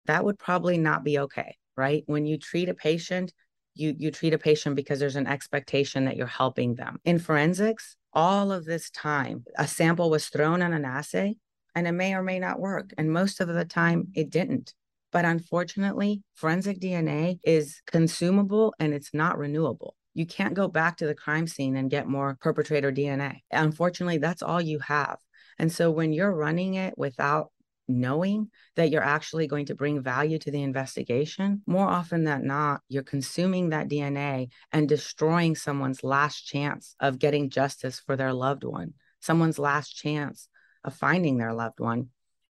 that 0.05 0.25
would 0.25 0.39
probably 0.39 0.77
not 0.77 1.03
be 1.03 1.19
okay, 1.19 1.57
right? 1.77 2.03
When 2.05 2.25
you 2.25 2.37
treat 2.37 2.69
a 2.69 2.73
patient, 2.73 3.33
you 3.73 3.95
you 3.97 4.11
treat 4.11 4.33
a 4.33 4.37
patient 4.37 4.75
because 4.75 4.99
there's 4.99 5.15
an 5.15 5.27
expectation 5.27 6.05
that 6.05 6.17
you're 6.17 6.27
helping 6.27 6.75
them. 6.75 6.99
In 7.05 7.19
forensics, 7.19 7.95
all 8.13 8.51
of 8.51 8.65
this 8.65 8.89
time, 8.89 9.45
a 9.57 9.67
sample 9.67 10.09
was 10.09 10.27
thrown 10.27 10.61
on 10.61 10.73
an 10.73 10.85
assay 10.85 11.37
and 11.75 11.87
it 11.87 11.93
may 11.93 12.13
or 12.13 12.23
may 12.23 12.39
not 12.39 12.59
work. 12.59 12.93
And 12.97 13.11
most 13.11 13.39
of 13.39 13.47
the 13.47 13.65
time 13.65 14.07
it 14.13 14.29
didn't. 14.29 14.73
But 15.11 15.25
unfortunately, 15.25 16.23
forensic 16.35 16.79
DNA 16.79 17.39
is 17.43 17.81
consumable 17.85 18.73
and 18.79 18.93
it's 18.93 19.13
not 19.13 19.37
renewable. 19.37 19.95
You 20.13 20.25
can't 20.25 20.53
go 20.53 20.67
back 20.67 20.97
to 20.97 21.07
the 21.07 21.15
crime 21.15 21.47
scene 21.47 21.75
and 21.75 21.89
get 21.89 22.07
more 22.07 22.37
perpetrator 22.41 22.91
DNA. 22.91 23.39
Unfortunately, 23.51 24.17
that's 24.17 24.43
all 24.43 24.61
you 24.61 24.79
have. 24.79 25.17
And 25.57 25.71
so 25.71 25.91
when 25.91 26.13
you're 26.13 26.33
running 26.33 26.73
it 26.73 26.97
without 26.97 27.51
knowing 27.87 28.49
that 28.75 28.89
you're 28.89 29.03
actually 29.03 29.47
going 29.47 29.65
to 29.67 29.75
bring 29.75 30.01
value 30.01 30.39
to 30.39 30.51
the 30.51 30.63
investigation, 30.63 31.61
more 31.65 31.87
often 31.87 32.23
than 32.23 32.47
not, 32.47 32.81
you're 32.89 33.03
consuming 33.03 33.69
that 33.69 33.89
DNA 33.89 34.49
and 34.71 34.87
destroying 34.87 35.55
someone's 35.55 36.03
last 36.03 36.41
chance 36.41 36.95
of 36.99 37.19
getting 37.19 37.49
justice 37.49 37.99
for 37.99 38.15
their 38.15 38.33
loved 38.33 38.63
one, 38.63 38.93
someone's 39.19 39.59
last 39.59 39.95
chance 39.95 40.47
of 40.83 40.93
finding 40.93 41.37
their 41.37 41.53
loved 41.53 41.79
one. 41.79 42.09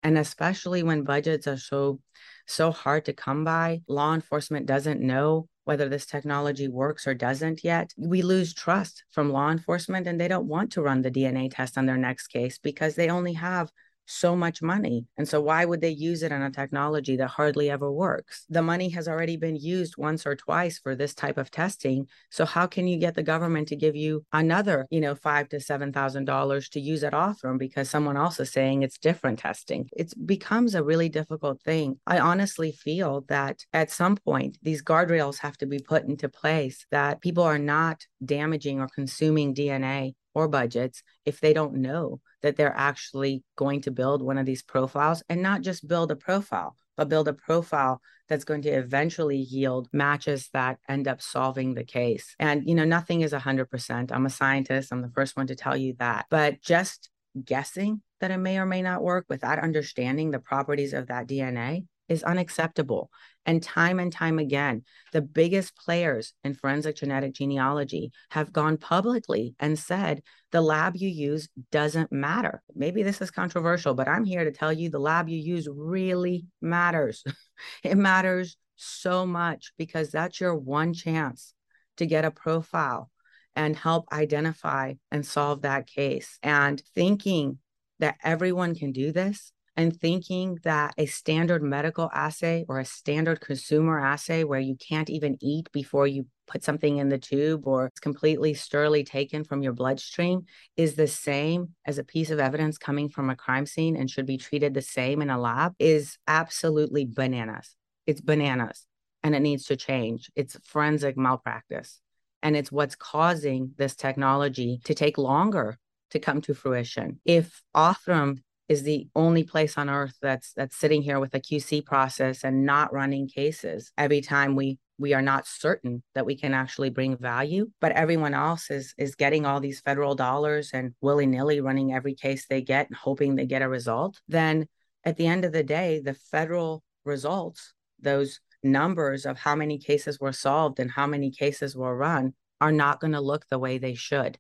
And 0.03 0.19
especially 0.19 0.83
when 0.83 1.05
budgets 1.05 1.47
are 1.47 1.57
so 1.57 2.01
so 2.47 2.73
hard 2.73 3.05
to 3.05 3.13
come 3.13 3.45
by, 3.45 3.83
law 3.87 4.15
enforcement 4.15 4.67
doesn't 4.67 5.01
know 5.01 5.49
whether 5.65 5.89
this 5.89 6.07
technology 6.07 6.69
works 6.69 7.07
or 7.07 7.15
doesn't 7.15 7.63
yet. 7.63 7.93
We 7.97 8.23
lose 8.23 8.53
trust 8.53 9.05
from 9.11 9.31
law 9.31 9.51
enforcement 9.51 10.07
and 10.07 10.21
they 10.21 10.29
don't 10.29 10.49
want 10.49 10.73
to 10.73 10.83
run 10.83 11.03
the 11.03 11.11
DNA 11.11 11.51
test 11.53 11.79
on 11.79 11.87
their 11.87 11.97
next 11.97 12.29
case 12.29 12.59
because 12.59 12.95
they 12.95 13.09
only 13.09 13.35
have 13.35 13.71
so 14.13 14.37
much 14.37 14.63
money. 14.63 15.07
And 15.17 15.29
so, 15.29 15.41
why 15.41 15.65
would 15.65 15.81
they 15.81 15.91
use 15.91 16.23
it 16.23 16.33
on 16.33 16.43
a 16.43 16.51
technology 16.51 17.17
that 17.17 17.29
hardly 17.29 17.71
ever 17.71 17.91
works? 17.91 18.45
The 18.49 18.63
money 18.63 18.89
has 18.91 19.09
already 19.09 19.37
been 19.37 19.57
used 19.57 19.97
once 19.97 20.27
or 20.27 20.37
twice 20.37 20.79
for 20.79 20.95
this 20.95 21.15
type 21.15 21.39
of 21.39 21.51
testing. 21.51 22.09
So, 22.31 22.45
how 22.45 22.67
can 22.67 22.87
you 22.87 22.99
get 22.99 23.15
the 23.15 23.23
government 23.23 23.69
to 23.69 23.77
give 23.77 23.97
you 23.97 24.25
another, 24.33 24.87
you 24.91 25.01
know, 25.01 25.15
five 25.15 25.49
to 25.51 25.61
seven 25.61 25.93
thousand 25.93 26.27
dollars 26.27 26.69
to 26.71 26.81
use 26.81 27.05
at 27.05 27.13
Othram 27.13 27.59
because 27.59 27.89
someone 27.89 28.17
else 28.17 28.39
is 28.41 28.53
saying 28.53 28.83
it's 28.83 28.99
different 28.99 29.39
testing? 29.39 29.89
It 29.97 30.13
becomes 30.27 30.75
a 30.75 30.85
really 30.85 31.09
difficult 31.09 31.63
thing. 31.63 31.99
I 32.07 32.19
honestly 32.19 32.73
feel 32.73 33.25
that 33.29 33.65
at 33.73 33.91
some 33.91 34.17
point 34.17 34.59
these 34.63 34.83
guardrails 34.83 35.39
have 35.39 35.57
to 35.59 35.67
be 35.67 35.79
put 35.79 36.05
into 36.05 36.29
place 36.29 36.87
that 36.91 37.21
people 37.21 37.45
are 37.45 37.59
not 37.59 38.07
damaging 38.25 38.81
or 38.81 38.89
consuming 38.89 39.55
DNA 39.55 40.15
or 40.35 40.49
budgets 40.49 41.03
if 41.25 41.41
they 41.41 41.53
don't 41.53 41.75
know 41.75 42.21
that 42.43 42.57
they're 42.57 42.77
actually 42.77 43.45
going 43.57 43.81
to 43.83 43.91
build 43.91 44.23
one 44.23 44.39
of 44.39 44.47
these 44.47 44.63
profiles 44.63 45.23
and 45.29 45.43
not 45.43 45.63
just 45.63 45.87
build 45.87 46.11
a 46.11 46.17
profile, 46.17 46.77
but 46.97 47.09
build 47.09 47.29
a 47.29 47.33
profile 47.33 48.01
that's 48.29 48.45
going 48.45 48.63
to 48.63 48.71
eventually 48.71 49.39
yield 49.39 49.89
matches 49.93 50.49
that 50.53 50.79
end 50.89 51.07
up 51.07 51.21
solving 51.21 51.75
the 51.75 51.85
case. 51.85 52.35
And, 52.39 52.69
you 52.69 52.75
know, 52.75 52.85
nothing 52.85 53.21
is 53.21 53.33
100%. 53.33 54.13
I'm 54.13 54.27
a 54.27 54.31
scientist, 54.31 54.93
I'm 54.93 55.03
the 55.03 55.13
first 55.15 55.37
one 55.37 55.47
to 55.49 55.55
tell 55.55 55.77
you 55.77 55.95
that. 55.99 56.27
But 56.31 56.61
just 56.63 57.11
guessing 57.45 58.03
that 58.21 58.31
it 58.31 58.39
may 58.39 58.59
or 58.59 58.67
may 58.67 58.83
not 58.83 59.03
work 59.03 59.27
without 59.29 59.59
understanding 59.59 60.31
the 60.31 60.39
properties 60.39 60.93
of 60.93 61.09
that 61.09 61.27
DNA 61.27 61.87
is 62.13 62.23
unacceptable. 62.23 63.11
And 63.45 63.61
time 63.61 63.99
and 63.99 64.13
time 64.13 64.39
again, 64.39 64.85
the 65.13 65.21
biggest 65.23 65.75
players 65.77 66.33
in 66.45 66.55
forensic 66.55 66.97
genetic 66.97 67.33
genealogy 67.35 68.13
have 68.31 68.53
gone 68.53 68.77
publicly 68.77 69.57
and 69.59 69.77
said 69.77 70.23
the 70.53 70.61
lab 70.61 70.95
you 70.95 71.09
use 71.09 71.49
doesn't 71.73 72.13
matter. 72.13 72.63
Maybe 72.75 73.03
this 73.03 73.21
is 73.21 73.33
controversial, 73.33 73.95
but 73.95 74.07
I'm 74.07 74.25
here 74.25 74.45
to 74.45 74.53
tell 74.53 74.73
you 74.73 74.91
the 74.91 75.01
lab 75.01 75.29
you 75.29 75.39
use 75.39 75.69
really 75.69 76.47
matters. 76.61 77.25
it 77.83 77.97
matters 77.97 78.57
so 78.77 79.27
much 79.27 79.73
because 79.77 80.11
that's 80.11 80.41
your 80.41 80.55
one 80.55 80.93
chance 80.93 81.55
to 81.97 82.07
get 82.07 82.25
a 82.25 82.31
profile 82.31 83.11
and 83.57 83.77
help 83.77 84.07
identify 84.13 84.95
and 85.11 85.27
solve 85.27 85.63
that 85.63 85.87
case. 85.87 86.39
And 86.43 86.81
thinking 86.95 87.59
that 87.99 88.17
everyone 88.23 88.75
can 88.75 88.93
do 88.93 89.13
this 89.13 89.53
and 89.77 89.99
thinking 89.99 90.59
that 90.65 90.95
a 90.99 91.07
standard 91.07 91.63
medical 91.63 92.11
assay 92.13 92.65
or 92.69 92.79
a 92.79 92.85
standard 92.85 93.41
consumer 93.41 93.99
assay 93.99 94.45
where 94.45 94.61
you 94.61 94.77
can't 94.77 95.09
even 95.09 95.37
eat 95.41 95.71
before 95.73 96.07
you 96.07 96.27
put 96.47 96.63
something 96.63 96.99
in 96.99 97.09
the 97.09 97.19
tube 97.19 97.67
or 97.67 97.87
it's 97.87 98.01
completely 98.01 98.53
sterilely 98.53 99.05
taken 99.05 99.45
from 99.45 99.63
your 99.63 99.73
bloodstream 99.73 100.43
is 100.77 100.95
the 100.95 101.07
same 101.07 101.71
as 101.87 101.99
a 101.99 102.05
piece 102.05 102.31
of 102.31 102.39
evidence 102.39 102.77
coming 102.77 103.09
from 103.09 103.31
a 103.31 103.37
crime 103.37 103.65
scene 103.65 103.97
and 103.97 104.11
should 104.11 104.27
be 104.27 104.37
treated 104.37 104.75
the 104.75 104.83
same 104.83 105.23
in 105.23 105.31
a 105.31 105.41
lab 105.41 105.73
is 105.79 106.19
absolutely 106.27 107.07
bananas. 107.07 107.75
It's 108.07 108.21
bananas 108.21 108.87
and 109.23 109.35
it 109.35 109.41
needs 109.41 109.65
to 109.67 109.77
change. 109.77 110.31
It's 110.37 110.59
forensic 110.65 111.17
malpractice. 111.17 112.01
And 112.43 112.57
it's 112.57 112.73
what's 112.73 112.97
causing 112.97 113.73
this 113.79 113.95
technology 113.95 114.81
to 114.85 114.95
take 114.95 115.17
longer 115.17 115.79
to 116.11 116.19
come 116.19 116.41
to 116.43 116.55
fruition. 116.55 117.21
If 117.25 117.63
Othram 117.75 118.43
is 118.73 118.83
the 118.83 119.07
only 119.15 119.45
place 119.45 119.77
on 119.77 119.91
earth 119.91 120.17
that's 120.23 120.53
that's 120.55 120.77
sitting 120.77 121.03
here 121.03 121.21
with 121.21 121.35
a 121.35 121.41
QC 121.41 121.85
process 121.85 122.43
and 122.43 122.65
not 122.65 122.93
running 122.93 123.29
cases 123.29 123.93
every 123.99 124.23
time 124.23 124.57
we 124.57 124.79
we 124.99 125.13
are 125.13 125.23
not 125.23 125.47
certain 125.47 126.03
that 126.15 126.27
we 126.27 126.37
can 126.37 126.55
actually 126.55 126.89
bring 126.89 127.17
value. 127.17 127.71
But 127.81 127.93
everyone 127.93 128.35
else 128.35 128.71
is 128.71 128.95
is 128.97 129.15
getting 129.15 129.45
all 129.45 129.61
these 129.61 129.81
federal 129.81 130.15
dollars 130.15 130.71
and 130.73 130.95
willy-nilly 131.03 131.61
running 131.61 131.93
every 131.93 132.15
case 132.15 132.47
they 132.47 132.63
get 132.63 132.89
and 132.89 132.97
hoping 132.97 133.37
they 133.37 133.47
get 133.47 133.63
a 133.63 133.69
result. 133.69 134.21
Then 134.27 134.67
at 135.05 135.17
the 135.17 135.27
end 135.27 135.45
of 135.45 135.53
the 135.53 135.65
day 135.65 136.01
the 136.01 136.15
federal 136.15 136.83
results 137.05 137.75
those 138.01 138.41
numbers 138.63 139.27
of 139.27 139.39
how 139.39 139.55
many 139.55 139.79
cases 139.79 140.19
were 140.19 140.33
solved 140.33 140.81
and 140.81 140.91
how 140.91 141.07
many 141.07 141.31
cases 141.31 141.77
were 141.77 141.97
run 141.97 142.33
are 142.61 142.73
not 142.73 143.01
going 143.01 143.13
to 143.13 143.21
look 143.21 143.45
the 143.49 143.59
way 143.59 143.77
they 143.77 143.95
should 143.95 144.39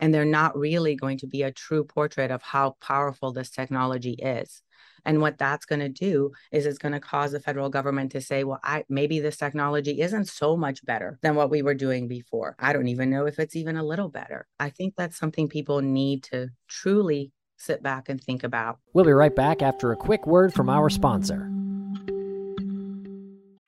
and 0.00 0.12
they're 0.12 0.24
not 0.24 0.56
really 0.56 0.94
going 0.94 1.18
to 1.18 1.26
be 1.26 1.42
a 1.42 1.52
true 1.52 1.84
portrait 1.84 2.30
of 2.30 2.42
how 2.42 2.76
powerful 2.80 3.32
this 3.32 3.50
technology 3.50 4.12
is. 4.12 4.62
And 5.06 5.20
what 5.20 5.38
that's 5.38 5.66
going 5.66 5.80
to 5.80 5.88
do 5.88 6.32
is 6.50 6.66
it's 6.66 6.78
going 6.78 6.92
to 6.92 7.00
cause 7.00 7.32
the 7.32 7.40
federal 7.40 7.68
government 7.68 8.12
to 8.12 8.20
say, 8.20 8.42
well, 8.44 8.60
I, 8.64 8.84
maybe 8.88 9.20
this 9.20 9.36
technology 9.36 10.00
isn't 10.00 10.28
so 10.28 10.56
much 10.56 10.84
better 10.84 11.18
than 11.22 11.34
what 11.34 11.50
we 11.50 11.62
were 11.62 11.74
doing 11.74 12.08
before. 12.08 12.56
I 12.58 12.72
don't 12.72 12.88
even 12.88 13.10
know 13.10 13.26
if 13.26 13.38
it's 13.38 13.56
even 13.56 13.76
a 13.76 13.84
little 13.84 14.08
better. 14.08 14.46
I 14.58 14.70
think 14.70 14.94
that's 14.96 15.18
something 15.18 15.48
people 15.48 15.82
need 15.82 16.22
to 16.24 16.48
truly 16.68 17.32
sit 17.56 17.82
back 17.82 18.08
and 18.08 18.20
think 18.20 18.44
about. 18.44 18.78
We'll 18.92 19.04
be 19.04 19.12
right 19.12 19.34
back 19.34 19.62
after 19.62 19.92
a 19.92 19.96
quick 19.96 20.26
word 20.26 20.54
from 20.54 20.68
our 20.68 20.88
sponsor. 20.88 21.50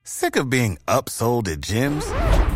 Sick 0.02 0.36
of 0.36 0.48
being 0.48 0.78
upsold 0.86 1.48
at 1.48 1.60
gyms? 1.60 2.35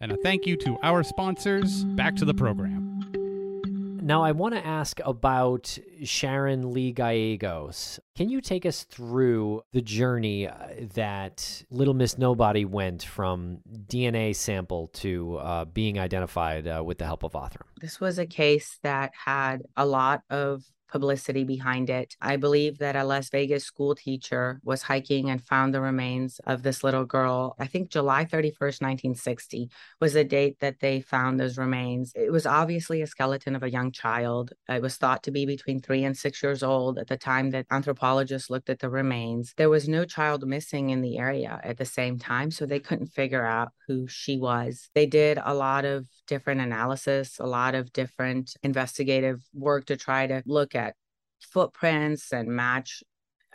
And 0.00 0.12
a 0.12 0.16
thank 0.18 0.46
you 0.46 0.56
to 0.58 0.78
our 0.82 1.02
sponsors. 1.02 1.84
Back 1.84 2.14
to 2.16 2.24
the 2.24 2.34
program. 2.34 2.88
Now, 4.00 4.22
I 4.22 4.32
want 4.32 4.54
to 4.54 4.64
ask 4.64 5.00
about 5.04 5.76
Sharon 6.04 6.72
Lee 6.72 6.92
Gallegos. 6.92 8.00
Can 8.16 8.30
you 8.30 8.40
take 8.40 8.64
us 8.64 8.84
through 8.84 9.62
the 9.72 9.82
journey 9.82 10.46
uh, 10.46 10.54
that 10.94 11.64
Little 11.68 11.94
Miss 11.94 12.16
Nobody 12.16 12.64
went 12.64 13.02
from 13.02 13.58
DNA 13.86 14.34
sample 14.34 14.86
to 14.94 15.36
uh, 15.36 15.64
being 15.66 15.98
identified 15.98 16.66
uh, 16.66 16.82
with 16.82 16.98
the 16.98 17.04
help 17.04 17.24
of 17.24 17.32
Othram? 17.32 17.66
This 17.80 18.00
was 18.00 18.18
a 18.18 18.24
case 18.24 18.78
that 18.82 19.12
had 19.14 19.62
a 19.76 19.84
lot 19.84 20.22
of 20.30 20.62
publicity 20.88 21.44
behind 21.44 21.90
it. 21.90 22.16
I 22.20 22.36
believe 22.36 22.78
that 22.78 22.96
a 22.96 23.04
Las 23.04 23.30
Vegas 23.30 23.64
school 23.64 23.94
teacher 23.94 24.60
was 24.64 24.82
hiking 24.82 25.30
and 25.30 25.42
found 25.42 25.74
the 25.74 25.80
remains 25.80 26.40
of 26.46 26.62
this 26.62 26.82
little 26.82 27.04
girl. 27.04 27.54
I 27.58 27.66
think 27.66 27.90
July 27.90 28.24
31st, 28.24 28.80
1960 28.80 29.70
was 30.00 30.14
the 30.14 30.24
date 30.24 30.58
that 30.60 30.80
they 30.80 31.00
found 31.00 31.38
those 31.38 31.58
remains. 31.58 32.12
It 32.14 32.32
was 32.32 32.46
obviously 32.46 33.02
a 33.02 33.06
skeleton 33.06 33.54
of 33.54 33.62
a 33.62 33.70
young 33.70 33.92
child. 33.92 34.52
It 34.68 34.82
was 34.82 34.96
thought 34.96 35.22
to 35.24 35.30
be 35.30 35.46
between 35.46 35.80
three 35.80 36.04
and 36.04 36.16
six 36.16 36.42
years 36.42 36.62
old 36.62 36.98
at 36.98 37.08
the 37.08 37.16
time 37.16 37.50
that 37.50 37.66
anthropologists 37.70 38.50
looked 38.50 38.70
at 38.70 38.78
the 38.78 38.90
remains. 38.90 39.54
There 39.56 39.70
was 39.70 39.88
no 39.88 40.04
child 40.04 40.46
missing 40.46 40.90
in 40.90 41.02
the 41.02 41.18
area 41.18 41.60
at 41.62 41.78
the 41.78 41.84
same 41.84 42.18
time, 42.18 42.50
so 42.50 42.66
they 42.66 42.80
couldn't 42.80 43.08
figure 43.08 43.44
out 43.44 43.72
who 43.86 44.06
she 44.06 44.36
was. 44.36 44.90
They 44.94 45.06
did 45.06 45.38
a 45.42 45.54
lot 45.54 45.84
of 45.84 46.06
different 46.26 46.60
analysis, 46.60 47.38
a 47.38 47.46
lot 47.46 47.74
of 47.74 47.92
different 47.92 48.54
investigative 48.62 49.42
work 49.54 49.86
to 49.86 49.96
try 49.96 50.26
to 50.26 50.42
look 50.46 50.74
at 50.74 50.87
footprints 51.40 52.32
and 52.32 52.48
match 52.48 53.02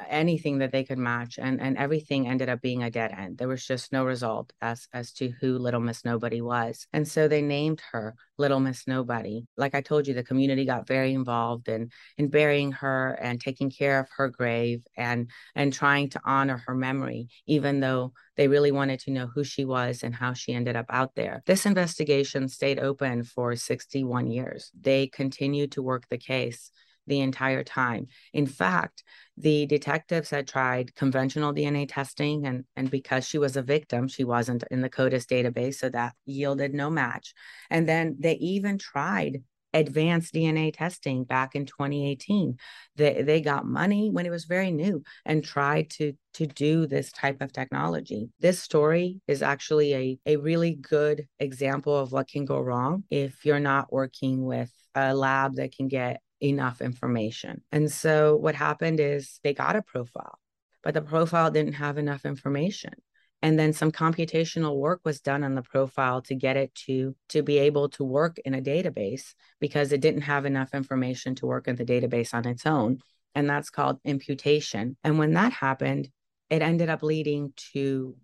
anything 0.10 0.60
that 0.60 0.72
they 0.72 0.84
could 0.84 0.98
match 0.98 1.38
and 1.38 1.62
and 1.62 1.78
everything 1.78 2.28
ended 2.28 2.50
up 2.50 2.62
being 2.62 2.84
a 2.84 2.90
dead 2.90 3.12
end. 3.12 3.38
There 3.38 3.48
was 3.48 3.66
just 3.66 3.92
no 3.92 4.04
result 4.06 4.52
as 4.62 4.88
as 4.94 5.12
to 5.14 5.30
who 5.40 5.58
little 5.58 5.80
miss 5.80 6.04
nobody 6.04 6.42
was. 6.42 6.88
And 6.94 7.08
so 7.08 7.28
they 7.28 7.42
named 7.42 7.82
her 7.92 8.16
little 8.38 8.60
miss 8.60 8.88
nobody. 8.88 9.46
Like 9.56 9.76
i 9.76 9.82
told 9.82 10.08
you 10.08 10.14
the 10.14 10.24
community 10.24 10.66
got 10.66 10.88
very 10.88 11.14
involved 11.14 11.70
in 11.70 11.90
in 12.18 12.30
burying 12.30 12.72
her 12.74 13.18
and 13.22 13.40
taking 13.40 13.70
care 13.70 14.00
of 14.00 14.08
her 14.18 14.30
grave 14.30 14.84
and 14.98 15.30
and 15.56 15.72
trying 15.72 16.10
to 16.10 16.22
honor 16.26 16.64
her 16.66 16.76
memory 16.76 17.28
even 17.46 17.80
though 17.80 18.14
they 18.36 18.48
really 18.48 18.72
wanted 18.72 19.00
to 19.02 19.12
know 19.12 19.28
who 19.28 19.44
she 19.44 19.64
was 19.64 20.02
and 20.02 20.16
how 20.16 20.34
she 20.34 20.54
ended 20.54 20.76
up 20.76 20.88
out 20.90 21.14
there. 21.16 21.44
This 21.46 21.68
investigation 21.68 22.48
stayed 22.48 22.80
open 22.80 23.24
for 23.24 23.56
61 23.56 24.32
years. 24.32 24.72
They 24.80 25.06
continued 25.08 25.74
to 25.74 25.84
work 25.84 26.06
the 26.10 26.18
case 26.18 26.72
the 27.08 27.20
entire 27.22 27.64
time. 27.64 28.08
In 28.34 28.46
fact, 28.46 29.04
the 29.38 29.66
detectives 29.66 30.30
had 30.30 30.48
tried 30.48 30.96
conventional 30.96 31.54
DNA 31.54 31.88
testing, 31.90 32.46
and, 32.46 32.66
and 32.76 32.90
because 32.90 33.28
she 33.28 33.38
was 33.38 33.58
a 33.58 33.62
victim, 33.62 34.08
she 34.08 34.24
wasn't 34.24 34.64
in 34.70 34.82
the 34.82 34.90
CODIS 34.90 35.26
database, 35.26 35.76
so 35.76 35.90
that 35.90 36.14
yielded 36.26 36.74
no 36.74 36.90
match. 36.90 37.34
And 37.70 37.88
then 37.88 38.18
they 38.20 38.34
even 38.36 38.78
tried 38.78 39.44
advanced 39.74 40.34
DNA 40.34 40.74
testing 40.74 41.24
back 41.24 41.56
in 41.56 41.66
2018. 41.66 42.58
They, 42.96 43.24
they 43.24 43.42
got 43.42 43.66
money 43.66 44.10
when 44.12 44.26
it 44.26 44.30
was 44.30 44.46
very 44.46 44.72
new 44.72 45.04
and 45.26 45.44
tried 45.44 45.90
to, 45.92 46.14
to 46.36 46.46
do 46.46 46.86
this 46.86 47.12
type 47.12 47.42
of 47.42 47.52
technology. 47.52 48.30
This 48.40 48.60
story 48.62 49.20
is 49.28 49.42
actually 49.42 49.94
a, 49.94 50.20
a 50.26 50.36
really 50.38 50.76
good 50.76 51.28
example 51.40 51.98
of 51.98 52.12
what 52.12 52.28
can 52.28 52.46
go 52.46 52.60
wrong 52.60 53.04
if 53.10 53.46
you're 53.46 53.60
not 53.60 53.92
working 53.92 54.46
with 54.46 54.72
a 54.96 55.16
lab 55.16 55.56
that 55.56 55.76
can 55.76 55.88
get 55.88 56.22
enough 56.44 56.82
information. 56.82 57.62
And 57.72 57.92
so 57.92 58.36
what 58.36 58.56
happened 58.56 59.00
is 59.00 59.40
they 59.44 59.54
got 59.54 59.76
a 59.76 59.82
profile, 59.82 60.38
but 60.84 60.94
the 60.94 61.02
profile 61.02 61.50
didn't 61.50 61.74
have 61.74 61.98
enough 61.98 62.26
information. 62.26 62.94
And 63.42 63.60
then 63.60 63.74
some 63.74 63.92
computational 63.92 64.78
work 64.78 65.02
was 65.04 65.20
done 65.20 65.44
on 65.44 65.56
the 65.56 65.62
profile 65.62 66.22
to 66.24 66.36
get 66.36 66.56
it 66.56 66.74
to 66.86 67.14
to 67.30 67.44
be 67.44 67.60
able 67.60 67.90
to 67.90 68.04
work 68.04 68.38
in 68.46 68.54
a 68.54 68.62
database 68.62 69.34
because 69.60 69.92
it 69.92 70.00
didn't 70.00 70.22
have 70.22 70.46
enough 70.46 70.74
information 70.74 71.36
to 71.36 71.46
work 71.46 71.68
in 71.68 71.76
the 71.76 71.86
database 71.86 72.34
on 72.34 72.48
its 72.48 72.66
own. 72.66 73.00
And 73.36 73.50
that's 73.50 73.70
called 73.70 74.00
imputation. 74.06 74.96
And 75.04 75.18
when 75.18 75.34
that 75.34 75.52
happened, 75.52 76.10
it 76.50 76.62
ended 76.62 76.90
up 76.90 77.04
leading 77.04 77.52
to 77.74 78.16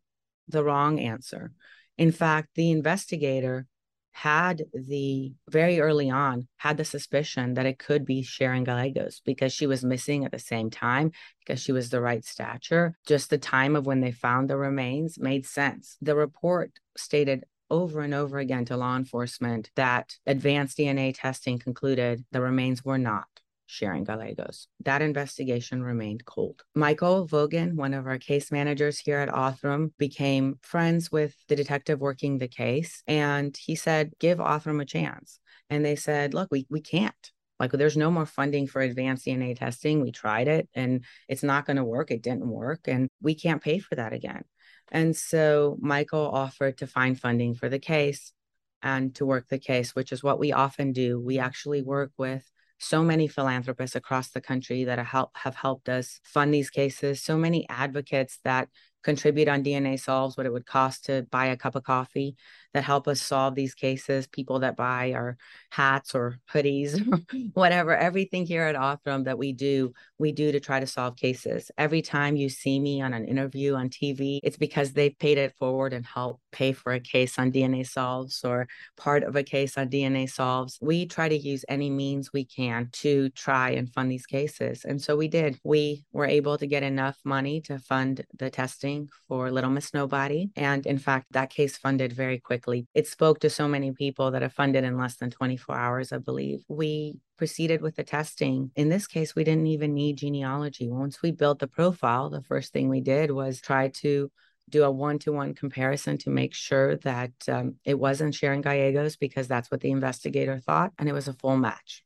the 0.47 0.63
wrong 0.63 0.99
answer. 0.99 1.51
In 1.97 2.11
fact, 2.11 2.49
the 2.55 2.71
investigator 2.71 3.67
had 4.11 4.63
the 4.73 5.33
very 5.49 5.79
early 5.79 6.09
on 6.09 6.47
had 6.57 6.77
the 6.77 6.85
suspicion 6.85 7.53
that 7.53 7.65
it 7.65 7.79
could 7.79 8.05
be 8.05 8.21
Sharon 8.21 8.63
Gallegos 8.63 9.21
because 9.25 9.53
she 9.53 9.67
was 9.67 9.83
missing 9.83 10.25
at 10.25 10.31
the 10.31 10.39
same 10.39 10.69
time 10.69 11.11
because 11.39 11.61
she 11.61 11.71
was 11.71 11.89
the 11.89 12.01
right 12.01 12.23
stature. 12.25 12.97
Just 13.07 13.29
the 13.29 13.37
time 13.37 13.75
of 13.75 13.85
when 13.85 14.01
they 14.01 14.11
found 14.11 14.49
the 14.49 14.57
remains 14.57 15.17
made 15.19 15.45
sense. 15.45 15.97
The 16.01 16.15
report 16.15 16.71
stated 16.97 17.45
over 17.69 18.01
and 18.01 18.13
over 18.13 18.39
again 18.39 18.65
to 18.65 18.77
law 18.77 18.95
enforcement 18.95 19.69
that 19.75 20.15
advanced 20.25 20.77
DNA 20.77 21.13
testing 21.15 21.59
concluded 21.59 22.25
the 22.31 22.41
remains 22.41 22.83
were 22.83 22.97
not 22.97 23.27
Sharon 23.69 24.03
Gallegos. 24.03 24.67
That 24.83 25.03
investigation 25.03 25.83
remained 25.83 26.25
cold. 26.25 26.63
Michael 26.73 27.27
Vogen, 27.27 27.75
one 27.75 27.93
of 27.93 28.07
our 28.07 28.17
case 28.17 28.51
managers 28.51 28.97
here 28.97 29.19
at 29.19 29.29
Othram, 29.29 29.91
became 29.99 30.57
friends 30.63 31.11
with 31.11 31.35
the 31.47 31.55
detective 31.55 31.99
working 31.99 32.39
the 32.39 32.47
case. 32.47 33.03
And 33.05 33.55
he 33.55 33.75
said, 33.75 34.11
give 34.19 34.39
Othram 34.39 34.81
a 34.81 34.85
chance. 34.85 35.39
And 35.69 35.85
they 35.85 35.95
said, 35.95 36.33
look, 36.33 36.49
we, 36.49 36.65
we 36.71 36.81
can't. 36.81 37.31
Like, 37.59 37.71
there's 37.71 37.95
no 37.95 38.09
more 38.09 38.25
funding 38.25 38.65
for 38.65 38.81
advanced 38.81 39.27
DNA 39.27 39.55
testing. 39.55 40.01
We 40.01 40.11
tried 40.11 40.47
it 40.47 40.67
and 40.73 41.05
it's 41.27 41.43
not 41.43 41.67
going 41.67 41.77
to 41.77 41.83
work. 41.83 42.09
It 42.09 42.23
didn't 42.23 42.49
work. 42.49 42.87
And 42.87 43.07
we 43.21 43.35
can't 43.35 43.61
pay 43.61 43.77
for 43.77 43.93
that 43.95 44.13
again. 44.13 44.45
And 44.91 45.15
so 45.15 45.77
Michael 45.79 46.27
offered 46.27 46.79
to 46.79 46.87
find 46.87 47.19
funding 47.19 47.53
for 47.53 47.69
the 47.69 47.77
case 47.77 48.33
and 48.81 49.13
to 49.15 49.27
work 49.27 49.47
the 49.47 49.59
case, 49.59 49.93
which 49.93 50.11
is 50.11 50.23
what 50.23 50.39
we 50.39 50.53
often 50.53 50.91
do. 50.91 51.19
We 51.19 51.37
actually 51.37 51.83
work 51.83 52.11
with 52.17 52.49
so 52.79 53.03
many 53.03 53.27
philanthropists 53.27 53.95
across 53.95 54.29
the 54.29 54.41
country 54.41 54.85
that 54.85 54.97
have, 54.97 55.07
help, 55.07 55.31
have 55.35 55.55
helped 55.55 55.89
us 55.89 56.19
fund 56.23 56.53
these 56.53 56.69
cases, 56.69 57.21
so 57.21 57.37
many 57.37 57.67
advocates 57.69 58.39
that 58.43 58.69
contribute 59.03 59.47
on 59.47 59.63
DNA 59.63 59.99
Solves 59.99 60.35
what 60.35 60.45
it 60.45 60.53
would 60.53 60.65
cost 60.65 61.05
to 61.05 61.25
buy 61.29 61.47
a 61.47 61.57
cup 61.57 61.75
of 61.75 61.83
coffee 61.83 62.35
that 62.73 62.83
help 62.83 63.07
us 63.07 63.21
solve 63.21 63.55
these 63.55 63.73
cases, 63.73 64.27
people 64.27 64.59
that 64.59 64.75
buy 64.75 65.13
our 65.13 65.37
hats 65.71 66.13
or 66.13 66.39
hoodies, 66.51 67.01
whatever, 67.53 67.95
everything 67.95 68.45
here 68.45 68.63
at 68.63 68.75
Othram 68.75 69.25
that 69.25 69.37
we 69.37 69.53
do, 69.53 69.93
we 70.19 70.31
do 70.31 70.51
to 70.51 70.59
try 70.59 70.79
to 70.79 70.87
solve 70.87 71.15
cases. 71.15 71.71
Every 71.77 72.01
time 72.01 72.35
you 72.35 72.49
see 72.49 72.79
me 72.79 73.01
on 73.01 73.13
an 73.13 73.25
interview 73.25 73.75
on 73.75 73.89
TV, 73.89 74.39
it's 74.43 74.57
because 74.57 74.93
they've 74.93 75.17
paid 75.17 75.37
it 75.37 75.55
forward 75.57 75.93
and 75.93 76.05
helped 76.05 76.41
pay 76.51 76.71
for 76.71 76.93
a 76.93 76.99
case 76.99 77.39
on 77.39 77.51
DNA 77.51 77.87
Solves 77.87 78.43
or 78.43 78.67
part 78.97 79.23
of 79.23 79.35
a 79.35 79.43
case 79.43 79.77
on 79.77 79.89
DNA 79.89 80.29
Solves. 80.29 80.77
We 80.81 81.05
try 81.05 81.29
to 81.29 81.37
use 81.37 81.65
any 81.69 81.89
means 81.89 82.31
we 82.31 82.45
can 82.45 82.89
to 82.93 83.29
try 83.29 83.71
and 83.71 83.91
fund 83.91 84.11
these 84.11 84.25
cases. 84.25 84.85
And 84.85 85.01
so 85.01 85.15
we 85.15 85.27
did. 85.27 85.59
We 85.63 86.03
were 86.11 86.25
able 86.25 86.57
to 86.57 86.67
get 86.67 86.83
enough 86.83 87.17
money 87.23 87.61
to 87.61 87.79
fund 87.79 88.23
the 88.37 88.49
testing 88.49 89.09
for 89.27 89.49
Little 89.51 89.71
Miss 89.71 89.93
Nobody. 89.93 90.49
And 90.55 90.85
in 90.85 90.99
fact, 90.99 91.27
that 91.31 91.49
case 91.49 91.77
funded 91.77 92.13
very 92.13 92.39
quickly 92.39 92.58
quickly. 92.59 92.87
It 92.93 93.07
spoke 93.07 93.39
to 93.39 93.49
so 93.49 93.67
many 93.67 93.91
people 93.91 94.31
that 94.31 94.43
are 94.43 94.49
funded 94.49 94.83
in 94.83 94.97
less 94.97 95.15
than 95.15 95.31
24 95.31 95.75
hours, 95.75 96.11
I 96.11 96.17
believe. 96.17 96.63
We 96.67 97.15
proceeded 97.37 97.81
with 97.81 97.95
the 97.95 98.03
testing. 98.03 98.71
In 98.75 98.89
this 98.89 99.07
case, 99.07 99.33
we 99.33 99.45
didn't 99.45 99.67
even 99.67 99.93
need 99.93 100.17
genealogy. 100.17 100.89
Once 100.89 101.21
we 101.21 101.31
built 101.31 101.59
the 101.59 101.67
profile, 101.67 102.29
the 102.29 102.41
first 102.41 102.73
thing 102.73 102.89
we 102.89 103.01
did 103.01 103.31
was 103.31 103.61
try 103.61 103.89
to 104.01 104.29
do 104.69 104.83
a 104.83 104.91
one-to-one 104.91 105.55
comparison 105.55 106.17
to 106.19 106.29
make 106.29 106.53
sure 106.53 106.97
that 106.97 107.31
um, 107.47 107.75
it 107.85 107.97
wasn't 107.97 108.35
Sharon 108.35 108.61
Gallegos 108.61 109.15
because 109.15 109.47
that's 109.47 109.71
what 109.71 109.79
the 109.79 109.91
investigator 109.91 110.59
thought, 110.59 110.91
and 110.99 111.07
it 111.07 111.13
was 111.13 111.27
a 111.27 111.33
full 111.33 111.57
match. 111.57 112.03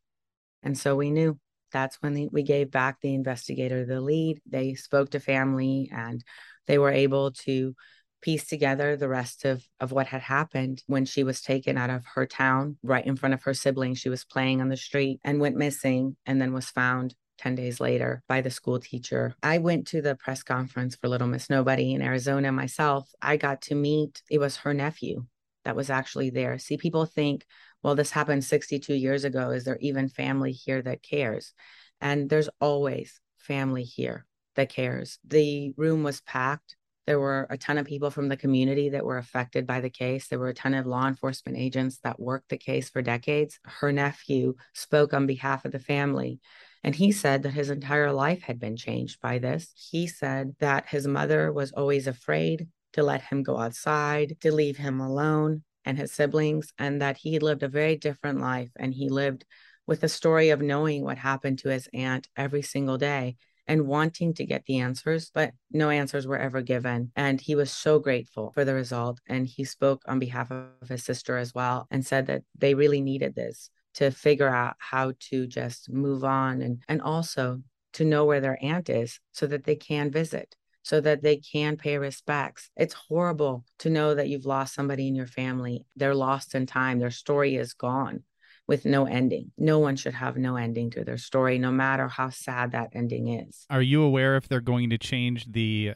And 0.62 0.78
so 0.78 0.96
we 0.96 1.10
knew 1.10 1.38
that's 1.72 1.98
when 2.02 2.30
we 2.32 2.44
gave 2.44 2.70
back 2.70 3.02
the 3.02 3.16
investigator 3.16 3.86
the 3.86 4.00
lead. 4.00 4.40
They 4.46 4.76
spoke 4.76 5.10
to 5.10 5.20
family 5.20 5.90
and 5.92 6.24
they 6.68 6.78
were 6.78 6.92
able 6.92 7.32
to 7.32 7.76
piece 8.24 8.48
together 8.48 8.96
the 8.96 9.08
rest 9.08 9.46
of, 9.46 9.64
of 9.80 9.92
what 9.92 10.08
had 10.08 10.22
happened 10.22 10.82
when 10.88 11.06
she 11.06 11.24
was 11.24 11.42
taken 11.42 11.78
out 11.78 11.90
of 11.90 12.04
her 12.16 12.26
town 12.26 12.78
right 12.82 13.06
in 13.06 13.16
front 13.16 13.34
of 13.34 13.44
her 13.44 13.54
siblings. 13.54 14.00
She 14.00 14.10
was 14.10 14.26
playing 14.26 14.62
on 14.62 14.70
the 14.70 14.78
street 14.78 15.20
and 15.24 15.40
went 15.40 15.56
missing 15.56 16.16
and 16.26 16.42
then 16.42 16.54
was 16.54 16.70
found 16.70 17.14
10 17.40 17.56
days 17.56 17.80
later 17.80 18.24
by 18.28 18.42
the 18.42 18.50
school 18.50 18.80
teacher. 18.80 19.36
I 19.44 19.58
went 19.58 19.88
to 19.88 20.02
the 20.02 20.16
press 20.16 20.42
conference 20.42 20.96
for 20.96 21.10
Little 21.10 21.28
Miss 21.28 21.50
Nobody 21.50 21.94
in 21.94 22.02
Arizona 22.02 22.52
myself. 22.52 23.12
I 23.22 23.38
got 23.38 23.62
to 23.64 23.76
meet, 23.76 24.24
it 24.30 24.40
was 24.40 24.58
her 24.58 24.74
nephew 24.74 25.26
that 25.66 25.76
was 25.76 25.90
actually 25.90 26.30
there. 26.30 26.58
See, 26.58 26.78
people 26.78 27.06
think, 27.06 27.46
well, 27.82 27.96
this 27.96 28.12
happened 28.12 28.44
62 28.44 28.94
years 28.94 29.24
ago. 29.24 29.52
Is 29.52 29.66
there 29.66 29.78
even 29.82 30.08
family 30.10 30.52
here 30.52 30.82
that 30.82 31.04
cares? 31.04 31.54
And 32.00 32.30
there's 32.30 32.50
always 32.62 33.20
family 33.38 33.84
here 33.84 34.26
that 34.56 34.70
cares. 34.70 35.20
The 35.26 35.74
room 35.78 36.04
was 36.04 36.22
packed. 36.22 36.76
There 37.06 37.20
were 37.20 37.48
a 37.50 37.58
ton 37.58 37.78
of 37.78 37.86
people 37.86 38.12
from 38.12 38.30
the 38.30 38.38
community 38.38 38.90
that 38.90 39.06
were 39.06 39.18
affected 39.18 39.68
by 39.68 39.82
the 39.82 39.90
case. 39.90 40.28
There 40.28 40.40
were 40.40 40.50
a 40.50 40.54
ton 40.54 40.74
of 40.74 40.86
law 40.86 41.08
enforcement 41.08 41.58
agents 41.58 42.00
that 42.04 42.20
worked 42.20 42.50
the 42.50 42.58
case 42.58 42.90
for 42.90 43.02
decades. 43.02 43.60
Her 43.66 43.92
nephew 43.92 44.56
spoke 44.74 45.14
on 45.14 45.28
behalf 45.28 45.66
of 45.66 45.74
the 45.74 45.80
family. 45.80 46.40
And 46.84 46.96
he 46.96 47.12
said 47.12 47.44
that 47.44 47.52
his 47.52 47.70
entire 47.70 48.12
life 48.12 48.44
had 48.44 48.60
been 48.60 48.78
changed 48.78 49.20
by 49.22 49.40
this. 49.40 49.74
He 49.76 50.08
said 50.08 50.56
that 50.60 50.88
his 50.88 51.06
mother 51.06 51.52
was 51.52 51.74
always 51.74 52.08
afraid 52.08 52.68
to 52.94 53.04
let 53.04 53.22
him 53.22 53.44
go 53.44 53.58
outside, 53.58 54.38
to 54.42 54.54
leave 54.54 54.78
him 54.78 55.02
alone 55.02 55.64
and 55.86 55.98
his 55.98 56.12
siblings, 56.12 56.72
and 56.78 57.02
that 57.02 57.18
he 57.18 57.40
lived 57.40 57.64
a 57.64 57.68
very 57.68 57.98
different 57.98 58.40
life. 58.40 58.70
And 58.78 58.94
he 58.94 59.10
lived 59.10 59.46
with 59.86 60.04
a 60.04 60.10
story 60.10 60.50
of 60.52 60.62
knowing 60.62 61.04
what 61.04 61.18
happened 61.18 61.60
to 61.60 61.70
his 61.70 61.90
aunt 61.94 62.30
every 62.38 62.62
single 62.62 62.98
day 62.98 63.36
and 63.68 63.88
wanting 63.88 64.34
to 64.36 64.46
get 64.46 64.66
the 64.66 64.80
answers, 64.80 65.32
but 65.34 65.52
no 65.72 65.90
answers 65.90 66.28
were 66.28 66.38
ever 66.38 66.62
given. 66.62 67.12
And 67.16 67.40
he 67.40 67.56
was 67.56 67.72
so 67.72 68.00
grateful 68.00 68.52
for 68.54 68.66
the 68.66 68.74
result. 68.74 69.20
And 69.28 69.48
he 69.48 69.64
spoke 69.64 70.02
on 70.08 70.20
behalf 70.20 70.52
of 70.52 70.90
his 70.90 71.04
sister 71.04 71.38
as 71.38 71.54
well 71.54 71.88
and 71.92 72.06
said 72.06 72.28
that 72.28 72.44
they 72.58 72.74
really 72.74 73.02
needed 73.02 73.36
this 73.36 73.70
to 73.96 74.12
figure 74.12 74.50
out 74.50 74.76
how 74.80 75.14
to 75.30 75.48
just 75.48 75.90
move 75.92 76.24
on 76.24 76.62
and, 76.62 76.82
and 76.88 77.02
also 77.02 77.62
to 77.94 78.06
know 78.06 78.26
where 78.26 78.42
their 78.42 78.58
aunt 78.62 78.90
is 78.90 79.20
so 79.32 79.46
that 79.48 79.66
they 79.66 79.76
can 79.76 80.12
visit 80.12 80.56
so 80.84 81.00
that 81.00 81.24
they 81.24 81.38
can 81.38 81.78
pay 81.78 81.98
respects. 81.98 82.70
It's 82.76 82.94
horrible 82.94 83.64
to 83.80 83.90
know 83.90 84.16
that 84.16 84.28
you've 84.28 84.46
lost 84.46 84.76
somebody 84.76 85.08
in 85.08 85.16
your 85.16 85.28
family. 85.28 85.86
They're 85.96 86.14
lost 86.14 86.56
in 86.56 86.66
time. 86.66 87.00
Their 87.00 87.10
story 87.10 87.56
is 87.56 87.74
gone 87.74 88.24
with 88.68 88.86
no 88.86 89.06
ending. 89.06 89.52
No 89.58 89.80
one 89.80 89.96
should 89.96 90.14
have 90.14 90.38
no 90.38 90.56
ending 90.56 90.90
to 90.92 91.04
their 91.04 91.18
story, 91.18 91.58
no 91.60 91.72
matter 91.72 92.08
how 92.08 92.30
sad 92.30 92.72
that 92.72 92.90
ending 92.94 93.28
is. 93.28 93.66
Are 93.70 93.82
you 93.82 94.04
aware 94.04 94.36
if 94.38 94.48
they're 94.48 94.62
going 94.62 94.90
to 94.90 94.98
change 94.98 95.52
the 95.52 95.94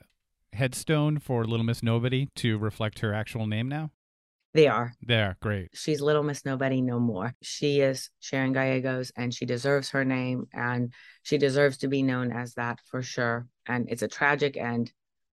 headstone 0.53 1.19
for 1.19 1.45
Little 1.45 1.65
Miss 1.65 1.81
Nobody 1.81 2.29
to 2.35 2.57
reflect 2.57 2.99
her 2.99 3.13
actual 3.13 3.47
name 3.47 3.69
now? 3.69 3.91
They 4.53 4.67
are. 4.67 4.93
There, 5.01 5.37
great. 5.41 5.69
She's 5.73 6.01
Little 6.01 6.23
Miss 6.23 6.43
Nobody 6.43 6.81
no 6.81 6.99
more. 6.99 7.35
She 7.43 7.79
is 7.81 8.09
Sharon 8.19 8.53
Gallegos 8.53 9.11
and 9.15 9.33
she 9.33 9.45
deserves 9.45 9.89
her 9.91 10.03
name 10.03 10.47
and 10.53 10.93
she 11.21 11.37
deserves 11.37 11.77
to 11.79 11.87
be 11.87 12.01
known 12.01 12.31
as 12.31 12.55
that 12.55 12.79
for 12.85 13.01
sure. 13.03 13.47
And 13.67 13.87
it's 13.89 14.01
a 14.01 14.07
tragic 14.07 14.57
end 14.57 14.91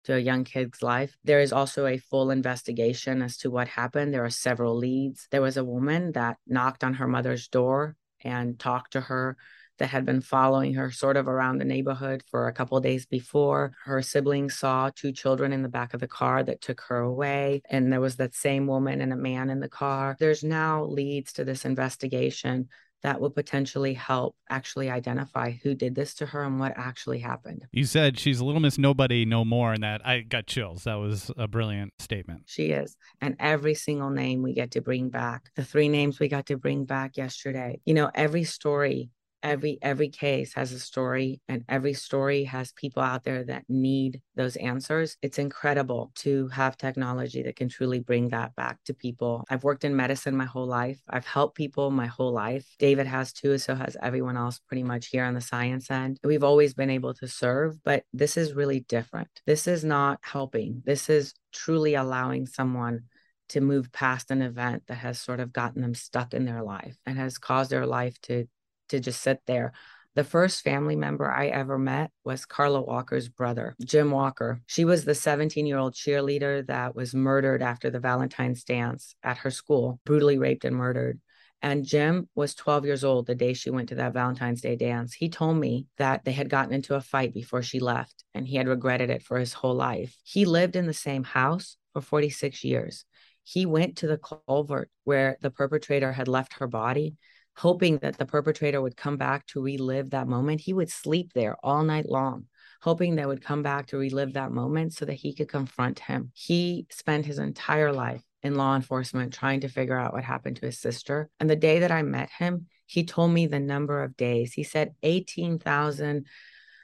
to 0.04 0.14
a 0.14 0.18
young 0.18 0.44
kid's 0.44 0.82
life. 0.82 1.16
There 1.24 1.40
is 1.40 1.52
also 1.52 1.86
a 1.86 1.98
full 1.98 2.30
investigation 2.30 3.22
as 3.22 3.36
to 3.38 3.50
what 3.50 3.68
happened. 3.68 4.12
There 4.12 4.24
are 4.24 4.30
several 4.30 4.76
leads. 4.76 5.28
There 5.30 5.42
was 5.42 5.56
a 5.56 5.64
woman 5.64 6.12
that 6.12 6.38
knocked 6.46 6.84
on 6.84 6.94
her 6.94 7.06
mother's 7.06 7.48
door 7.48 7.96
and 8.22 8.58
talked 8.58 8.92
to 8.92 9.00
her 9.02 9.36
that 9.78 9.90
had 9.90 10.04
been 10.04 10.20
following 10.20 10.74
her 10.74 10.90
sort 10.90 11.16
of 11.16 11.28
around 11.28 11.58
the 11.58 11.64
neighborhood 11.64 12.22
for 12.30 12.48
a 12.48 12.52
couple 12.52 12.80
days 12.80 13.06
before. 13.06 13.72
Her 13.84 14.02
siblings 14.02 14.58
saw 14.58 14.90
two 14.94 15.12
children 15.12 15.52
in 15.52 15.62
the 15.62 15.68
back 15.68 15.94
of 15.94 16.00
the 16.00 16.08
car 16.08 16.42
that 16.42 16.60
took 16.60 16.80
her 16.88 16.98
away. 16.98 17.62
And 17.70 17.92
there 17.92 18.00
was 18.00 18.16
that 18.16 18.34
same 18.34 18.66
woman 18.66 19.00
and 19.00 19.12
a 19.12 19.16
man 19.16 19.50
in 19.50 19.60
the 19.60 19.68
car. 19.68 20.16
There's 20.18 20.42
now 20.42 20.84
leads 20.84 21.32
to 21.34 21.44
this 21.44 21.64
investigation 21.64 22.68
that 23.02 23.20
will 23.20 23.30
potentially 23.30 23.94
help 23.94 24.36
actually 24.50 24.90
identify 24.90 25.52
who 25.62 25.74
did 25.74 25.94
this 25.94 26.14
to 26.14 26.26
her 26.26 26.42
and 26.42 26.58
what 26.58 26.72
actually 26.76 27.18
happened. 27.18 27.66
You 27.72 27.84
said 27.84 28.18
she's 28.18 28.40
a 28.40 28.44
little 28.44 28.60
miss 28.60 28.78
nobody 28.78 29.24
no 29.24 29.44
more, 29.44 29.72
and 29.72 29.82
that 29.82 30.06
I 30.06 30.20
got 30.20 30.46
chills. 30.46 30.84
That 30.84 30.96
was 30.96 31.30
a 31.36 31.46
brilliant 31.46 31.92
statement. 31.98 32.42
She 32.46 32.66
is. 32.66 32.96
And 33.20 33.36
every 33.38 33.74
single 33.74 34.10
name 34.10 34.42
we 34.42 34.54
get 34.54 34.72
to 34.72 34.80
bring 34.80 35.10
back, 35.10 35.50
the 35.54 35.64
three 35.64 35.88
names 35.88 36.18
we 36.18 36.28
got 36.28 36.46
to 36.46 36.56
bring 36.56 36.84
back 36.84 37.16
yesterday, 37.16 37.80
you 37.84 37.94
know, 37.94 38.10
every 38.14 38.44
story 38.44 39.10
every 39.42 39.78
every 39.82 40.08
case 40.08 40.54
has 40.54 40.72
a 40.72 40.78
story 40.78 41.40
and 41.48 41.64
every 41.68 41.94
story 41.94 42.44
has 42.44 42.72
people 42.72 43.02
out 43.02 43.24
there 43.24 43.44
that 43.44 43.64
need 43.68 44.20
those 44.34 44.56
answers. 44.56 45.16
It's 45.22 45.38
incredible 45.38 46.12
to 46.16 46.48
have 46.48 46.76
technology 46.76 47.42
that 47.42 47.56
can 47.56 47.68
truly 47.68 48.00
bring 48.00 48.28
that 48.30 48.54
back 48.56 48.78
to 48.84 48.94
people. 48.94 49.44
I've 49.48 49.64
worked 49.64 49.84
in 49.84 49.96
medicine 49.96 50.36
my 50.36 50.44
whole 50.44 50.66
life. 50.66 51.00
I've 51.08 51.26
helped 51.26 51.56
people 51.56 51.90
my 51.90 52.06
whole 52.06 52.32
life. 52.32 52.66
David 52.78 53.06
has 53.06 53.32
too 53.32 53.58
so 53.58 53.74
has 53.74 53.96
everyone 54.02 54.36
else 54.36 54.60
pretty 54.66 54.82
much 54.82 55.08
here 55.08 55.24
on 55.24 55.34
the 55.34 55.40
science 55.40 55.90
end. 55.90 56.18
We've 56.24 56.44
always 56.44 56.74
been 56.74 56.90
able 56.90 57.14
to 57.14 57.28
serve 57.28 57.82
but 57.84 58.04
this 58.12 58.36
is 58.36 58.54
really 58.54 58.80
different. 58.80 59.28
This 59.46 59.66
is 59.66 59.84
not 59.84 60.18
helping. 60.22 60.82
This 60.84 61.08
is 61.08 61.34
truly 61.52 61.94
allowing 61.94 62.46
someone 62.46 63.02
to 63.50 63.60
move 63.60 63.90
past 63.92 64.30
an 64.30 64.42
event 64.42 64.82
that 64.88 64.96
has 64.96 65.20
sort 65.20 65.40
of 65.40 65.52
gotten 65.52 65.80
them 65.80 65.94
stuck 65.94 66.34
in 66.34 66.44
their 66.44 66.62
life 66.62 66.96
and 67.06 67.16
has 67.16 67.38
caused 67.38 67.70
their 67.70 67.86
life 67.86 68.20
to 68.22 68.46
to 68.88 69.00
just 69.00 69.22
sit 69.22 69.40
there. 69.46 69.72
The 70.14 70.24
first 70.24 70.62
family 70.62 70.96
member 70.96 71.30
I 71.30 71.46
ever 71.46 71.78
met 71.78 72.10
was 72.24 72.44
Carla 72.44 72.80
Walker's 72.80 73.28
brother, 73.28 73.76
Jim 73.84 74.10
Walker. 74.10 74.60
She 74.66 74.84
was 74.84 75.04
the 75.04 75.14
17 75.14 75.64
year 75.64 75.78
old 75.78 75.94
cheerleader 75.94 76.66
that 76.66 76.96
was 76.96 77.14
murdered 77.14 77.62
after 77.62 77.88
the 77.88 78.00
Valentine's 78.00 78.64
dance 78.64 79.14
at 79.22 79.38
her 79.38 79.50
school, 79.50 80.00
brutally 80.04 80.36
raped 80.36 80.64
and 80.64 80.74
murdered. 80.74 81.20
And 81.60 81.84
Jim 81.84 82.28
was 82.34 82.54
12 82.54 82.84
years 82.84 83.04
old 83.04 83.26
the 83.26 83.34
day 83.34 83.52
she 83.52 83.70
went 83.70 83.88
to 83.88 83.96
that 83.96 84.12
Valentine's 84.12 84.60
Day 84.60 84.76
dance. 84.76 85.14
He 85.14 85.28
told 85.28 85.56
me 85.56 85.86
that 85.98 86.24
they 86.24 86.32
had 86.32 86.48
gotten 86.48 86.72
into 86.72 86.94
a 86.94 87.00
fight 87.00 87.34
before 87.34 87.62
she 87.62 87.80
left 87.80 88.24
and 88.34 88.46
he 88.46 88.56
had 88.56 88.68
regretted 88.68 89.10
it 89.10 89.22
for 89.22 89.38
his 89.38 89.52
whole 89.52 89.74
life. 89.74 90.16
He 90.22 90.44
lived 90.44 90.76
in 90.76 90.86
the 90.86 90.92
same 90.92 91.24
house 91.24 91.76
for 91.92 92.00
46 92.00 92.62
years. 92.64 93.04
He 93.42 93.66
went 93.66 93.96
to 93.98 94.06
the 94.06 94.18
culvert 94.18 94.90
where 95.04 95.36
the 95.40 95.50
perpetrator 95.50 96.12
had 96.12 96.28
left 96.28 96.54
her 96.54 96.66
body 96.66 97.16
hoping 97.58 97.98
that 97.98 98.16
the 98.18 98.24
perpetrator 98.24 98.80
would 98.80 98.96
come 98.96 99.16
back 99.16 99.44
to 99.44 99.60
relive 99.60 100.10
that 100.10 100.28
moment. 100.28 100.60
He 100.60 100.72
would 100.72 100.90
sleep 100.90 101.32
there 101.32 101.56
all 101.64 101.82
night 101.82 102.08
long, 102.08 102.46
hoping 102.80 103.16
they 103.16 103.26
would 103.26 103.42
come 103.42 103.64
back 103.64 103.86
to 103.88 103.98
relive 103.98 104.34
that 104.34 104.52
moment 104.52 104.94
so 104.94 105.04
that 105.04 105.14
he 105.14 105.34
could 105.34 105.48
confront 105.48 105.98
him. 105.98 106.30
He 106.34 106.86
spent 106.88 107.26
his 107.26 107.40
entire 107.40 107.92
life 107.92 108.22
in 108.44 108.54
law 108.54 108.76
enforcement 108.76 109.34
trying 109.34 109.60
to 109.62 109.68
figure 109.68 109.98
out 109.98 110.12
what 110.12 110.22
happened 110.22 110.54
to 110.56 110.66
his 110.66 110.78
sister. 110.78 111.30
And 111.40 111.50
the 111.50 111.56
day 111.56 111.80
that 111.80 111.90
I 111.90 112.02
met 112.02 112.30
him, 112.30 112.66
he 112.86 113.04
told 113.04 113.32
me 113.32 113.46
the 113.46 113.58
number 113.58 114.04
of 114.04 114.16
days. 114.16 114.52
He 114.52 114.62
said 114.62 114.94
18,000 115.02 116.26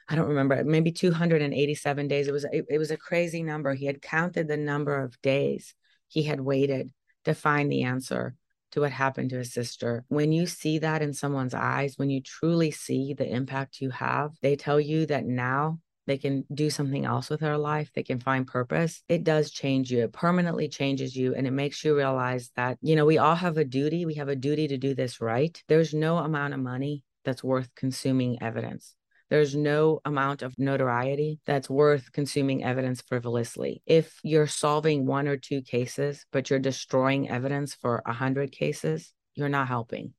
I 0.07 0.17
don't 0.17 0.29
remember, 0.29 0.63
maybe 0.65 0.93
287 0.93 2.09
days. 2.09 2.29
It 2.29 2.33
was 2.33 2.45
it, 2.45 2.67
it 2.69 2.79
was 2.79 2.91
a 2.91 2.97
crazy 2.97 3.43
number. 3.43 3.73
He 3.73 3.87
had 3.87 4.03
counted 4.03 4.49
the 4.49 4.57
number 4.59 5.03
of 5.03 5.19
days 5.23 5.75
he 6.09 6.25
had 6.25 6.41
waited 6.41 6.93
to 7.25 7.33
find 7.33 7.73
the 7.73 7.85
answer 7.85 8.35
to 8.75 8.81
what 8.81 8.91
happened 8.91 9.31
to 9.31 9.39
his 9.39 9.53
sister. 9.53 10.05
When 10.09 10.33
you 10.33 10.47
see 10.47 10.79
that 10.81 11.01
in 11.01 11.13
someone's 11.13 11.55
eyes, 11.55 11.97
when 11.97 12.11
you 12.11 12.21
truly 12.21 12.73
see 12.73 13.15
the 13.15 13.27
impact 13.27 13.81
you 13.81 13.91
have, 13.91 14.33
they 14.43 14.57
tell 14.57 14.81
you 14.81 15.07
that 15.07 15.25
now 15.25 15.79
they 16.07 16.19
can 16.19 16.45
do 16.53 16.69
something 16.69 17.05
else 17.05 17.31
with 17.31 17.41
their 17.41 17.57
life, 17.57 17.91
they 17.95 18.03
can 18.03 18.19
find 18.19 18.47
purpose. 18.47 19.03
It 19.09 19.23
does 19.23 19.51
change 19.51 19.91
you. 19.91 20.03
It 20.03 20.13
permanently 20.13 20.69
changes 20.69 21.17
you 21.17 21.35
and 21.35 21.47
it 21.47 21.53
makes 21.53 21.85
you 21.85 21.97
realize 21.97 22.51
that, 22.57 22.77
you 22.83 22.97
know, 22.97 23.07
we 23.07 23.17
all 23.17 23.37
have 23.37 23.57
a 23.57 23.65
duty. 23.65 24.05
We 24.05 24.15
have 24.15 24.29
a 24.29 24.37
duty 24.37 24.69
to 24.69 24.77
do 24.77 24.95
this 24.95 25.21
right. 25.21 25.63
There's 25.69 25.95
no 25.95 26.19
amount 26.19 26.53
of 26.53 26.61
money 26.61 27.05
that's 27.25 27.45
worth 27.45 27.75
consuming 27.77 28.43
evidence. 28.43 28.97
There's 29.35 29.57
no 29.57 30.01
amount 30.05 30.43
of 30.43 30.57
notoriety 30.61 31.41
that's 31.45 31.69
worth 31.69 32.13
consuming 32.13 32.63
evidence 32.63 33.01
frivolously. 33.01 33.83
If 33.85 34.21
you're 34.23 34.47
solving 34.47 35.07
one 35.07 35.27
or 35.27 35.37
two 35.37 35.61
cases, 35.61 36.25
but 36.31 36.49
you're 36.49 36.61
destroying 36.61 37.29
evidence 37.29 37.75
for 37.75 38.01
a 38.07 38.13
hundred 38.13 38.53
cases, 38.53 39.13
you're 39.35 39.49
not 39.49 39.67
helping. 39.67 40.15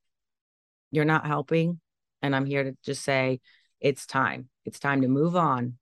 You're 0.92 1.06
not 1.06 1.26
helping. 1.26 1.80
And 2.22 2.36
I'm 2.36 2.46
here 2.46 2.66
to 2.66 2.76
just 2.84 3.06
say 3.06 3.40
it's 3.80 4.06
time. 4.06 4.50
It's 4.66 4.80
time 4.80 5.02
to 5.02 5.08
move 5.08 5.38
on 5.38 5.78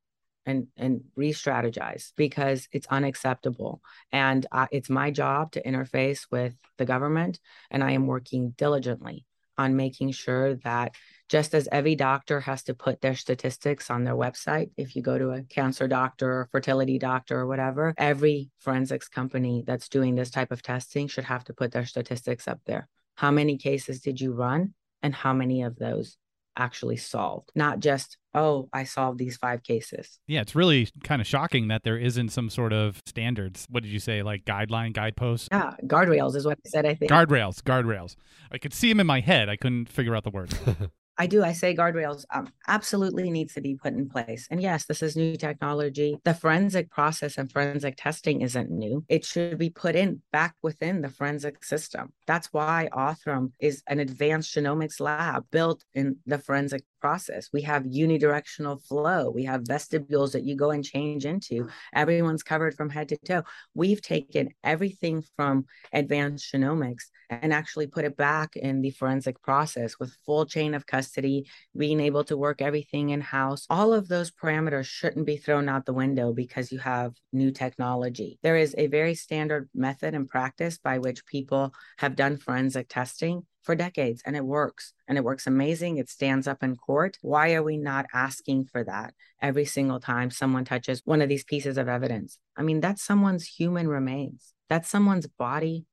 and 0.46 0.68
and 0.78 1.02
re-strategize 1.16 2.12
because 2.16 2.68
it's 2.72 2.86
unacceptable 2.92 3.82
and 4.12 4.46
uh, 4.52 4.68
it's 4.72 4.92
my 4.92 5.10
job 5.10 5.54
to 5.54 5.64
interface 5.64 6.28
with 6.30 6.54
the 6.78 6.86
government 6.86 7.40
and 7.72 7.82
i 7.82 7.92
am 7.92 8.08
working 8.08 8.50
diligently 8.58 9.26
on 9.58 9.76
making 9.76 10.12
sure 10.12 10.56
that 10.58 10.96
just 11.30 11.54
as 11.54 11.68
every 11.72 11.96
doctor 11.96 12.40
has 12.42 12.64
to 12.64 12.74
put 12.74 13.02
their 13.02 13.16
statistics 13.16 13.90
on 13.90 14.04
their 14.04 14.16
website, 14.16 14.70
if 14.78 14.96
you 14.96 15.02
go 15.02 15.18
to 15.18 15.32
a 15.32 15.44
cancer 15.44 15.88
doctor 15.88 16.32
or 16.32 16.50
fertility 16.52 17.00
doctor 17.00 17.40
or 17.40 17.48
whatever, 17.48 17.94
every 17.98 18.50
forensics 18.60 19.08
company 19.08 19.64
that's 19.66 19.90
doing 19.90 20.16
this 20.16 20.30
type 20.30 20.52
of 20.52 20.62
testing 20.62 21.08
should 21.08 21.24
have 21.24 21.44
to 21.46 21.54
put 21.54 21.72
their 21.72 21.86
statistics 21.86 22.48
up 22.48 22.60
there. 22.66 22.88
How 23.16 23.32
many 23.32 23.58
cases 23.58 24.02
did 24.02 24.20
you 24.20 24.34
run? 24.34 24.74
And 25.02 25.14
how 25.14 25.34
many 25.34 25.64
of 25.64 25.76
those 25.76 26.18
actually 26.58 26.98
solved? 26.98 27.52
Not 27.56 27.80
just, 27.80 28.18
oh, 28.34 28.70
I 28.74 28.84
solved 28.84 29.20
these 29.20 29.38
five 29.38 29.64
cases. 29.64 30.20
Yeah, 30.28 30.42
it's 30.42 30.56
really 30.56 30.90
kind 31.04 31.22
of 31.22 31.28
shocking 31.28 31.68
that 31.70 31.84
there 31.84 31.98
isn't 31.98 32.30
some 32.30 32.50
sort 32.50 32.74
of 32.74 33.00
standards. 33.06 33.66
What 33.70 33.84
did 33.84 33.92
you 33.92 34.00
say, 34.00 34.24
like 34.24 34.46
guideline, 34.46 34.94
guideposts? 34.94 35.50
Yeah, 35.52 35.74
guardrails 35.86 36.36
is 36.36 36.46
what 36.46 36.58
I 36.66 36.70
said, 36.70 36.86
I 36.86 36.96
think. 36.96 37.12
Guardrails, 37.12 37.62
guardrails. 37.62 38.16
I 38.52 38.58
could 38.58 38.74
see 38.74 38.90
them 38.90 39.00
in 39.00 39.08
my 39.08 39.20
head. 39.20 39.50
I 39.50 39.56
couldn't 39.56 39.90
figure 39.90 40.16
out 40.16 40.24
the 40.24 40.32
words. 40.32 40.56
I 41.18 41.28
do. 41.28 41.44
I 41.44 41.54
say 41.54 41.76
guardrails 41.76 42.26
um, 42.34 42.48
absolutely 42.68 43.30
needs 43.30 43.54
to 43.54 43.62
be 43.62 43.76
put 43.76 43.94
in 43.94 44.10
place. 44.10 44.48
And 44.50 44.62
yes, 44.62 44.86
this 44.86 45.04
is 45.04 45.16
new 45.16 45.38
technology. 45.38 46.18
The 46.24 46.34
forensic 46.34 46.90
process 46.90 47.38
and 47.38 47.52
forensic 47.52 47.96
testing 47.98 48.42
isn't 48.42 48.72
new. 48.72 49.06
It 49.10 49.24
should 49.24 49.58
be 49.60 49.70
put 49.70 49.96
in 49.96 50.22
back 50.32 50.56
within 50.64 51.02
the 51.02 51.10
forensic 51.10 51.64
system. 51.64 52.14
That's 52.26 52.48
why 52.52 52.90
Othram 52.94 53.52
is 53.60 53.84
an 53.88 54.00
advanced 54.00 54.56
genomics 54.56 55.00
lab 55.00 55.46
built 55.52 55.84
in 55.94 56.18
the 56.26 56.40
forensic 56.40 56.84
process. 57.04 57.50
We 57.52 57.64
have 57.64 57.84
unidirectional 57.84 58.82
flow. 58.82 59.30
We 59.30 59.44
have 59.44 59.68
vestibules 59.68 60.32
that 60.32 60.46
you 60.46 60.56
go 60.56 60.72
and 60.72 60.86
change 60.86 61.26
into. 61.26 61.68
Everyone's 61.94 62.44
covered 62.44 62.76
from 62.76 62.90
head 62.90 63.10
to 63.10 63.18
toe. 63.18 63.44
We've 63.74 64.02
taken 64.02 64.54
everything 64.64 65.26
from 65.36 65.66
advanced 65.92 66.50
genomics 66.54 67.10
and 67.30 67.52
actually 67.52 67.88
put 67.88 68.06
it 68.06 68.16
back 68.16 68.56
in 68.56 68.80
the 68.80 68.92
forensic 68.92 69.42
process 69.42 70.00
with 70.00 70.16
full 70.26 70.46
chain 70.46 70.74
of 70.74 70.86
custody, 70.86 71.46
being 71.76 72.00
able 72.00 72.24
to 72.24 72.38
work 72.38 72.62
everything 72.62 73.10
in 73.10 73.20
house. 73.20 73.66
All 73.70 73.92
of 73.94 74.08
those 74.08 74.32
parameters 74.32 74.86
shouldn't 74.86 75.26
be 75.26 75.36
thrown 75.36 75.68
out 75.68 75.86
the 75.86 75.92
window 75.92 76.32
because 76.32 76.72
you 76.72 76.80
have 76.80 77.12
new 77.34 77.52
technology. 77.52 78.40
There 78.44 78.56
is 78.56 78.76
a 78.78 78.88
very 78.88 79.16
standard 79.16 79.70
method 79.76 80.16
and 80.16 80.30
practice 80.30 80.78
by 80.78 81.00
which 81.00 81.26
people 81.26 81.74
have 81.98 82.16
done 82.16 82.38
forensic 82.38 82.88
testing 82.88 83.46
for 83.64 83.76
decades 83.76 84.22
and 84.26 84.36
it 84.36 84.46
works 84.46 84.94
and 85.08 85.18
it 85.18 85.24
works 85.24 85.48
amazing. 85.48 85.98
It 85.98 86.10
stands 86.10 86.48
up 86.48 86.64
in 86.64 86.76
court. 86.76 87.18
Why 87.22 87.54
are 87.54 87.64
we 87.64 87.78
not 87.78 88.06
asking 88.14 88.66
for 88.66 88.84
that 88.84 89.14
every 89.42 89.66
single 89.66 90.00
time 90.00 90.30
someone 90.30 90.66
touches 90.66 91.02
one 91.06 91.22
of 91.22 91.30
these 91.30 91.44
pieces 91.44 91.78
of 91.78 91.88
evidence? 91.88 92.38
I 92.56 92.62
mean, 92.62 92.82
that's 92.82 93.04
someone's 93.04 93.46
human 93.46 93.88
remains, 93.88 94.54
that's 94.70 94.90
someone's 94.90 95.28
body, 95.28 95.86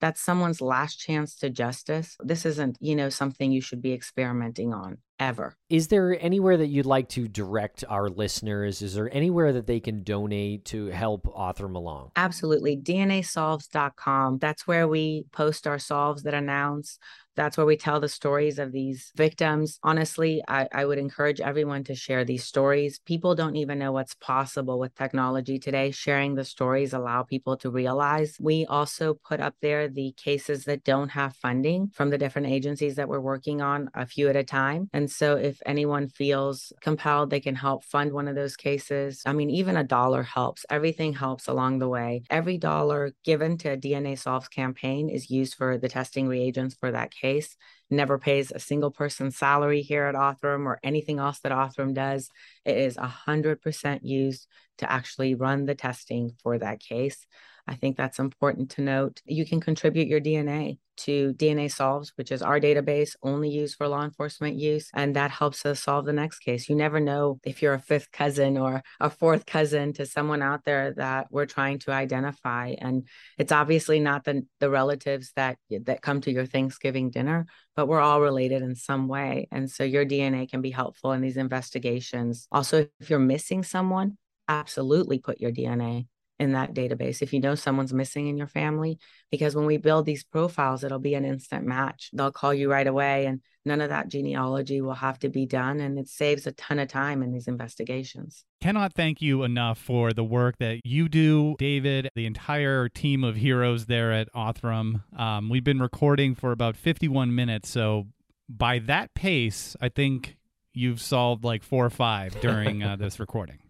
that's 0.00 0.20
someone's 0.20 0.60
last 0.60 0.96
chance 0.96 1.36
to 1.36 1.48
justice. 1.48 2.16
This 2.20 2.44
isn't, 2.44 2.76
you 2.80 2.96
know, 2.96 3.08
something 3.08 3.52
you 3.52 3.60
should 3.60 3.80
be 3.80 3.92
experimenting 3.92 4.74
on 4.74 4.98
ever. 5.22 5.56
Is 5.68 5.88
there 5.88 6.16
anywhere 6.20 6.56
that 6.56 6.66
you'd 6.66 6.86
like 6.86 7.08
to 7.10 7.28
direct 7.28 7.84
our 7.88 8.08
listeners? 8.08 8.82
Is 8.82 8.94
there 8.94 9.12
anywhere 9.14 9.52
that 9.52 9.66
they 9.66 9.80
can 9.80 10.02
donate 10.02 10.64
to 10.66 10.86
help 10.86 11.24
Othram 11.24 11.76
along? 11.76 12.10
Absolutely. 12.16 12.76
DNAsolves.com. 12.76 14.38
That's 14.38 14.66
where 14.66 14.88
we 14.88 15.24
post 15.32 15.66
our 15.66 15.78
solves 15.78 16.24
that 16.24 16.34
announce 16.34 16.98
that's 17.34 17.56
where 17.56 17.66
we 17.66 17.76
tell 17.76 18.00
the 18.00 18.08
stories 18.08 18.58
of 18.58 18.72
these 18.72 19.12
victims. 19.16 19.78
Honestly, 19.82 20.42
I, 20.48 20.68
I, 20.72 20.84
would 20.84 20.98
encourage 20.98 21.40
everyone 21.40 21.84
to 21.84 21.94
share 21.94 22.24
these 22.24 22.44
stories. 22.44 23.00
People 23.06 23.34
don't 23.34 23.56
even 23.56 23.78
know 23.78 23.92
what's 23.92 24.14
possible 24.14 24.78
with 24.78 24.94
technology 24.94 25.58
today. 25.58 25.90
Sharing 25.90 26.34
the 26.34 26.44
stories 26.44 26.92
allow 26.92 27.22
people 27.22 27.56
to 27.58 27.70
realize. 27.70 28.36
We 28.38 28.66
also 28.66 29.14
put 29.14 29.40
up 29.40 29.54
there 29.62 29.88
the 29.88 30.12
cases 30.16 30.64
that 30.64 30.84
don't 30.84 31.10
have 31.10 31.36
funding 31.36 31.90
from 31.94 32.10
the 32.10 32.18
different 32.18 32.48
agencies 32.48 32.96
that 32.96 33.08
we're 33.08 33.20
working 33.20 33.62
on, 33.62 33.90
a 33.94 34.06
few 34.06 34.28
at 34.28 34.36
a 34.36 34.44
time. 34.44 34.90
And 34.92 35.10
so 35.14 35.36
if 35.36 35.60
anyone 35.66 36.08
feels 36.08 36.72
compelled, 36.80 37.30
they 37.30 37.40
can 37.40 37.54
help 37.54 37.84
fund 37.84 38.12
one 38.12 38.28
of 38.28 38.34
those 38.34 38.56
cases. 38.56 39.22
I 39.26 39.32
mean, 39.32 39.50
even 39.50 39.76
a 39.76 39.84
dollar 39.84 40.22
helps. 40.22 40.66
Everything 40.70 41.12
helps 41.12 41.48
along 41.48 41.78
the 41.78 41.88
way. 41.88 42.22
Every 42.30 42.58
dollar 42.58 43.12
given 43.24 43.58
to 43.58 43.70
a 43.70 43.76
DNA 43.76 44.18
Solves 44.18 44.48
campaign 44.48 45.08
is 45.08 45.30
used 45.30 45.54
for 45.54 45.78
the 45.78 45.88
testing 45.88 46.28
reagents 46.28 46.74
for 46.74 46.90
that 46.90 47.10
case 47.10 47.56
never 47.92 48.18
pays 48.18 48.50
a 48.50 48.58
single 48.58 48.90
person's 48.90 49.36
salary 49.36 49.82
here 49.82 50.04
at 50.04 50.14
Othram 50.14 50.64
or 50.66 50.80
anything 50.82 51.18
else 51.18 51.38
that 51.40 51.52
Othram 51.52 51.94
does. 51.94 52.30
It 52.64 52.76
is 52.76 52.96
100% 52.96 54.00
used 54.02 54.48
to 54.78 54.90
actually 54.90 55.34
run 55.34 55.66
the 55.66 55.74
testing 55.74 56.32
for 56.42 56.58
that 56.58 56.80
case. 56.80 57.26
I 57.66 57.74
think 57.74 57.96
that's 57.96 58.18
important 58.18 58.70
to 58.72 58.82
note. 58.82 59.20
You 59.24 59.46
can 59.46 59.60
contribute 59.60 60.08
your 60.08 60.20
DNA 60.20 60.78
to 60.98 61.32
DNA 61.34 61.72
Solves, 61.72 62.12
which 62.16 62.30
is 62.30 62.42
our 62.42 62.60
database 62.60 63.16
only 63.22 63.48
used 63.48 63.76
for 63.76 63.88
law 63.88 64.04
enforcement 64.04 64.56
use. 64.56 64.90
And 64.94 65.16
that 65.16 65.30
helps 65.30 65.64
us 65.64 65.80
solve 65.80 66.04
the 66.04 66.12
next 66.12 66.40
case. 66.40 66.68
You 66.68 66.76
never 66.76 67.00
know 67.00 67.40
if 67.44 67.62
you're 67.62 67.74
a 67.74 67.80
fifth 67.80 68.10
cousin 68.12 68.58
or 68.58 68.82
a 69.00 69.10
fourth 69.10 69.46
cousin 69.46 69.92
to 69.94 70.06
someone 70.06 70.42
out 70.42 70.64
there 70.64 70.92
that 70.94 71.28
we're 71.30 71.46
trying 71.46 71.78
to 71.80 71.92
identify. 71.92 72.74
And 72.78 73.06
it's 73.38 73.52
obviously 73.52 74.00
not 74.00 74.24
the, 74.24 74.46
the 74.60 74.70
relatives 74.70 75.32
that, 75.36 75.56
that 75.70 76.02
come 76.02 76.20
to 76.22 76.32
your 76.32 76.46
Thanksgiving 76.46 77.10
dinner, 77.10 77.46
but 77.74 77.86
we're 77.86 78.00
all 78.00 78.20
related 78.20 78.62
in 78.62 78.74
some 78.74 79.08
way. 79.08 79.48
And 79.50 79.70
so 79.70 79.84
your 79.84 80.04
DNA 80.04 80.50
can 80.50 80.62
be 80.62 80.70
helpful 80.70 81.12
in 81.12 81.20
these 81.20 81.36
investigations. 81.36 82.46
Also, 82.52 82.86
if 83.00 83.08
you're 83.08 83.18
missing 83.18 83.62
someone, 83.62 84.18
absolutely 84.48 85.18
put 85.18 85.40
your 85.40 85.52
DNA 85.52 86.06
in 86.42 86.52
that 86.52 86.74
database 86.74 87.22
if 87.22 87.32
you 87.32 87.40
know 87.40 87.54
someone's 87.54 87.92
missing 87.92 88.26
in 88.26 88.36
your 88.36 88.48
family 88.48 88.98
because 89.30 89.54
when 89.54 89.64
we 89.64 89.76
build 89.76 90.04
these 90.04 90.24
profiles 90.24 90.82
it'll 90.82 90.98
be 90.98 91.14
an 91.14 91.24
instant 91.24 91.64
match. 91.64 92.10
They'll 92.12 92.32
call 92.32 92.52
you 92.52 92.70
right 92.70 92.86
away 92.86 93.26
and 93.26 93.40
none 93.64 93.80
of 93.80 93.90
that 93.90 94.08
genealogy 94.08 94.80
will 94.80 94.94
have 94.94 95.20
to 95.20 95.28
be 95.28 95.46
done 95.46 95.78
and 95.78 95.98
it 95.98 96.08
saves 96.08 96.46
a 96.48 96.52
ton 96.52 96.80
of 96.80 96.88
time 96.88 97.22
in 97.22 97.32
these 97.32 97.46
investigations. 97.46 98.44
Cannot 98.60 98.92
thank 98.92 99.22
you 99.22 99.44
enough 99.44 99.78
for 99.78 100.12
the 100.12 100.24
work 100.24 100.58
that 100.58 100.80
you 100.84 101.08
do 101.08 101.54
david 101.60 102.08
the 102.16 102.26
entire 102.26 102.88
team 102.88 103.22
of 103.22 103.36
heroes 103.36 103.86
there 103.86 104.12
at 104.12 104.32
othram. 104.34 105.02
Um, 105.16 105.48
we've 105.48 105.64
been 105.64 105.80
recording 105.80 106.34
for 106.34 106.50
about 106.50 106.76
51 106.76 107.32
minutes 107.34 107.70
so 107.70 108.08
by 108.48 108.80
that 108.80 109.14
pace 109.14 109.76
i 109.80 109.88
think 109.88 110.36
you've 110.74 111.00
solved 111.00 111.44
like 111.44 111.62
four 111.62 111.86
or 111.86 111.90
five 111.90 112.38
during 112.40 112.82
uh, 112.82 112.96
this 112.98 113.20
recording 113.20 113.61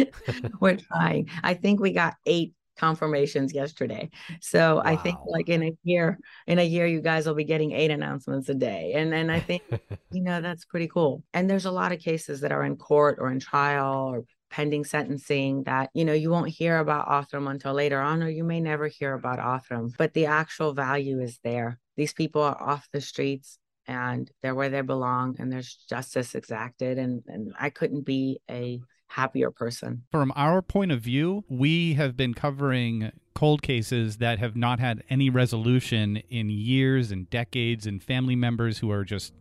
We're 0.60 0.76
trying. 0.76 1.30
I 1.42 1.54
think 1.54 1.80
we 1.80 1.92
got 1.92 2.14
eight 2.26 2.54
confirmations 2.76 3.54
yesterday. 3.54 4.10
So 4.40 4.76
wow. 4.76 4.82
I 4.84 4.96
think 4.96 5.18
like 5.26 5.48
in 5.48 5.62
a 5.62 5.72
year, 5.84 6.18
in 6.46 6.58
a 6.58 6.64
year, 6.64 6.86
you 6.86 7.00
guys 7.00 7.26
will 7.26 7.34
be 7.34 7.44
getting 7.44 7.72
eight 7.72 7.90
announcements 7.90 8.48
a 8.48 8.54
day. 8.54 8.92
And 8.94 9.14
and 9.14 9.30
I 9.30 9.40
think, 9.40 9.62
you 10.12 10.22
know, 10.22 10.40
that's 10.40 10.64
pretty 10.64 10.88
cool. 10.88 11.22
And 11.34 11.48
there's 11.48 11.66
a 11.66 11.70
lot 11.70 11.92
of 11.92 12.00
cases 12.00 12.40
that 12.40 12.52
are 12.52 12.64
in 12.64 12.76
court 12.76 13.18
or 13.20 13.30
in 13.30 13.40
trial 13.40 14.08
or 14.08 14.24
pending 14.50 14.84
sentencing 14.84 15.62
that 15.62 15.88
you 15.94 16.04
know 16.04 16.12
you 16.12 16.28
won't 16.28 16.50
hear 16.50 16.76
about 16.78 17.08
Othram 17.08 17.50
until 17.50 17.72
later 17.72 18.00
on, 18.00 18.22
or 18.22 18.28
you 18.28 18.44
may 18.44 18.60
never 18.60 18.86
hear 18.86 19.14
about 19.14 19.38
Othram. 19.38 19.94
But 19.96 20.12
the 20.14 20.26
actual 20.26 20.74
value 20.74 21.20
is 21.20 21.38
there. 21.42 21.78
These 21.96 22.12
people 22.12 22.42
are 22.42 22.60
off 22.60 22.88
the 22.92 23.00
streets 23.00 23.58
and 23.86 24.30
they're 24.42 24.54
where 24.54 24.68
they 24.68 24.80
belong 24.80 25.36
and 25.38 25.50
there's 25.50 25.74
justice 25.88 26.34
exacted 26.34 26.98
and 26.98 27.22
and 27.26 27.52
I 27.58 27.70
couldn't 27.70 28.02
be 28.02 28.40
a 28.50 28.80
happier 29.12 29.50
person. 29.50 30.04
From 30.10 30.32
our 30.34 30.62
point 30.62 30.90
of 30.90 31.00
view, 31.00 31.44
we 31.48 31.94
have 31.94 32.16
been 32.16 32.34
covering 32.34 33.12
cold 33.34 33.62
cases 33.62 34.18
that 34.18 34.38
have 34.38 34.56
not 34.56 34.80
had 34.80 35.02
any 35.10 35.28
resolution 35.28 36.22
in 36.30 36.48
years 36.48 37.10
and 37.10 37.28
decades, 37.28 37.86
and 37.86 38.02
family 38.02 38.36
members 38.36 38.78
who 38.78 38.90
are 38.90 39.04
just 39.04 39.32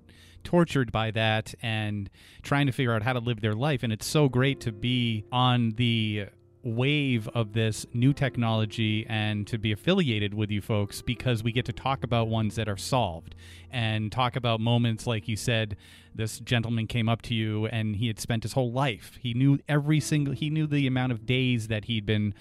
tortured 0.43 0.91
by 0.91 1.11
that 1.11 1.53
and 1.61 2.09
trying 2.41 2.65
to 2.65 2.71
figure 2.71 2.93
out 2.93 3.03
how 3.03 3.13
to 3.13 3.19
live 3.19 3.41
their 3.41 3.53
life. 3.53 3.83
And 3.83 3.93
it's 3.93 4.05
so 4.05 4.27
great 4.27 4.59
to 4.61 4.71
be 4.71 5.23
on 5.31 5.71
the 5.71 6.25
wave 6.63 7.27
of 7.29 7.53
this 7.53 7.85
new 7.93 8.13
technology 8.13 9.05
and 9.09 9.47
to 9.47 9.57
be 9.57 9.71
affiliated 9.71 10.33
with 10.33 10.51
you 10.51 10.61
folks 10.61 11.01
because 11.01 11.43
we 11.43 11.51
get 11.51 11.65
to 11.65 11.73
talk 11.73 12.03
about 12.03 12.27
ones 12.27 12.55
that 12.55 12.69
are 12.69 12.77
solved 12.77 13.33
and 13.71 14.11
talk 14.11 14.35
about 14.35 14.59
moments 14.59 15.07
like 15.07 15.27
you 15.27 15.35
said 15.35 15.75
this 16.13 16.39
gentleman 16.39 16.87
came 16.87 17.09
up 17.09 17.21
to 17.23 17.33
you 17.33 17.65
and 17.67 17.95
he 17.95 18.07
had 18.07 18.19
spent 18.19 18.43
his 18.43 18.53
whole 18.53 18.71
life. 18.71 19.17
He 19.21 19.33
knew 19.33 19.59
every 19.67 19.99
single 19.99 20.33
he 20.33 20.49
knew 20.49 20.67
the 20.67 20.87
amount 20.87 21.11
of 21.11 21.25
days 21.25 21.67
that 21.67 21.85
he'd 21.85 22.05
been 22.05 22.33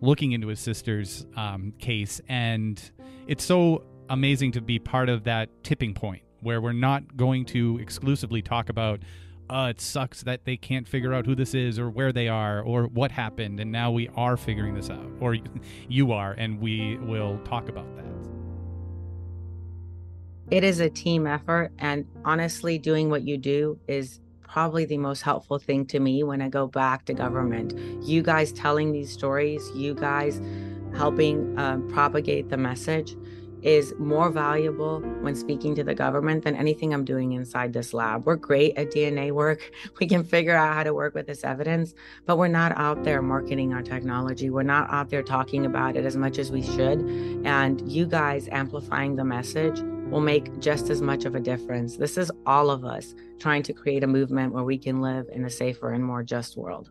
looking 0.00 0.32
into 0.32 0.48
his 0.48 0.60
sister's 0.60 1.26
um, 1.36 1.72
case. 1.78 2.20
And 2.28 2.90
it's 3.26 3.44
so 3.44 3.82
amazing 4.08 4.52
to 4.52 4.60
be 4.60 4.78
part 4.78 5.08
of 5.08 5.24
that 5.24 5.48
tipping 5.64 5.94
point 5.94 6.22
where 6.40 6.60
we're 6.60 6.72
not 6.72 7.16
going 7.16 7.44
to 7.46 7.78
exclusively 7.80 8.42
talk 8.42 8.68
about 8.68 9.00
uh, 9.48 9.68
it 9.70 9.80
sucks 9.80 10.22
that 10.22 10.44
they 10.44 10.56
can't 10.56 10.88
figure 10.88 11.14
out 11.14 11.26
who 11.26 11.34
this 11.34 11.54
is 11.54 11.78
or 11.78 11.88
where 11.90 12.12
they 12.12 12.28
are 12.28 12.60
or 12.60 12.84
what 12.84 13.10
happened. 13.10 13.60
And 13.60 13.70
now 13.70 13.90
we 13.90 14.08
are 14.16 14.36
figuring 14.36 14.74
this 14.74 14.90
out, 14.90 15.10
or 15.20 15.36
you 15.88 16.12
are, 16.12 16.32
and 16.32 16.60
we 16.60 16.96
will 16.98 17.38
talk 17.44 17.68
about 17.68 17.86
that. 17.96 18.04
It 20.50 20.62
is 20.62 20.80
a 20.80 20.88
team 20.88 21.26
effort. 21.26 21.72
And 21.78 22.06
honestly, 22.24 22.78
doing 22.78 23.10
what 23.10 23.22
you 23.22 23.36
do 23.36 23.78
is 23.88 24.20
probably 24.42 24.84
the 24.84 24.98
most 24.98 25.22
helpful 25.22 25.58
thing 25.58 25.84
to 25.86 26.00
me 26.00 26.22
when 26.22 26.40
I 26.40 26.48
go 26.48 26.66
back 26.66 27.04
to 27.06 27.14
government. 27.14 27.76
You 28.04 28.22
guys 28.22 28.52
telling 28.52 28.92
these 28.92 29.12
stories, 29.12 29.68
you 29.74 29.94
guys 29.94 30.40
helping 30.96 31.58
uh, 31.58 31.78
propagate 31.88 32.48
the 32.48 32.56
message 32.56 33.16
is 33.66 33.92
more 33.98 34.30
valuable 34.30 35.00
when 35.22 35.34
speaking 35.34 35.74
to 35.74 35.82
the 35.82 35.94
government 35.94 36.44
than 36.44 36.54
anything 36.54 36.94
I'm 36.94 37.04
doing 37.04 37.32
inside 37.32 37.72
this 37.72 37.92
lab. 37.92 38.24
We're 38.24 38.36
great 38.36 38.78
at 38.78 38.92
DNA 38.92 39.32
work. 39.32 39.72
We 39.98 40.06
can 40.06 40.24
figure 40.24 40.54
out 40.54 40.74
how 40.74 40.82
to 40.82 40.92
work 40.92 41.14
with 41.14 41.26
this 41.26 41.42
evidence, 41.42 41.94
but 42.26 42.36
we're 42.36 42.48
not 42.48 42.76
out 42.76 43.02
there 43.02 43.22
marketing 43.22 43.72
our 43.72 43.82
technology. 43.82 44.50
We're 44.50 44.62
not 44.62 44.90
out 44.90 45.08
there 45.08 45.22
talking 45.22 45.64
about 45.64 45.96
it 45.96 46.04
as 46.04 46.16
much 46.16 46.38
as 46.38 46.52
we 46.52 46.62
should. 46.62 47.00
And 47.44 47.90
you 47.90 48.06
guys 48.06 48.46
amplifying 48.52 49.16
the 49.16 49.24
message 49.24 49.80
will 50.10 50.20
make 50.20 50.58
just 50.60 50.90
as 50.90 51.00
much 51.00 51.24
of 51.24 51.34
a 51.34 51.40
difference. 51.40 51.96
This 51.96 52.18
is 52.18 52.30
all 52.44 52.70
of 52.70 52.84
us 52.84 53.14
trying 53.38 53.62
to 53.64 53.72
create 53.72 54.04
a 54.04 54.06
movement 54.06 54.52
where 54.52 54.64
we 54.64 54.78
can 54.78 55.00
live 55.00 55.28
in 55.32 55.44
a 55.44 55.50
safer 55.50 55.92
and 55.92 56.04
more 56.04 56.22
just 56.22 56.56
world. 56.56 56.90